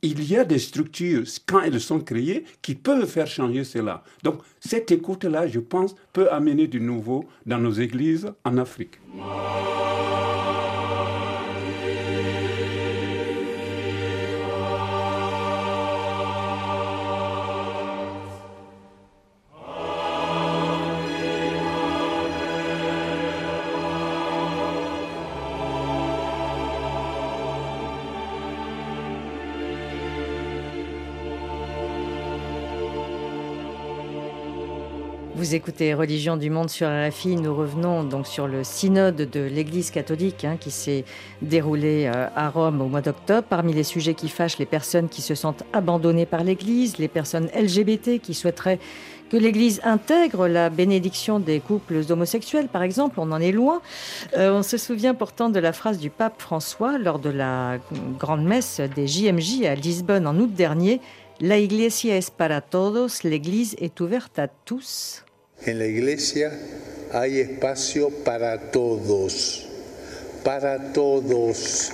il 0.01 0.29
y 0.29 0.35
a 0.35 0.43
des 0.43 0.59
structures, 0.59 1.23
quand 1.45 1.61
elles 1.61 1.79
sont 1.79 2.01
créées, 2.01 2.43
qui 2.61 2.75
peuvent 2.75 3.07
faire 3.07 3.27
changer 3.27 3.63
cela. 3.63 4.03
Donc 4.21 4.41
cette 4.59 4.91
écoute-là, 4.91 5.47
je 5.47 5.59
pense, 5.59 5.95
peut 6.11 6.31
amener 6.31 6.67
du 6.67 6.81
nouveau 6.81 7.25
dans 7.45 7.57
nos 7.57 7.71
églises 7.71 8.31
en 8.43 8.57
Afrique. 8.57 8.99
Écoutez 35.53 35.93
Religion 35.93 36.35
du 36.35 36.49
Monde 36.49 36.71
sur 36.71 36.87
RFI. 36.87 37.35
Nous 37.35 37.55
revenons 37.55 38.03
donc 38.03 38.25
sur 38.25 38.47
le 38.47 38.63
synode 38.63 39.15
de 39.15 39.39
l'Église 39.39 39.91
catholique 39.91 40.45
hein, 40.45 40.57
qui 40.59 40.71
s'est 40.71 41.05
déroulé 41.43 42.05
euh, 42.07 42.27
à 42.35 42.49
Rome 42.49 42.81
au 42.81 42.87
mois 42.87 43.01
d'octobre. 43.01 43.45
Parmi 43.47 43.71
les 43.71 43.83
sujets 43.83 44.15
qui 44.15 44.29
fâchent 44.29 44.57
les 44.57 44.65
personnes 44.65 45.09
qui 45.09 45.21
se 45.21 45.35
sentent 45.35 45.61
abandonnées 45.71 46.25
par 46.25 46.43
l'Église, 46.43 46.97
les 46.97 47.07
personnes 47.07 47.49
LGBT 47.55 48.19
qui 48.19 48.33
souhaiteraient 48.33 48.79
que 49.29 49.37
l'Église 49.37 49.79
intègre 49.83 50.47
la 50.47 50.71
bénédiction 50.71 51.39
des 51.39 51.59
couples 51.59 52.01
homosexuels, 52.09 52.67
par 52.67 52.81
exemple, 52.81 53.19
on 53.19 53.31
en 53.31 53.39
est 53.39 53.51
loin. 53.51 53.79
Euh, 54.35 54.53
on 54.53 54.63
se 54.63 54.77
souvient 54.77 55.13
pourtant 55.13 55.49
de 55.49 55.59
la 55.59 55.71
phrase 55.71 55.99
du 55.99 56.09
pape 56.09 56.41
François 56.41 56.97
lors 56.97 57.19
de 57.19 57.29
la 57.29 57.77
grande 58.17 58.43
messe 58.43 58.81
des 58.95 59.05
JMJ 59.05 59.65
à 59.65 59.75
Lisbonne 59.75 60.25
en 60.25 60.35
août 60.35 60.51
dernier. 60.51 60.99
La 61.39 61.59
Iglesia 61.59 62.17
es 62.17 62.31
para 62.35 62.61
todos, 62.61 63.23
l'Église 63.23 63.75
est 63.79 64.01
ouverte 64.01 64.39
à 64.39 64.47
tous. 64.47 65.23
En 65.65 65.79
la 65.79 65.85
iglesia 65.85 66.51
hay 67.13 67.39
espacio 67.39 68.09
para 68.09 68.57
todos, 68.71 69.65
para 70.43 70.91
todos. 70.91 71.93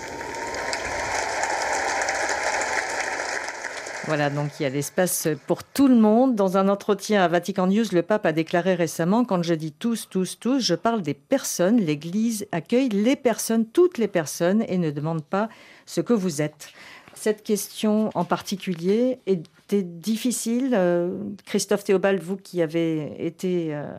Voilà, 4.07 4.31
donc 4.31 4.59
il 4.59 4.63
y 4.63 4.65
a 4.65 4.69
l'espace 4.69 5.27
pour 5.45 5.63
tout 5.63 5.87
le 5.87 5.95
monde. 5.95 6.33
Dans 6.33 6.57
un 6.57 6.67
entretien 6.67 7.23
à 7.23 7.27
Vatican 7.27 7.67
News, 7.67 7.85
le 7.91 8.01
pape 8.01 8.25
a 8.25 8.31
déclaré 8.31 8.73
récemment, 8.73 9.23
quand 9.23 9.43
je 9.43 9.53
dis 9.53 9.71
tous, 9.71 10.09
tous, 10.09 10.39
tous, 10.39 10.59
je 10.59 10.73
parle 10.73 11.03
des 11.03 11.13
personnes. 11.13 11.77
L'Église 11.77 12.47
accueille 12.51 12.89
les 12.89 13.15
personnes, 13.15 13.67
toutes 13.67 13.99
les 13.99 14.07
personnes, 14.07 14.65
et 14.67 14.79
ne 14.79 14.89
demande 14.89 15.23
pas 15.23 15.47
ce 15.85 16.01
que 16.01 16.13
vous 16.13 16.41
êtes. 16.41 16.69
Cette 17.13 17.43
question 17.43 18.09
en 18.13 18.23
particulier 18.23 19.19
était 19.27 19.83
difficile. 19.83 20.73
Euh, 20.73 21.17
Christophe 21.45 21.83
Théobald, 21.83 22.21
vous 22.21 22.37
qui 22.37 22.61
avez 22.61 23.25
été 23.25 23.69
euh, 23.71 23.91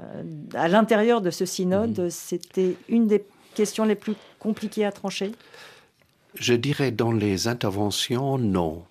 à 0.55 0.69
l'intérieur 0.69 1.21
de 1.21 1.31
ce 1.31 1.45
synode, 1.45 1.99
mhm. 1.99 2.11
c'était 2.11 2.77
une 2.89 3.07
des 3.07 3.25
questions 3.55 3.85
les 3.85 3.95
plus 3.95 4.15
compliquées 4.39 4.85
à 4.85 4.93
trancher? 4.93 5.33
Je 6.35 6.55
dirais 6.55 6.93
dans 6.93 7.13
les 7.13 7.49
interventions, 7.49 8.39
non. 8.39 8.85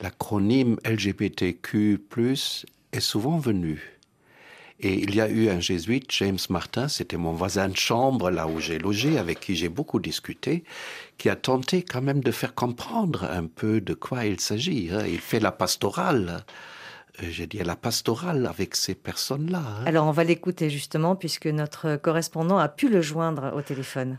L'acronyme 0.00 0.78
LGBTQ 0.84 2.00
est 2.92 3.00
souvent 3.00 3.38
venu. 3.38 3.91
Et 4.84 4.94
il 4.94 5.14
y 5.14 5.20
a 5.20 5.28
eu 5.28 5.48
un 5.48 5.60
jésuite, 5.60 6.10
James 6.10 6.40
Martin, 6.48 6.88
c'était 6.88 7.16
mon 7.16 7.32
voisin 7.32 7.68
de 7.68 7.76
chambre 7.76 8.30
là 8.30 8.48
où 8.48 8.58
j'ai 8.58 8.78
logé, 8.78 9.16
avec 9.16 9.38
qui 9.38 9.54
j'ai 9.54 9.68
beaucoup 9.68 10.00
discuté, 10.00 10.64
qui 11.18 11.28
a 11.28 11.36
tenté 11.36 11.84
quand 11.84 12.02
même 12.02 12.20
de 12.20 12.32
faire 12.32 12.52
comprendre 12.52 13.24
un 13.24 13.46
peu 13.46 13.80
de 13.80 13.94
quoi 13.94 14.26
il 14.26 14.40
s'agit. 14.40 14.90
Hein. 14.92 15.04
Il 15.06 15.20
fait 15.20 15.38
la 15.38 15.52
pastorale 15.52 16.44
euh, 17.20 17.26
j'ai 17.28 17.46
dit, 17.46 17.60
à 17.60 17.64
la 17.64 17.76
pastorale 17.76 18.46
avec 18.46 18.74
ces 18.74 18.94
personnes-là. 18.94 19.58
Hein. 19.58 19.84
Alors 19.84 20.06
on 20.06 20.12
va 20.12 20.24
l'écouter 20.24 20.70
justement 20.70 21.14
puisque 21.14 21.46
notre 21.46 21.96
correspondant 21.96 22.56
a 22.56 22.68
pu 22.68 22.88
le 22.88 23.02
joindre 23.02 23.52
au 23.54 23.60
téléphone. 23.60 24.18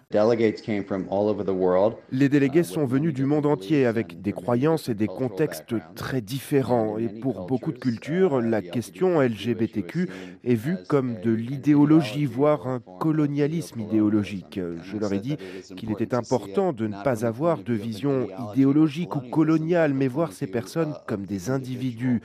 Les 2.12 2.30
délégués 2.30 2.64
sont 2.64 2.86
venus 2.86 3.14
du 3.14 3.26
monde 3.26 3.48
entier 3.48 3.88
avec 3.88 4.22
des 4.22 4.32
croyances 4.32 4.90
et 4.90 4.94
des 4.94 5.08
contextes 5.08 5.74
très 5.96 6.22
différents. 6.22 7.00
Et 7.00 7.08
pour 7.08 7.48
beaucoup 7.48 7.72
de 7.72 7.80
cultures, 7.80 8.42
la 8.42 8.62
question 8.62 9.22
LGBTQ 9.22 10.10
est 10.44 10.56
vue 10.56 10.78
comme 10.88 11.20
de 11.22 11.32
l'idéologie, 11.32 12.26
voire 12.26 12.68
un 12.68 12.80
colonialisme 12.80 13.80
idéologique. 13.80 14.60
Je 14.84 14.98
leur 14.98 15.14
ai 15.14 15.20
dit 15.20 15.38
qu'il 15.76 15.92
était 15.92 16.14
important 16.14 16.74
de 16.74 16.86
ne 16.86 17.04
pas 17.04 17.26
avoir 17.26 17.58
de 17.58 17.74
vision 17.74 18.28
idéologique 18.52 19.16
ou 19.16 19.22
coloniale, 19.22 19.96
mais 19.96 20.08
voir 20.08 20.32
ces 20.32 20.48
personnes 20.48 20.94
comme 21.08 21.26
des 21.26 21.50
individus. 21.50 22.22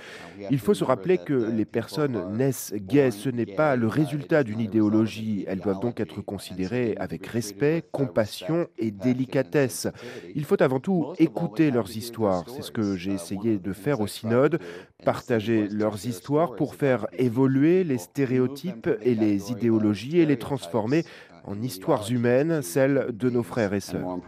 Il 0.51 0.58
faut 0.61 0.75
se 0.75 0.85
rappeler 0.85 1.19
que 1.19 1.35
les 1.35 1.65
personnes 1.65 2.37
naissent 2.37 2.73
gays, 2.75 3.11
ce 3.11 3.29
n'est 3.29 3.47
pas 3.47 3.77
le 3.77 3.87
résultat 3.87 4.45
d'une 4.45 4.61
idéologie. 4.61 5.45
Elles 5.47 5.61
doivent 5.61 5.81
donc 5.81 6.01
être 6.01 6.21
considérées 6.21 6.95
avec 6.99 7.27
respect, 7.27 7.85
compassion 7.93 8.67
et 8.79 8.91
délicatesse. 8.91 9.89
Il 10.35 10.45
faut 10.45 10.63
avant 10.63 10.81
tout 10.81 11.13
écouter 11.19 11.71
leurs 11.71 11.97
histoires. 11.97 12.45
C'est 12.49 12.63
ce 12.63 12.71
que 12.71 12.97
j'ai 12.97 13.13
essayé 13.13 13.59
de 13.59 13.73
faire 13.73 14.01
au 14.01 14.07
synode, 14.07 14.59
partager 15.05 15.69
leurs 15.69 16.07
histoires 16.07 16.55
pour 16.55 16.75
faire 16.75 17.07
évoluer 17.13 17.85
les 17.85 17.99
stéréotypes 17.99 18.89
et 19.03 19.15
les 19.15 19.51
idéologies 19.51 20.21
et 20.21 20.27
les 20.27 20.39
transformer 20.39 21.05
en 21.45 21.61
histoires 21.63 22.11
humaines, 22.11 22.63
celles 22.63 23.09
de 23.13 23.31
nos 23.31 23.43
frères 23.43 23.75
et 23.75 23.81
sœurs. 23.81 24.19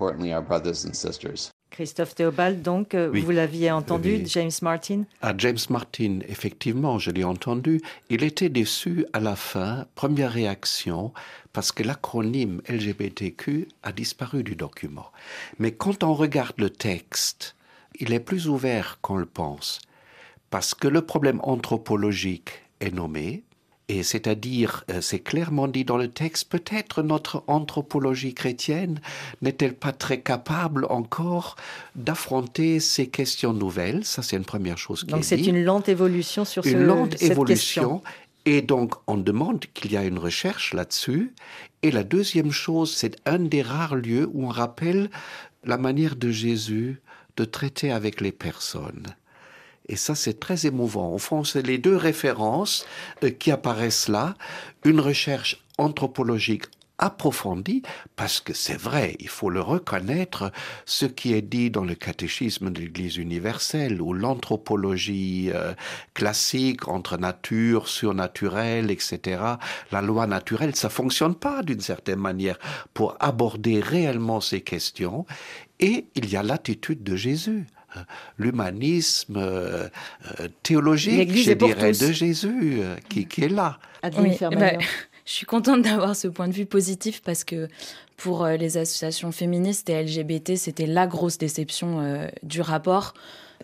Christophe 1.71 2.15
Théobald, 2.15 2.63
donc, 2.63 2.95
euh, 2.95 3.11
vous 3.13 3.31
l'aviez 3.31 3.71
entendu, 3.71 4.23
James 4.27 4.51
Martin? 4.61 5.05
Ah, 5.23 5.33
James 5.39 5.59
Martin, 5.71 6.19
effectivement, 6.29 6.99
je 6.99 7.11
l'ai 7.11 7.25
entendu. 7.25 7.81
Il 8.09 8.25
était 8.25 8.49
déçu 8.49 9.07
à 9.13 9.21
la 9.21 9.37
fin, 9.37 9.87
première 9.95 10.33
réaction, 10.33 11.13
parce 11.53 11.73
que 11.73 11.83
l'acronyme 11.83 12.61
LGBTQ 12.69 13.69
a 13.83 13.93
disparu 13.93 14.43
du 14.43 14.57
document. 14.57 15.11
Mais 15.59 15.73
quand 15.73 16.03
on 16.03 16.15
regarde 16.15 16.59
le 16.59 16.71
texte, 16.71 17.55
il 17.99 18.13
est 18.13 18.21
plus 18.21 18.49
ouvert 18.49 18.99
qu'on 19.01 19.17
le 19.17 19.27
pense, 19.27 19.81
parce 20.51 20.75
que 20.75 20.89
le 20.89 21.03
problème 21.03 21.41
anthropologique 21.43 22.51
est 22.81 22.95
nommé, 22.95 23.45
et 23.91 24.05
c'est-à-dire, 24.05 24.85
euh, 24.89 25.01
c'est 25.01 25.19
clairement 25.19 25.67
dit 25.67 25.85
dans 25.85 25.97
le 25.97 26.07
texte, 26.07 26.49
peut-être 26.49 27.03
notre 27.03 27.43
anthropologie 27.49 28.35
chrétienne 28.35 29.01
n'est-elle 29.43 29.75
pas 29.75 29.91
très 29.91 30.21
capable 30.21 30.87
encore 30.91 31.57
d'affronter 31.97 32.79
ces 32.79 33.09
questions 33.09 33.53
nouvelles. 33.53 34.05
Ça, 34.05 34.23
c'est 34.23 34.37
une 34.37 34.45
première 34.45 34.79
chose 34.79 35.01
qui 35.01 35.09
Donc 35.09 35.25
c'est 35.25 35.45
une 35.45 35.65
lente 35.65 35.89
évolution 35.89 36.45
sur 36.45 36.65
une 36.67 36.85
lente 36.85 37.19
cette 37.19 37.33
évolution. 37.33 37.99
Question. 37.99 38.03
Et 38.45 38.63
donc, 38.63 38.95
on 39.09 39.17
demande 39.17 39.65
qu'il 39.75 39.91
y 39.91 39.97
a 39.97 40.05
une 40.05 40.19
recherche 40.19 40.73
là-dessus. 40.73 41.35
Et 41.83 41.91
la 41.91 42.05
deuxième 42.05 42.53
chose, 42.53 42.95
c'est 42.95 43.17
un 43.27 43.41
des 43.41 43.61
rares 43.61 43.97
lieux 43.97 44.31
où 44.33 44.45
on 44.45 44.51
rappelle 44.51 45.11
la 45.65 45.79
manière 45.79 46.15
de 46.15 46.31
Jésus 46.31 47.01
de 47.37 47.45
traiter 47.45 47.91
avec 47.91 48.21
les 48.21 48.33
personnes. 48.33 49.09
Et 49.91 49.97
ça, 49.97 50.15
c'est 50.15 50.39
très 50.39 50.67
émouvant. 50.67 51.13
Au 51.13 51.19
fond, 51.19 51.43
c'est 51.43 51.67
les 51.67 51.77
deux 51.77 51.97
références 51.97 52.87
euh, 53.25 53.31
qui 53.31 53.51
apparaissent 53.51 54.09
là. 54.09 54.37
Une 54.85 55.01
recherche 55.01 55.65
anthropologique 55.79 56.67
approfondie, 56.99 57.83
parce 58.15 58.41
que 58.41 58.53
c'est 58.53 58.79
vrai, 58.79 59.17
il 59.19 59.29
faut 59.29 59.51
le 59.51 59.61
reconnaître, 59.61 60.53
ce 60.85 61.07
qui 61.07 61.33
est 61.33 61.43
dit 61.43 61.71
dans 61.71 61.83
le 61.83 61.97
catéchisme 61.97 62.71
de 62.71 62.79
l'Église 62.79 63.17
universelle, 63.17 64.01
ou 64.01 64.13
l'anthropologie 64.13 65.51
euh, 65.53 65.73
classique 66.15 66.87
entre 66.87 67.17
nature, 67.17 67.89
surnaturel, 67.89 68.93
etc., 68.93 69.43
la 69.91 70.03
loi 70.03 70.29
naturelle, 70.29 70.77
ça 70.77 70.89
fonctionne 70.89 71.35
pas 71.35 71.65
d'une 71.65 71.81
certaine 71.81 72.21
manière 72.21 72.61
pour 72.95 73.17
aborder 73.19 73.81
réellement 73.81 74.41
ces 74.41 74.61
questions. 74.61 75.27
Et 75.81 76.07
il 76.15 76.31
y 76.31 76.37
a 76.37 76.45
l'attitude 76.45 77.03
de 77.03 77.17
Jésus 77.17 77.67
l'humanisme 78.39 79.37
euh, 79.37 79.89
euh, 80.41 80.49
théologique, 80.63 81.35
je 81.37 81.53
dirais, 81.53 81.93
de 81.93 82.13
Jésus 82.13 82.81
euh, 82.81 82.97
qui, 83.09 83.45
est 83.45 83.49
là. 83.49 83.79
Oui, 84.19 84.37
bah, 84.41 84.73
je 85.27 85.33
suis 85.33 85.47
contente 85.47 85.83
d'avoir 85.83 86.17
ce 86.17 86.29
point 86.29 86.49
de 86.49 86.53
vue 86.53 86.67
positif 86.67 87.23
parce 87.23 87.45
que 87.45 87.69
pour 88.17 88.47
les 88.47 88.77
associations 88.77 89.33
féministes 89.33 89.89
et 89.89 90.03
LGBT, 90.03 90.57
c'était 90.57 90.87
la 90.87 91.07
grosse 91.07 91.39
déception 91.39 92.29
du 92.43 92.61
rapport, 92.61 93.15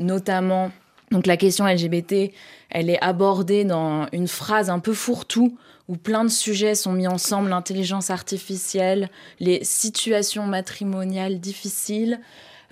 notamment 0.00 0.70
donc 1.10 1.26
la 1.26 1.36
question 1.36 1.66
LGBT, 1.66 2.32
elle 2.70 2.90
est 2.90 3.00
abordée 3.02 3.64
dans 3.64 4.08
une 4.12 4.28
phrase 4.28 4.70
un 4.70 4.78
peu 4.78 4.94
fourre-tout 4.94 5.56
où 5.88 5.96
plein 5.96 6.24
de 6.24 6.30
sujets 6.30 6.74
sont 6.74 6.92
mis 6.92 7.06
ensemble, 7.06 7.48
l'intelligence 7.48 8.10
artificielle, 8.10 9.08
les 9.38 9.62
situations 9.62 10.46
matrimoniales 10.46 11.38
difficiles, 11.38 12.20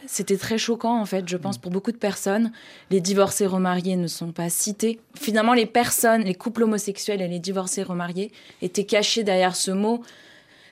c'était 0.07 0.37
très 0.37 0.59
choquant, 0.59 1.01
en 1.01 1.07
fait, 1.07 1.29
je 1.29 1.37
pense, 1.37 1.59
pour 1.59 1.71
beaucoup 1.71 1.93
de 1.93 1.97
personnes. 1.97 2.53
Les 2.91 3.01
divorcés 3.01 3.47
remariés 3.47 3.97
ne 3.97 4.07
sont 4.07 4.33
pas 4.33 4.51
cités. 4.51 5.01
Finalement, 5.15 5.55
les 5.55 5.67
personnes, 5.67 6.23
les 6.23 6.35
couples 6.35 6.65
homosexuels 6.65 7.23
et 7.23 7.29
les 7.29 7.39
divorcés 7.39 7.83
remariés 7.83 8.31
étaient 8.63 8.85
cachés 8.85 9.25
derrière 9.25 9.57
ce 9.57 9.71
mot. 9.71 10.03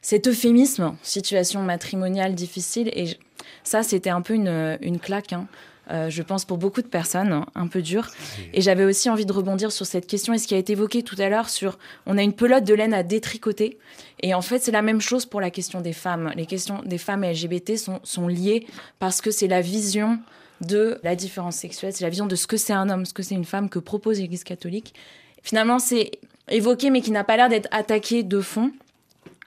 Cet 0.01 0.27
euphémisme, 0.27 0.97
situation 1.03 1.63
matrimoniale 1.63 2.35
difficile, 2.35 2.91
et 2.95 3.17
ça, 3.65 3.83
c'était 3.83 4.11
un 4.11 4.21
peu 4.21 4.35
une, 4.35 4.99
claque. 5.01 5.33
Hein. 5.33 5.47
Euh, 5.91 6.11
je 6.11 6.23
pense 6.23 6.45
pour 6.45 6.59
beaucoup 6.59 6.83
de 6.83 6.87
personnes, 6.87 7.45
un 7.55 7.67
peu 7.67 7.83
dur. 7.83 8.09
Et 8.53 8.61
j'avais 8.61 8.85
aussi 8.85 9.11
envie 9.11 9.27
de 9.27 9.33
rebondir 9.33 9.73
sur 9.73 9.85
cette 9.85 10.07
question 10.07 10.33
et 10.33 10.39
ce 10.39 10.47
qui 10.47 10.55
a 10.55 10.59
été 10.59 10.73
évoqué 10.73 11.03
tout 11.03 11.17
à 11.19 11.29
l'heure 11.29 11.49
sur 11.49 11.79
on 12.07 12.17
a 12.19 12.23
une 12.23 12.33
pelote 12.33 12.65
de 12.65 12.75
laine 12.75 12.95
à 12.95 13.03
détricoter. 13.03 13.79
Et 14.21 14.35
en 14.35 14.43
fait, 14.43 14.61
c'est 14.61 14.71
la 14.71 14.83
même 14.83 15.01
chose 15.01 15.27
pour 15.27 15.41
la 15.41 15.51
question 15.51 15.81
des 15.81 15.93
femmes. 15.93 16.33
Les 16.37 16.47
questions 16.47 16.81
des 16.85 16.99
femmes 16.99 17.25
LGBT 17.25 17.77
sont, 17.77 18.01
sont 18.05 18.29
liées 18.29 18.67
parce 18.99 19.21
que 19.21 19.31
c'est 19.31 19.49
la 19.49 19.61
vision 19.61 20.19
de 20.61 21.01
la 21.03 21.17
différence 21.17 21.57
sexuelle, 21.57 21.93
c'est 21.93 22.05
la 22.05 22.11
vision 22.11 22.27
de 22.27 22.37
ce 22.37 22.47
que 22.47 22.57
c'est 22.57 22.73
un 22.73 22.89
homme, 22.89 23.05
ce 23.05 23.13
que 23.13 23.25
c'est 23.25 23.35
une 23.35 23.45
femme 23.45 23.69
que 23.69 23.81
propose 23.81 24.21
l'Église 24.21 24.45
catholique. 24.45 24.95
Finalement, 25.43 25.81
c'est 25.81 26.13
évoqué 26.49 26.91
mais 26.91 27.01
qui 27.01 27.11
n'a 27.11 27.25
pas 27.25 27.37
l'air 27.37 27.49
d'être 27.49 27.69
attaqué 27.73 28.23
de 28.23 28.41
fond, 28.41 28.71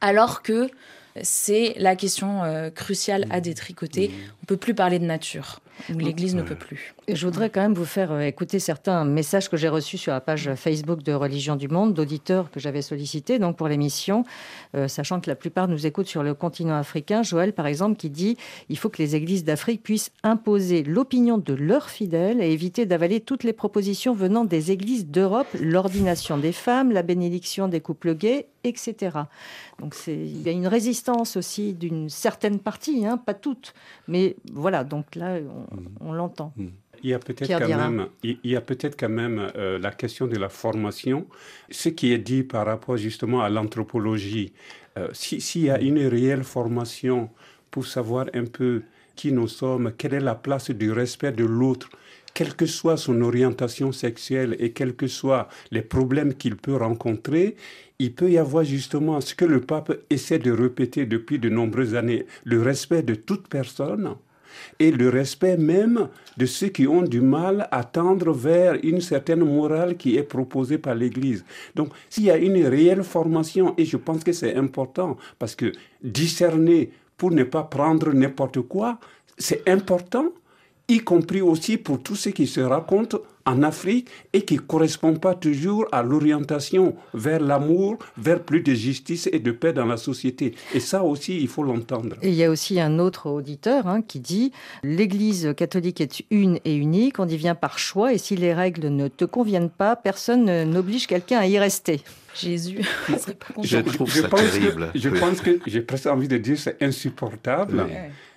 alors 0.01 0.41
que 0.41 0.69
c'est 1.21 1.73
la 1.77 1.95
question 1.95 2.43
euh, 2.43 2.69
cruciale 2.69 3.25
à 3.29 3.39
détricoter. 3.39 4.11
On 4.43 4.45
peut 4.45 4.57
plus 4.57 4.75
parler 4.75 4.99
de 4.99 5.05
nature 5.05 5.61
où 5.93 5.97
l'Église 5.97 6.35
ne 6.35 6.41
peut 6.41 6.55
plus. 6.55 6.95
Je 7.07 7.25
voudrais 7.25 7.49
quand 7.49 7.61
même 7.61 7.73
vous 7.73 7.85
faire 7.85 8.11
euh, 8.11 8.21
écouter 8.21 8.59
certains 8.59 9.05
messages 9.05 9.49
que 9.49 9.57
j'ai 9.57 9.69
reçus 9.69 9.97
sur 9.97 10.11
la 10.11 10.21
page 10.21 10.53
Facebook 10.55 11.03
de 11.03 11.13
Religion 11.13 11.55
du 11.55 11.67
Monde, 11.67 11.93
d'auditeurs 11.93 12.51
que 12.51 12.59
j'avais 12.59 12.81
sollicités 12.81 13.39
donc 13.39 13.57
pour 13.57 13.67
l'émission, 13.67 14.23
euh, 14.75 14.87
sachant 14.87 15.19
que 15.19 15.29
la 15.29 15.35
plupart 15.35 15.67
nous 15.67 15.85
écoutent 15.85 16.07
sur 16.07 16.23
le 16.23 16.33
continent 16.33 16.75
africain. 16.75 17.23
Joël, 17.23 17.53
par 17.53 17.67
exemple, 17.67 17.97
qui 17.97 18.09
dit 18.09 18.37
il 18.69 18.77
faut 18.77 18.89
que 18.89 19.01
les 19.01 19.15
églises 19.15 19.43
d'Afrique 19.43 19.83
puissent 19.83 20.11
imposer 20.23 20.83
l'opinion 20.83 21.37
de 21.37 21.53
leurs 21.53 21.89
fidèles 21.89 22.41
et 22.41 22.51
éviter 22.51 22.85
d'avaler 22.85 23.19
toutes 23.19 23.43
les 23.43 23.53
propositions 23.53 24.13
venant 24.13 24.45
des 24.45 24.71
églises 24.71 25.07
d'Europe, 25.07 25.47
l'ordination 25.59 26.37
des 26.37 26.51
femmes, 26.51 26.91
la 26.91 27.03
bénédiction 27.03 27.67
des 27.67 27.81
couples 27.81 28.15
gays, 28.15 28.47
etc. 28.65 29.17
Donc 29.79 29.95
il 30.07 30.41
y 30.41 30.49
a 30.49 30.51
une 30.51 30.67
résistance 30.67 31.37
aussi 31.37 31.73
d'une 31.73 32.09
certaine 32.09 32.59
partie, 32.59 33.05
hein, 33.05 33.17
pas 33.17 33.33
toute, 33.33 33.73
mais 34.07 34.35
voilà. 34.51 34.83
Donc 34.83 35.15
là, 35.15 35.39
on, 35.99 36.13
l'entend. 36.13 36.53
Mm. 36.55 36.67
Il 37.03 37.09
y 37.09 37.13
a 37.13 37.19
peut-être 37.19 37.47
quand, 37.47 37.77
même, 37.77 38.07
il 38.23 38.39
y 38.43 38.55
a 38.55 38.61
peut-être 38.61 38.97
quand 38.97 39.09
même 39.09 39.51
euh, 39.55 39.77
la 39.77 39.91
question 39.91 40.27
de 40.27 40.37
la 40.37 40.49
formation, 40.49 41.27
ce 41.69 41.89
qui 41.89 42.13
est 42.13 42.17
dit 42.17 42.43
par 42.43 42.65
rapport 42.65 42.97
justement 42.97 43.41
à 43.41 43.49
l'anthropologie. 43.49 44.53
Euh, 44.97 45.09
s'il 45.13 45.61
y 45.61 45.69
a 45.69 45.79
une 45.79 45.99
réelle 46.07 46.43
formation 46.43 47.29
pour 47.69 47.85
savoir 47.85 48.27
un 48.33 48.45
peu 48.45 48.83
qui 49.15 49.31
nous 49.31 49.47
sommes, 49.47 49.91
quelle 49.97 50.13
est 50.13 50.19
la 50.19 50.35
place 50.35 50.71
du 50.71 50.91
respect 50.91 51.31
de 51.31 51.45
l'autre, 51.45 51.89
quelle 52.35 52.53
que 52.53 52.67
soit 52.67 52.97
son 52.97 53.21
orientation 53.21 53.91
sexuelle 53.91 54.55
et 54.59 54.71
quels 54.71 54.95
que 54.95 55.07
soient 55.07 55.47
les 55.71 55.81
problèmes 55.81 56.35
qu'il 56.35 56.57
peut 56.57 56.75
rencontrer, 56.75 57.55
il 57.97 58.13
peut 58.13 58.29
y 58.29 58.37
avoir 58.37 58.65
justement 58.65 59.21
ce 59.21 59.33
que 59.33 59.45
le 59.45 59.61
pape 59.61 59.97
essaie 60.09 60.37
de 60.37 60.51
répéter 60.51 61.05
depuis 61.05 61.39
de 61.39 61.49
nombreuses 61.49 61.95
années, 61.95 62.25
le 62.43 62.61
respect 62.61 63.03
de 63.03 63.15
toute 63.15 63.47
personne 63.47 64.15
et 64.79 64.91
le 64.91 65.09
respect 65.09 65.57
même 65.57 66.09
de 66.37 66.45
ceux 66.45 66.67
qui 66.67 66.87
ont 66.87 67.01
du 67.01 67.21
mal 67.21 67.67
à 67.71 67.83
tendre 67.83 68.33
vers 68.33 68.77
une 68.83 69.01
certaine 69.01 69.43
morale 69.43 69.95
qui 69.95 70.17
est 70.17 70.23
proposée 70.23 70.77
par 70.77 70.95
l'Église. 70.95 71.45
Donc, 71.75 71.89
s'il 72.09 72.25
y 72.25 72.31
a 72.31 72.37
une 72.37 72.65
réelle 72.65 73.03
formation, 73.03 73.73
et 73.77 73.85
je 73.85 73.97
pense 73.97 74.23
que 74.23 74.33
c'est 74.33 74.55
important, 74.55 75.17
parce 75.39 75.55
que 75.55 75.71
discerner 76.03 76.91
pour 77.17 77.31
ne 77.31 77.43
pas 77.43 77.63
prendre 77.63 78.11
n'importe 78.13 78.61
quoi, 78.61 78.99
c'est 79.37 79.67
important. 79.69 80.27
Y 80.87 80.99
compris 80.99 81.41
aussi 81.41 81.77
pour 81.77 82.01
tout 82.01 82.15
ce 82.15 82.29
qui 82.29 82.47
se 82.47 82.61
raconte 82.61 83.15
en 83.45 83.61
Afrique 83.61 84.09
et 84.33 84.41
qui 84.41 84.55
ne 84.55 84.59
correspond 84.61 85.15
pas 85.15 85.35
toujours 85.35 85.85
à 85.91 86.01
l'orientation 86.01 86.95
vers 87.13 87.39
l'amour, 87.39 87.99
vers 88.17 88.41
plus 88.41 88.61
de 88.61 88.73
justice 88.73 89.29
et 89.31 89.39
de 89.39 89.51
paix 89.51 89.71
dans 89.71 89.85
la 89.85 89.97
société. 89.97 90.55
Et 90.73 90.79
ça 90.79 91.03
aussi, 91.03 91.39
il 91.39 91.47
faut 91.47 91.63
l'entendre. 91.63 92.15
Et 92.21 92.29
il 92.29 92.35
y 92.35 92.43
a 92.43 92.49
aussi 92.49 92.79
un 92.79 92.97
autre 92.97 93.29
auditeur 93.29 93.87
hein, 93.87 94.01
qui 94.01 94.19
dit 94.19 94.51
L'Église 94.83 95.53
catholique 95.55 96.01
est 96.01 96.23
une 96.31 96.59
et 96.65 96.75
unique, 96.75 97.19
on 97.19 97.27
y 97.27 97.37
vient 97.37 97.55
par 97.55 97.77
choix, 97.77 98.13
et 98.13 98.17
si 98.17 98.35
les 98.35 98.53
règles 98.53 98.87
ne 98.87 99.07
te 99.07 99.25
conviennent 99.25 99.69
pas, 99.69 99.95
personne 99.95 100.63
n'oblige 100.63 101.07
quelqu'un 101.07 101.39
à 101.39 101.47
y 101.47 101.59
rester. 101.59 102.01
Jésus. 102.35 102.79
je 103.63 103.77
trouve 103.79 104.11
ça 104.11 104.27
terrible. 104.27 104.91
je 104.93 105.09
pense 105.09 105.39
que 105.39 105.59
j'ai 105.67 105.81
presque 105.81 106.07
envie 106.07 106.27
de 106.27 106.37
dire 106.37 106.57
c'est 106.57 106.81
insupportable. 106.81 107.85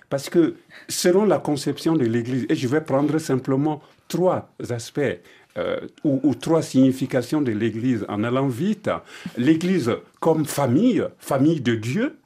Parce 0.09 0.29
que 0.29 0.55
selon 0.87 1.25
la 1.25 1.39
conception 1.39 1.95
de 1.95 2.05
l'Église, 2.05 2.45
et 2.49 2.55
je 2.55 2.67
vais 2.67 2.81
prendre 2.81 3.17
simplement 3.19 3.81
trois 4.07 4.49
aspects 4.69 5.19
euh, 5.57 5.79
ou, 6.03 6.35
trois 6.35 6.61
significations 6.61 7.41
de 7.41 7.51
l'Église 7.51 8.05
en 8.07 8.23
allant 8.23 8.47
vite. 8.47 8.89
L'Église 9.37 9.91
comme 10.19 10.45
famille, 10.45 11.03
famille 11.17 11.59
de 11.59 11.75
Dieu. 11.75 12.18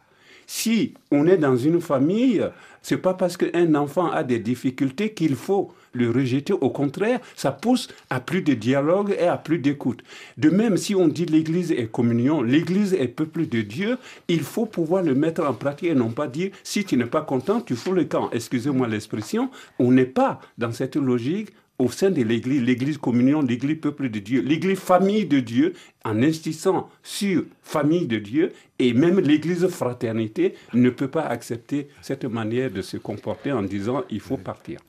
Si 0.48 0.94
on 1.12 1.28
est 1.28 1.38
dans 1.38 1.58
une 1.58 1.82
famille, 1.82 2.46
c'est 2.82 2.98
pas 2.98 3.14
parce 3.14 3.38
qu'un 3.38 3.76
enfant 3.76 4.12
a 4.12 4.24
des 4.24 4.40
difficultés 4.40 5.14
qu'il 5.14 5.36
faut 5.36 5.74
le 5.94 6.12
rejeter. 6.12 6.54
Au 6.54 6.70
contraire, 6.70 7.20
ça 7.36 7.52
pousse 7.52 7.88
à 8.10 8.20
plus 8.20 8.42
de 8.42 8.54
dialogue 8.54 9.16
et 9.18 9.28
à 9.28 9.38
plus 9.38 9.60
d'écoute. 9.60 10.04
De 10.38 10.50
même, 10.50 10.78
si 10.78 10.96
on 10.96 11.08
dit 11.08 11.26
l'Église 11.26 11.72
est 11.72 11.88
communion, 11.88 12.42
l'Église 12.42 12.94
est 12.94 13.08
peuple 13.08 13.48
de 13.48 13.62
Dieu, 13.62 13.98
il 14.28 14.42
faut 14.42 14.66
pouvoir 14.66 15.04
le 15.04 15.16
mettre 15.16 15.44
en 15.46 15.54
pratique 15.54 15.90
et 15.90 15.96
non 15.96 16.10
pas 16.10 16.28
dire 16.28 16.52
si 16.64 16.84
tu 16.84 16.98
n'es 16.98 17.06
pas 17.06 17.22
content, 17.22 17.62
tu 17.62 17.76
fous 17.76 17.94
le 17.94 18.04
camp. 18.04 18.30
Excusez-moi 18.32 18.88
l'expression, 18.88 19.50
on 19.80 19.92
n'est 19.92 20.06
pas 20.06 20.42
dans 20.58 20.72
cette 20.72 20.96
logique 20.96 21.50
au 21.84 21.92
sein 21.92 22.12
de 22.12 22.22
l'Église, 22.22 22.62
l'Église 22.62 22.98
communion, 22.98 23.42
l'Église 23.42 23.80
peuple 23.80 24.10
de 24.10 24.20
Dieu, 24.20 24.42
l'Église 24.42 24.80
famille 24.80 25.26
de 25.26 25.40
Dieu, 25.40 25.74
en 26.06 26.22
insistant 26.24 26.90
sur 27.04 27.44
famille 27.62 28.08
de 28.08 28.20
Dieu, 28.20 28.54
et 28.80 28.94
même 28.94 29.20
l'Église 29.20 29.68
fraternité 29.68 30.56
ne 30.74 30.90
peut 30.90 31.10
pas 31.10 31.24
accepter 31.24 31.90
cette 32.02 32.26
manière 32.26 32.72
de 32.72 32.82
se 32.82 32.98
comporter 32.98 33.52
en 33.52 33.64
disant 33.64 34.04
il 34.10 34.22
faut 34.22 34.38
partir. 34.38 34.80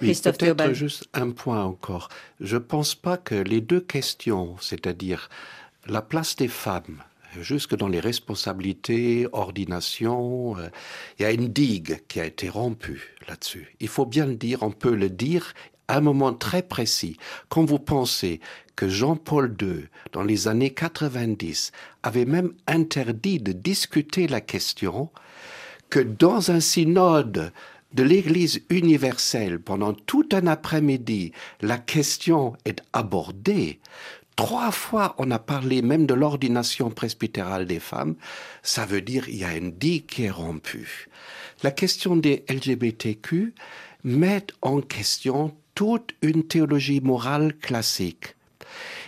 Oui, 0.00 0.16
peut-être 0.22 0.72
juste 0.74 1.08
un 1.12 1.30
point 1.30 1.64
encore. 1.64 2.08
Je 2.40 2.56
ne 2.56 2.60
pense 2.60 2.94
pas 2.94 3.16
que 3.16 3.34
les 3.34 3.60
deux 3.60 3.80
questions, 3.80 4.56
c'est-à-dire 4.60 5.28
la 5.86 6.02
place 6.02 6.36
des 6.36 6.48
femmes, 6.48 7.02
jusque 7.40 7.74
dans 7.74 7.88
les 7.88 8.00
responsabilités, 8.00 9.26
ordination, 9.32 10.56
euh, 10.58 10.68
il 11.18 11.22
y 11.22 11.24
a 11.24 11.32
une 11.32 11.48
digue 11.48 12.00
qui 12.08 12.20
a 12.20 12.24
été 12.26 12.48
rompue 12.48 13.16
là-dessus. 13.26 13.74
Il 13.80 13.88
faut 13.88 14.06
bien 14.06 14.26
le 14.26 14.36
dire, 14.36 14.62
on 14.62 14.70
peut 14.70 14.94
le 14.94 15.10
dire 15.10 15.54
un 15.88 16.00
moment 16.00 16.32
très 16.32 16.62
précis. 16.62 17.16
Quand 17.48 17.64
vous 17.64 17.78
pensez 17.78 18.40
que 18.76 18.88
Jean-Paul 18.88 19.56
II, 19.60 19.88
dans 20.12 20.22
les 20.22 20.46
années 20.48 20.72
90, 20.72 21.72
avait 22.02 22.24
même 22.24 22.52
interdit 22.66 23.40
de 23.40 23.52
discuter 23.52 24.28
la 24.28 24.40
question, 24.40 25.10
que 25.90 26.00
dans 26.00 26.50
un 26.50 26.60
synode 26.60 27.52
de 27.92 28.02
l'Église 28.02 28.60
universelle 28.68 29.58
pendant 29.58 29.94
tout 29.94 30.28
un 30.32 30.46
après-midi, 30.46 31.32
la 31.60 31.78
question 31.78 32.54
est 32.64 32.82
abordée. 32.92 33.80
Trois 34.36 34.70
fois, 34.70 35.16
on 35.18 35.32
a 35.32 35.40
parlé 35.40 35.82
même 35.82 36.06
de 36.06 36.14
l'ordination 36.14 36.90
presbytérale 36.90 37.66
des 37.66 37.80
femmes. 37.80 38.14
Ça 38.62 38.86
veut 38.86 39.00
dire 39.00 39.24
qu'il 39.24 39.38
y 39.38 39.44
a 39.44 39.56
une 39.56 39.72
digue 39.72 40.06
qui 40.06 40.24
est 40.24 40.30
rompue. 40.30 41.08
La 41.64 41.72
question 41.72 42.14
des 42.14 42.44
LGBTQ 42.48 43.54
met 44.04 44.46
en 44.62 44.80
question 44.80 45.56
toute 45.78 46.16
une 46.22 46.42
théologie 46.42 47.00
morale 47.00 47.54
classique. 47.56 48.34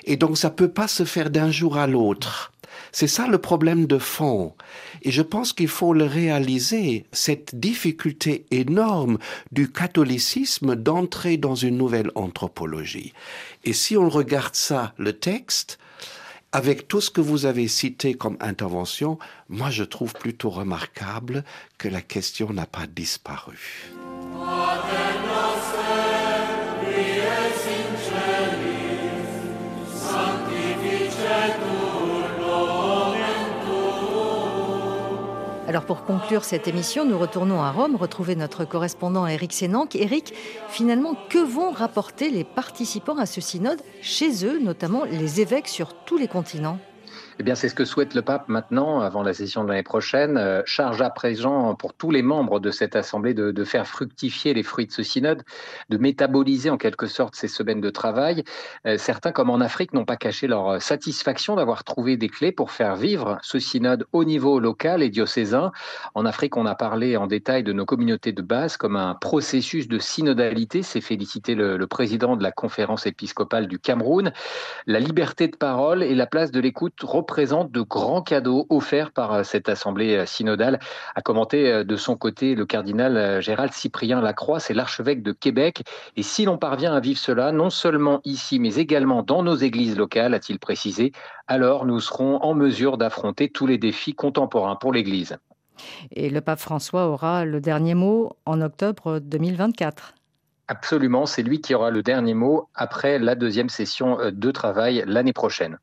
Et 0.05 0.16
donc 0.16 0.39
ça 0.39 0.51
peut 0.51 0.71
pas 0.71 0.87
se 0.87 1.05
faire 1.05 1.29
d'un 1.29 1.51
jour 1.51 1.77
à 1.77 1.89
l'autre. 1.89 2.53
C'est 2.93 3.09
ça 3.09 3.27
le 3.27 3.39
problème 3.39 3.87
de 3.87 3.99
fond. 3.99 4.55
Et 5.03 5.11
je 5.11 5.23
pense 5.23 5.53
qu'il 5.53 5.66
faut 5.66 5.93
le 5.93 6.05
réaliser, 6.05 7.07
cette 7.11 7.59
difficulté 7.59 8.47
énorme 8.53 9.18
du 9.51 9.73
catholicisme 9.73 10.77
d'entrer 10.77 11.39
dans 11.39 11.57
une 11.57 11.77
nouvelle 11.77 12.12
anthropologie. 12.14 13.14
Et 13.64 13.73
si 13.73 13.97
on 13.97 14.09
regarde 14.09 14.55
ça, 14.55 14.95
le 14.97 15.14
texte, 15.14 15.81
avec 16.53 16.87
tout 16.87 17.01
ce 17.01 17.11
que 17.11 17.21
vous 17.21 17.47
avez 17.47 17.66
cité 17.66 18.14
comme 18.14 18.37
intervention, 18.39 19.18
moi 19.49 19.71
je 19.71 19.83
trouve 19.83 20.12
plutôt 20.12 20.51
remarquable 20.51 21.43
que 21.79 21.89
la 21.89 22.01
question 22.01 22.53
n'a 22.53 22.66
pas 22.66 22.87
disparu. 22.87 23.59
Alors 35.71 35.85
pour 35.85 36.03
conclure 36.03 36.43
cette 36.43 36.66
émission, 36.66 37.05
nous 37.05 37.16
retournons 37.16 37.62
à 37.62 37.71
Rome, 37.71 37.95
retrouver 37.95 38.35
notre 38.35 38.64
correspondant 38.64 39.29
Eric 39.29 39.53
Sénanque. 39.53 39.95
Eric, 39.95 40.35
finalement, 40.68 41.14
que 41.29 41.39
vont 41.39 41.71
rapporter 41.71 42.29
les 42.29 42.43
participants 42.43 43.18
à 43.18 43.25
ce 43.25 43.41
synode 43.41 43.81
chez 44.03 44.45
eux, 44.45 44.59
notamment 44.59 45.05
les 45.05 45.41
évêques 45.41 45.68
sur 45.68 45.95
tous 45.95 46.18
les 46.18 46.27
continents? 46.27 46.81
Eh 47.39 47.43
bien, 47.43 47.55
c'est 47.55 47.68
ce 47.68 47.74
que 47.74 47.85
souhaite 47.85 48.14
le 48.14 48.22
pape 48.22 48.49
maintenant, 48.49 49.01
avant 49.01 49.22
la 49.22 49.33
session 49.33 49.64
de 49.64 49.68
l'année 49.68 49.83
prochaine. 49.83 50.37
Euh, 50.37 50.62
charge 50.64 51.01
à 51.01 51.11
présent 51.11 51.74
pour 51.74 51.95
tous 51.95 52.11
les 52.11 52.22
membres 52.22 52.61
de 52.61 52.70
cette 52.70 52.97
assemblée 52.97 53.35
de, 53.35 53.64
faire 53.64 53.87
fructifier 53.87 54.55
les 54.55 54.62
fruits 54.62 54.87
de 54.87 54.93
ce 54.93 55.03
synode, 55.03 55.43
de 55.91 55.99
métaboliser 55.99 56.70
en 56.70 56.78
quelque 56.78 57.07
sorte 57.07 57.35
ces 57.37 57.49
semaines 57.49 57.81
de 57.81 57.91
travail. 57.91 58.43
Euh, 58.87 58.99
certains, 58.99 59.33
comme 59.33 59.51
en 59.51 59.61
Afrique, 59.61 59.93
n'ont 59.93 60.05
pas 60.05 60.16
caché 60.16 60.47
leur 60.47 60.83
satisfaction 60.83 61.57
d'avoir 61.57 61.85
trouvé 61.85 62.16
des 62.16 62.28
clés 62.28 62.53
pour 62.53 62.70
faire 62.70 62.97
vivre 62.97 63.39
ce 63.43 63.59
synode 63.59 64.07
au 64.12 64.24
niveau 64.24 64.59
local 64.59 65.03
et 65.03 65.11
diocésain. 65.11 65.72
En 66.14 66.26
Afrique, 66.26 66.57
on 66.57 66.66
a 66.66 66.74
parlé 66.74 67.16
en 67.16 67.26
détail 67.26 67.62
de 67.62 67.72
nos 67.72 67.85
communautés 67.85 68.33
de 68.33 68.43
base 68.43 68.76
comme 68.76 68.97
un 68.97 69.14
processus 69.14 69.89
de 69.89 69.99
synodalité. 69.99 70.83
C'est 70.83 71.01
félicité 71.01 71.55
le, 71.55 71.76
le 71.76 71.87
président 71.87 72.37
de 72.37 72.43
la 72.43 72.51
conférence 72.51 73.07
épiscopale 73.07 73.68
du 73.68 73.78
Cameroun. 73.78 74.33
La 74.87 75.01
liberté 75.01 75.49
de 75.49 75.57
parole 75.57 76.03
et 76.03 76.14
la 76.14 76.26
place 76.26 76.51
de 76.51 76.61
l'écoute 76.61 76.95
présente 77.31 77.70
de 77.70 77.81
grands 77.81 78.22
cadeaux 78.22 78.66
offerts 78.70 79.12
par 79.12 79.33
euh, 79.33 79.43
cette 79.45 79.68
assemblée 79.68 80.16
euh, 80.16 80.26
synodale, 80.26 80.81
a 81.14 81.22
commenté 81.22 81.72
euh, 81.72 81.85
de 81.85 81.95
son 81.95 82.16
côté 82.16 82.57
le 82.57 82.66
cardinal 82.66 83.41
Gérald 83.41 83.72
Cyprien 83.72 84.20
Lacroix, 84.20 84.59
c'est 84.59 84.74
l'archevêque 84.74 85.22
de 85.22 85.31
Québec. 85.31 85.85
Et 86.16 86.24
si 86.24 86.45
l'on 86.45 86.59
parvient 86.59 86.93
à 86.93 86.99
vivre 86.99 87.20
cela, 87.20 87.53
non 87.53 87.70
seulement 87.70 88.20
ici, 88.24 88.59
mais 88.59 88.74
également 88.74 89.22
dans 89.22 89.45
nos 89.45 89.55
églises 89.55 89.97
locales, 89.97 90.35
a-t-il 90.35 90.59
précisé, 90.59 91.12
alors 91.47 91.87
nous 91.87 92.01
serons 92.01 92.39
en 92.43 92.53
mesure 92.53 92.99
d'affronter 92.99 93.49
tous 93.49 93.68
les 93.68 93.78
défis 93.78 94.14
contemporains 94.14 94.74
pour 94.74 94.93
l'Église. 94.93 95.37
Et 96.11 96.31
le 96.31 96.41
pape 96.41 96.59
François 96.59 97.07
aura 97.07 97.45
le 97.45 97.61
dernier 97.61 97.95
mot 97.95 98.33
en 98.45 98.61
octobre 98.61 99.20
2024. 99.20 100.14
Absolument, 100.66 101.26
c'est 101.26 101.45
lui 101.45 101.61
qui 101.61 101.76
aura 101.76 101.93
le 101.93 102.03
dernier 102.03 102.35
mot 102.35 102.68
après 102.74 103.20
la 103.20 103.37
deuxième 103.37 103.68
session 103.68 104.18
de 104.33 104.51
travail 104.51 105.05
l'année 105.07 105.33
prochaine. 105.33 105.78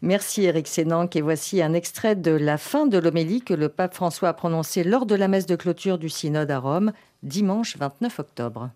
Merci 0.00 0.44
Eric 0.44 0.66
Sénanque 0.68 1.16
et 1.16 1.20
voici 1.20 1.62
un 1.62 1.74
extrait 1.74 2.16
de 2.16 2.32
la 2.32 2.58
fin 2.58 2.86
de 2.86 2.98
l'homélie 2.98 3.42
que 3.42 3.54
le 3.54 3.68
pape 3.68 3.94
François 3.94 4.30
a 4.30 4.34
prononcée 4.34 4.84
lors 4.84 5.06
de 5.06 5.14
la 5.14 5.28
messe 5.28 5.46
de 5.46 5.56
clôture 5.56 5.98
du 5.98 6.08
synode 6.08 6.50
à 6.50 6.58
Rome, 6.58 6.92
dimanche 7.22 7.76
29 7.76 8.18
octobre. 8.18 8.70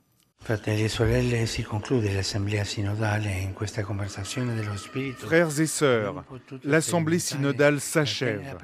E 0.48 0.54
Frères 5.18 5.60
et 5.60 5.66
sœurs, 5.66 6.24
l'Assemblée 6.62 7.18
synodale 7.18 7.80
s'achève. 7.80 8.56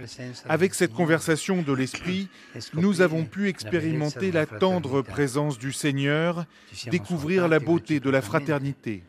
Avec 0.49 0.75
cette 0.75 0.93
conversation 0.93 1.63
de 1.63 1.73
l'Esprit, 1.73 2.29
nous 2.75 3.01
avons 3.01 3.25
pu 3.25 3.49
expérimenter 3.49 4.31
la 4.31 4.47
tendre 4.47 5.03
présence 5.03 5.59
du 5.59 5.73
Seigneur, 5.73 6.45
découvrir 6.87 7.49
la 7.49 7.59
beauté 7.59 7.99
de 7.99 8.11
la 8.11 8.23
fraternité. 8.23 9.03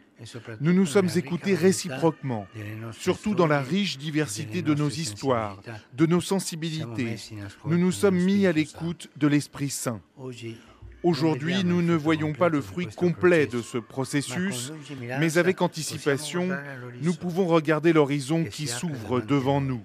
Nous 0.61 0.73
nous 0.73 0.85
sommes 0.85 1.09
écoutés 1.15 1.55
réciproquement, 1.55 2.47
surtout 2.91 3.35
dans 3.35 3.47
la 3.47 3.61
riche 3.61 3.97
diversité 3.97 4.61
de 4.61 4.73
nos 4.73 4.89
histoires, 4.89 5.61
de 5.93 6.05
nos 6.05 6.21
sensibilités. 6.21 7.15
Nous 7.65 7.77
nous 7.77 7.91
sommes 7.91 8.17
mis 8.17 8.47
à 8.47 8.51
l'écoute 8.51 9.09
de 9.17 9.27
l'Esprit 9.27 9.69
Saint. 9.69 10.01
Aujourd'hui, 11.03 11.65
nous 11.65 11.81
ne 11.81 11.95
voyons 11.95 12.31
pas 12.31 12.47
le 12.47 12.61
fruit 12.61 12.87
complet 12.87 13.45
de 13.45 13.61
ce 13.61 13.77
processus, 13.77 14.71
mais 15.19 15.37
avec 15.37 15.61
anticipation, 15.61 16.49
nous 17.01 17.13
pouvons 17.13 17.45
regarder 17.45 17.91
l'horizon 17.91 18.45
qui 18.45 18.67
s'ouvre 18.67 19.19
devant 19.19 19.59
nous. 19.59 19.83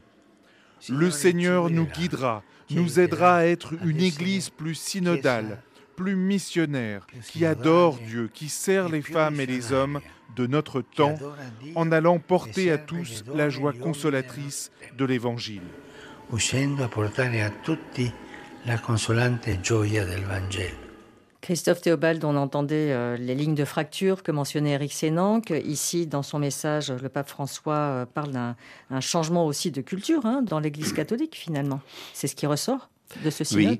Le 0.88 1.10
Seigneur 1.10 1.70
nous 1.70 1.86
guidera, 1.86 2.44
nous 2.70 3.00
aidera 3.00 3.38
à 3.38 3.44
être 3.46 3.74
une 3.84 4.00
Église 4.00 4.50
plus 4.50 4.76
synodale, 4.76 5.60
plus 5.98 6.14
missionnaire, 6.14 7.08
qui 7.26 7.44
adore 7.44 7.98
Dieu, 8.06 8.30
qui 8.32 8.48
sert 8.48 8.88
les 8.88 9.02
femmes 9.02 9.40
et 9.40 9.46
les 9.46 9.72
hommes 9.72 10.00
de 10.36 10.46
notre 10.46 10.80
temps 10.80 11.16
en 11.74 11.90
allant 11.90 12.20
porter 12.20 12.70
à 12.70 12.78
tous 12.78 13.24
la 13.34 13.50
joie 13.50 13.72
consolatrice 13.72 14.70
de 14.96 15.04
l'Évangile. 15.04 15.62
Christophe 21.40 21.80
Théobald, 21.80 22.24
on 22.24 22.36
entendait 22.36 22.92
euh, 22.92 23.16
les 23.16 23.34
lignes 23.34 23.56
de 23.56 23.64
fracture 23.64 24.22
que 24.22 24.30
mentionnait 24.30 24.72
Eric 24.72 24.92
Sénanque. 24.92 25.50
Ici, 25.50 26.06
dans 26.06 26.22
son 26.22 26.38
message, 26.38 26.92
le 26.92 27.08
pape 27.08 27.28
François 27.28 27.74
euh, 27.74 28.06
parle 28.06 28.30
d'un 28.30 29.00
changement 29.00 29.46
aussi 29.46 29.72
de 29.72 29.80
culture 29.80 30.26
hein, 30.26 30.42
dans 30.42 30.60
l'Église 30.60 30.92
catholique, 30.92 31.34
finalement. 31.34 31.80
C'est 32.12 32.28
ce 32.28 32.36
qui 32.36 32.46
ressort 32.46 32.88
de 33.24 33.30
ce 33.30 33.42
synode? 33.42 33.70
oui. 33.70 33.78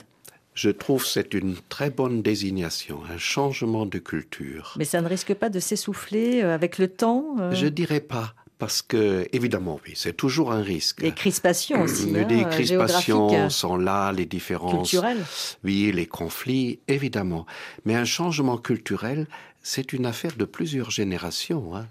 Je 0.59 0.71
trouve 0.71 1.05
que 1.05 1.09
c'est 1.09 1.35
une 1.35 1.55
très 1.69 1.89
bonne 1.89 2.21
désignation, 2.21 2.99
un 3.09 3.17
changement 3.17 3.87
de 3.87 3.99
culture. 3.99 4.75
Mais 4.77 4.85
ça 4.85 5.01
ne 5.01 5.07
risque 5.07 5.33
pas 5.35 5.51
de 5.51 5.61
s'essouffler 5.61 6.43
euh, 6.43 6.53
avec 6.53 6.79
le 6.79 6.89
temps 6.89 7.37
Je 7.53 7.69
dirais 7.69 8.01
pas 8.01 8.35
parce 8.59 8.83
que, 8.83 9.29
évidemment, 9.33 9.79
oui, 9.87 9.93
c'est 9.95 10.17
toujours 10.17 10.51
un 10.51 10.61
risque. 10.61 11.01
Les 11.01 11.13
crispations 11.13 11.83
aussi. 11.83 12.07
Les 12.07 12.41
hein, 12.41 12.45
crispations 12.51 13.49
sont 13.51 13.77
là, 13.77 14.11
les 14.11 14.27
différences. 14.27 14.91
Culturelles. 14.91 15.25
Oui, 15.63 15.93
les 15.95 16.07
conflits, 16.07 16.81
évidemment. 16.89 17.47
Mais 17.85 17.95
un 17.95 18.05
changement 18.05 18.59
culturel, 18.59 19.29
c'est 19.63 19.93
une 19.93 20.07
affaire 20.07 20.35
de 20.37 20.45
plusieurs 20.45 20.91
générations. 20.91 21.77
Hein. 21.77 21.87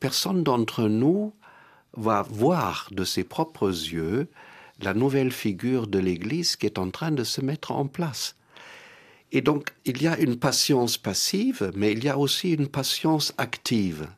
Personne 0.00 0.42
d'entre 0.42 0.88
nous 0.88 1.32
va 1.96 2.22
voir 2.22 2.88
de 2.90 3.04
ses 3.04 3.22
propres 3.22 3.68
yeux 3.68 4.26
la 4.80 4.94
nouvelle 4.94 5.32
figure 5.32 5.86
de 5.86 5.98
l'Église 5.98 6.56
qui 6.56 6.66
est 6.66 6.78
en 6.78 6.90
train 6.90 7.10
de 7.10 7.24
se 7.24 7.40
mettre 7.40 7.72
en 7.72 7.86
place. 7.86 8.36
Et 9.30 9.42
donc, 9.42 9.70
il 9.84 10.00
y 10.02 10.06
a 10.06 10.18
une 10.18 10.38
patience 10.38 10.96
passive, 10.96 11.70
mais 11.74 11.92
il 11.92 12.02
y 12.02 12.08
a 12.08 12.16
aussi 12.16 12.52
une 12.52 12.68
patience 12.68 13.34
active. 13.36 14.08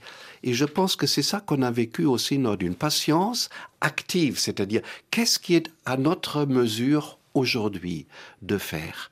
Et 0.43 0.55
je 0.55 0.65
pense 0.65 0.95
que 0.97 1.07
c'est 1.07 1.23
ça 1.23 1.41
qu'on 1.41 1.63
a 1.63 1.71
vécu 1.71 2.05
au 2.05 2.17
synode, 2.17 2.63
une 2.63 2.77
patience 2.77 3.51
active, 3.81 4.39
c'est-à-dire 4.39 4.83
qu'est-ce 5.11 5.39
qui 5.39 5.55
est 5.55 5.69
à 5.85 5.97
notre 5.97 6.45
mesure 6.45 7.19
aujourd'hui 7.35 8.07
de 8.43 8.57
faire? 8.57 9.11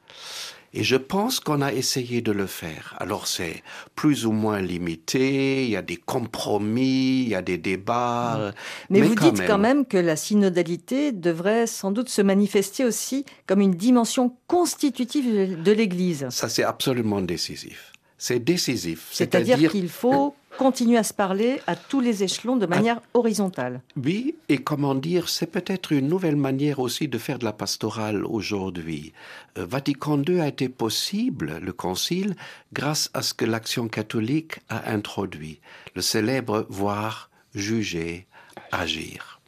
Et 0.79 0.85
je 0.85 0.95
pense 0.95 1.41
qu'on 1.41 1.61
a 1.61 1.73
essayé 1.73 2.21
de 2.21 2.31
le 2.31 2.47
faire. 2.47 2.95
Alors 2.99 3.27
c'est 3.27 3.65
plus 3.97 4.27
ou 4.27 4.31
moins 4.31 4.61
limité, 4.61 5.65
il 5.65 5.71
y 5.71 5.77
a 5.77 5.83
des 5.83 5.97
compromis, 5.97 7.23
il 7.23 7.29
y 7.31 7.35
a 7.35 7.43
des 7.43 7.59
débats. 7.59 8.53
Mais, 8.89 9.01
vous 9.01 9.17
dites 9.17 9.45
quand 9.45 9.59
même 9.59 9.87
que 9.87 9.97
la 9.97 10.15
synodalité 10.15 11.11
devrait 11.11 11.67
sans 11.67 11.91
doute 11.91 12.09
se 12.09 12.23
manifester 12.23 12.85
aussi 12.85 13.25
comme 13.49 13.61
une 13.61 13.75
dimension 13.75 14.37
constitutive 14.47 15.61
de 15.61 15.73
l'Église. 15.73 16.29
Ça 16.31 16.49
c'est 16.49 16.63
absolument 16.63 17.23
décisif. 17.23 17.91
C'est 18.17 18.39
décisif. 18.39 19.09
C'est-à-dire 19.11 19.73
qu'il 19.73 19.89
faut 19.89 20.37
continuer 20.59 20.99
à 20.99 21.05
se 21.05 21.15
parler 21.15 21.61
à 21.69 21.77
tous 21.77 22.01
les 22.01 22.25
échelons 22.25 22.57
de 22.57 22.67
manière 22.67 23.01
horizontale. 23.15 23.81
Oui, 23.97 24.35
et 24.49 24.59
comment 24.59 24.97
dire, 24.97 25.29
c'est 25.29 25.47
peut-être 25.47 25.93
une 25.93 26.09
nouvelle 26.09 26.37
manière 26.37 26.81
aussi 26.81 27.07
de 27.07 27.17
faire 27.17 27.39
de 27.39 27.45
la 27.45 27.53
pastorale 27.53 28.25
aujourd'hui. 28.27 29.13
Euh, 29.57 29.65
Vatican 29.65 30.21
II 30.21 30.41
a 30.41 30.49
été 30.49 30.69
possible, 30.69 31.61
le 31.63 31.73
concile, 31.73 32.35
grâce 32.73 33.09
à 33.15 33.23
ce 33.23 33.35
que 33.35 33.45
l'action 33.45 33.89
catholique 33.89 34.59
a 34.69 34.91
introduit, 34.91 35.61
le 35.95 36.03
célèbre 36.03 36.67
voir, 36.69 37.31
juger, 37.55 38.27
agir. 38.73 39.41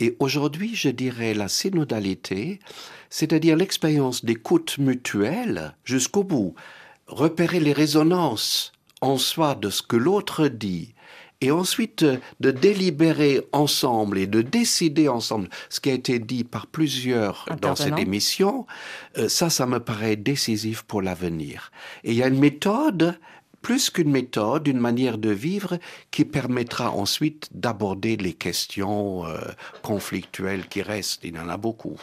Et 0.00 0.16
aujourd'hui, 0.18 0.74
je 0.74 0.88
dirais 0.88 1.34
la 1.34 1.48
synodalité, 1.48 2.60
c'est-à-dire 3.10 3.56
l'expérience 3.56 4.24
d'écoute 4.24 4.78
mutuelle 4.78 5.74
jusqu'au 5.84 6.24
bout, 6.24 6.54
repérer 7.06 7.60
les 7.60 7.72
résonances 7.72 8.72
en 9.00 9.18
soi 9.18 9.54
de 9.54 9.70
ce 9.70 9.82
que 9.82 9.96
l'autre 9.96 10.48
dit, 10.48 10.94
et 11.40 11.50
ensuite 11.50 12.04
de 12.40 12.50
délibérer 12.50 13.46
ensemble 13.52 14.18
et 14.18 14.26
de 14.26 14.42
décider 14.42 15.08
ensemble 15.08 15.48
ce 15.68 15.80
qui 15.80 15.90
a 15.90 15.94
été 15.94 16.18
dit 16.18 16.44
par 16.44 16.66
plusieurs 16.66 17.46
dans 17.60 17.76
cette 17.76 17.98
émission, 17.98 18.66
euh, 19.18 19.28
ça, 19.28 19.50
ça 19.50 19.66
me 19.66 19.78
paraît 19.78 20.16
décisif 20.16 20.82
pour 20.82 21.02
l'avenir. 21.02 21.70
Et 22.02 22.10
il 22.12 22.16
y 22.16 22.22
a 22.22 22.28
une 22.28 22.40
méthode, 22.40 23.18
plus 23.62 23.90
qu'une 23.90 24.10
méthode, 24.10 24.66
une 24.66 24.80
manière 24.80 25.18
de 25.18 25.30
vivre 25.30 25.78
qui 26.10 26.24
permettra 26.24 26.90
ensuite 26.90 27.48
d'aborder 27.52 28.16
les 28.16 28.32
questions 28.32 29.26
euh, 29.26 29.38
conflictuelles 29.82 30.66
qui 30.66 30.82
restent. 30.82 31.22
Il 31.24 31.36
y 31.36 31.38
en 31.38 31.48
a 31.48 31.56
beaucoup. 31.56 32.00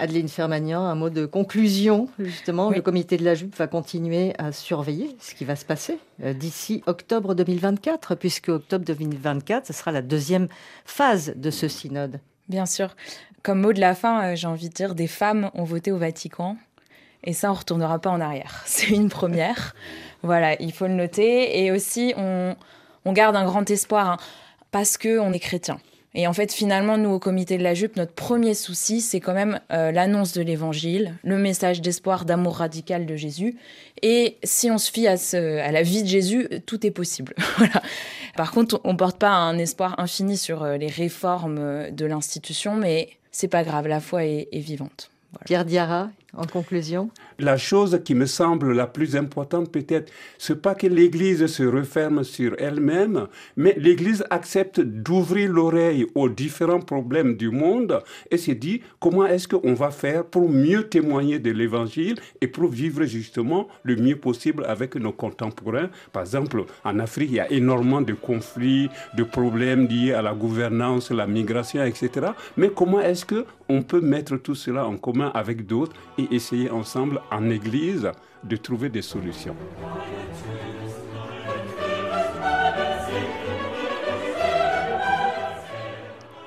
Adeline 0.00 0.28
Fermagnan, 0.28 0.82
un 0.84 0.94
mot 0.94 1.10
de 1.10 1.26
conclusion, 1.26 2.08
justement. 2.18 2.70
Le 2.70 2.80
comité 2.80 3.18
de 3.18 3.24
la 3.24 3.34
jupe 3.34 3.54
va 3.56 3.66
continuer 3.66 4.32
à 4.38 4.50
surveiller 4.50 5.14
ce 5.20 5.34
qui 5.34 5.44
va 5.44 5.56
se 5.56 5.66
passer 5.66 5.98
euh, 6.24 6.32
d'ici 6.32 6.82
octobre 6.86 7.34
2024, 7.34 8.14
puisque 8.14 8.48
octobre 8.48 8.84
2024, 8.84 9.66
ce 9.66 9.72
sera 9.74 9.92
la 9.92 10.00
deuxième 10.00 10.48
phase 10.86 11.34
de 11.36 11.50
ce 11.50 11.68
synode. 11.68 12.20
Bien 12.48 12.64
sûr. 12.64 12.96
Comme 13.42 13.60
mot 13.60 13.74
de 13.74 13.80
la 13.80 13.94
fin, 13.94 14.24
euh, 14.24 14.36
j'ai 14.36 14.46
envie 14.46 14.70
de 14.70 14.74
dire, 14.74 14.94
des 14.94 15.06
femmes 15.06 15.50
ont 15.54 15.64
voté 15.64 15.92
au 15.92 15.98
Vatican. 15.98 16.56
Et 17.22 17.34
ça, 17.34 17.48
on 17.50 17.52
ne 17.54 17.58
retournera 17.58 17.98
pas 17.98 18.10
en 18.10 18.22
arrière. 18.22 18.62
C'est 18.66 18.88
une 18.88 19.10
première. 19.10 19.74
voilà, 20.22 20.60
il 20.62 20.72
faut 20.72 20.86
le 20.86 20.94
noter. 20.94 21.62
Et 21.62 21.70
aussi, 21.72 22.14
on, 22.16 22.56
garde 23.12 23.36
un 23.36 23.44
grand 23.44 23.68
espoir, 23.70 24.08
hein, 24.08 24.16
parce 24.70 24.96
qu'on 24.96 25.32
est 25.32 25.40
chrétien. 25.40 25.78
Et 26.14 26.26
en 26.26 26.32
fait, 26.32 26.52
finalement, 26.52 26.98
nous, 26.98 27.10
au 27.10 27.18
comité 27.20 27.56
de 27.56 27.62
la 27.62 27.74
jupe, 27.74 27.94
notre 27.94 28.12
premier 28.12 28.54
souci, 28.54 29.00
c'est 29.00 29.20
quand 29.20 29.32
même 29.32 29.60
euh, 29.70 29.92
l'annonce 29.92 30.32
de 30.32 30.42
l'évangile, 30.42 31.14
le 31.22 31.38
message 31.38 31.80
d'espoir, 31.80 32.24
d'amour 32.24 32.56
radical 32.56 33.06
de 33.06 33.14
Jésus. 33.14 33.56
Et 34.02 34.36
si 34.42 34.70
on 34.72 34.78
se 34.78 34.90
fie 34.90 35.06
à, 35.06 35.12
à 35.12 35.70
la 35.70 35.82
vie 35.82 36.02
de 36.02 36.08
Jésus, 36.08 36.48
tout 36.66 36.84
est 36.84 36.90
possible. 36.90 37.34
voilà. 37.58 37.80
Par 38.36 38.52
contre, 38.52 38.80
on 38.84 38.96
porte 38.96 39.18
pas 39.18 39.30
un 39.30 39.58
espoir 39.58 40.00
infini 40.00 40.36
sur 40.36 40.62
euh, 40.62 40.76
les 40.76 40.88
réformes 40.88 41.58
euh, 41.58 41.90
de 41.90 42.06
l'institution, 42.06 42.74
mais 42.74 43.10
c'est 43.30 43.48
pas 43.48 43.62
grave, 43.62 43.86
la 43.86 44.00
foi 44.00 44.24
est, 44.24 44.48
vivante. 44.52 45.10
Pierre 45.44 45.64
Diarra, 45.64 46.10
en 46.36 46.44
conclusion 46.46 47.10
La 47.38 47.56
chose 47.56 48.00
qui 48.04 48.14
me 48.14 48.26
semble 48.26 48.72
la 48.72 48.86
plus 48.86 49.16
importante 49.16 49.72
peut-être, 49.72 50.12
c'est 50.38 50.60
pas 50.60 50.74
que 50.74 50.86
l'Église 50.86 51.46
se 51.46 51.62
referme 51.62 52.24
sur 52.24 52.54
elle-même, 52.58 53.26
mais 53.56 53.74
l'Église 53.78 54.24
accepte 54.30 54.80
d'ouvrir 54.80 55.50
l'oreille 55.50 56.06
aux 56.14 56.28
différents 56.28 56.80
problèmes 56.80 57.36
du 57.36 57.50
monde 57.50 58.02
et 58.30 58.36
se 58.36 58.52
dit 58.52 58.82
comment 58.98 59.26
est-ce 59.26 59.48
qu'on 59.48 59.74
va 59.74 59.90
faire 59.90 60.24
pour 60.24 60.48
mieux 60.48 60.88
témoigner 60.88 61.38
de 61.38 61.50
l'Évangile 61.50 62.16
et 62.40 62.46
pour 62.46 62.68
vivre 62.68 63.04
justement 63.04 63.68
le 63.82 63.96
mieux 63.96 64.16
possible 64.16 64.64
avec 64.66 64.96
nos 64.96 65.12
contemporains? 65.12 65.90
Par 66.12 66.22
exemple, 66.22 66.64
en 66.84 66.98
Afrique, 66.98 67.30
il 67.30 67.36
y 67.36 67.40
a 67.40 67.50
énormément 67.50 68.00
de 68.00 68.12
conflits, 68.12 68.88
de 69.16 69.22
problèmes 69.24 69.86
liés 69.86 70.12
à 70.12 70.22
la 70.22 70.34
gouvernance, 70.34 71.10
la 71.10 71.26
migration, 71.26 71.82
etc. 71.84 72.28
Mais 72.56 72.70
comment 72.70 73.00
est-ce 73.00 73.24
qu'on 73.24 73.82
peut 73.82 74.00
mettre 74.00 74.36
tout 74.36 74.54
cela 74.54 74.86
en 74.86 74.96
commun 74.96 75.30
avec 75.34 75.66
d'autres 75.66 75.92
et 76.20 76.34
essayer 76.34 76.70
ensemble 76.70 77.20
en 77.30 77.48
Église 77.50 78.10
de 78.44 78.56
trouver 78.56 78.88
des 78.88 79.02
solutions. 79.02 79.56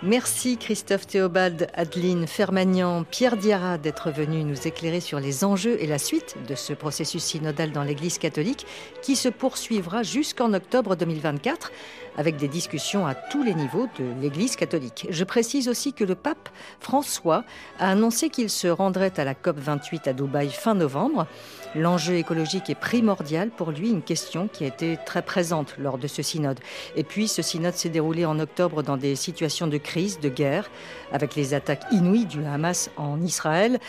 Merci 0.06 0.58
Christophe 0.58 1.08
Théobald, 1.08 1.70
Adeline 1.76 2.28
Fermagnan, 2.28 3.06
Pierre 3.10 3.38
Diarra 3.38 3.78
d'être 3.78 4.12
venus 4.12 4.44
nous 4.44 4.68
éclairer 4.68 5.00
sur 5.00 5.22
les 5.22 5.46
enjeux 5.46 5.82
et 5.82 5.88
la 5.88 5.98
suite 5.98 6.36
de 6.46 6.56
ce 6.56 6.74
processus 6.74 7.24
synodal 7.24 7.72
dans 7.72 7.84
l'Église 7.84 8.18
catholique 8.18 8.68
qui 9.02 9.16
se 9.16 9.30
poursuivra 9.30 10.04
jusqu'en 10.04 10.54
octobre 10.54 10.98
2024 10.98 11.72
avec 12.18 12.36
des 12.36 12.50
discussions 12.50 13.08
à 13.08 13.16
tous 13.16 13.44
les 13.44 13.54
niveaux 13.54 13.88
de 13.98 14.22
l'Église 14.22 14.58
catholique. 14.58 15.08
Je 15.10 15.24
précise 15.24 15.70
aussi 15.70 15.94
que 15.94 16.04
le 16.04 16.16
pape 16.16 16.50
François 16.82 17.46
a 17.80 17.90
annoncé 17.90 18.30
qu'il 18.30 18.50
se 18.50 18.68
rendrait 18.68 19.18
à 19.18 19.24
la 19.24 19.36
COP 19.36 19.58
28 19.58 20.10
à 20.10 20.14
Dubaï 20.14 20.50
fin 20.50 20.76
novembre. 20.76 21.28
L'enjeu 21.76 22.16
écologique 22.16 22.70
est 22.70 22.76
primordial 22.76 23.50
pour 23.50 23.72
lui, 23.72 23.90
une 23.90 24.04
question 24.04 24.48
qui 24.48 24.64
a 24.64 24.68
été 24.68 24.98
très 25.06 25.22
présente 25.22 25.76
lors 25.80 25.98
de 25.98 26.08
ce 26.08 26.22
synode. 26.22 26.60
Et 26.96 27.04
puis, 27.04 27.28
ce 27.28 27.42
synode 27.42 27.74
s'est 27.74 27.90
déroulé 27.90 28.26
en 28.26 28.40
octobre 28.40 28.84
dans 28.84 28.98
des 28.98 29.16
situations 29.16 29.68
de 29.68 29.78
crise, 29.78 30.20
de 30.20 30.30
guerre, 30.30 30.70
avec 31.12 31.36
les 31.36 31.54
attaques 31.54 31.86
inouïes 31.92 32.26
du 32.26 32.44
Hamas 32.46 32.90
en 32.98 33.22
Israël 33.22 33.80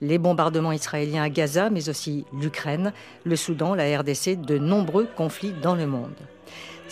les 0.00 0.18
bombardements 0.18 0.72
israéliens 0.72 1.22
à 1.22 1.30
Gaza, 1.30 1.70
mais 1.70 1.88
aussi 1.88 2.24
l'Ukraine, 2.32 2.92
le 3.24 3.36
Soudan, 3.36 3.74
la 3.74 3.98
RDC, 3.98 4.40
de 4.40 4.58
nombreux 4.58 5.06
conflits 5.16 5.54
dans 5.62 5.74
le 5.74 5.86
monde. 5.86 6.12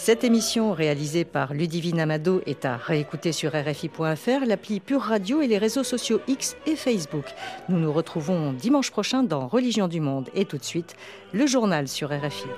Cette 0.04 0.24
émission 0.24 0.72
réalisée 0.72 1.24
par 1.24 1.54
Ludivine 1.54 2.00
Amado 2.00 2.42
est 2.44 2.64
à 2.64 2.76
réécouter 2.76 3.30
sur 3.30 3.52
RFI.fr, 3.52 4.44
l'appli 4.44 4.80
Pure 4.80 5.00
Radio 5.00 5.40
et 5.42 5.46
les 5.46 5.58
réseaux 5.58 5.84
sociaux 5.84 6.20
X 6.26 6.56
et 6.66 6.74
Facebook. 6.74 7.26
Nous 7.68 7.78
nous 7.78 7.92
retrouvons 7.92 8.52
dimanche 8.52 8.90
prochain 8.90 9.22
dans 9.22 9.46
Religion 9.46 9.86
du 9.86 10.00
Monde 10.00 10.28
et 10.34 10.44
tout 10.44 10.58
de 10.58 10.64
suite 10.64 10.96
le 11.32 11.46
journal 11.46 11.86
sur 11.86 12.08
RFI. 12.08 12.48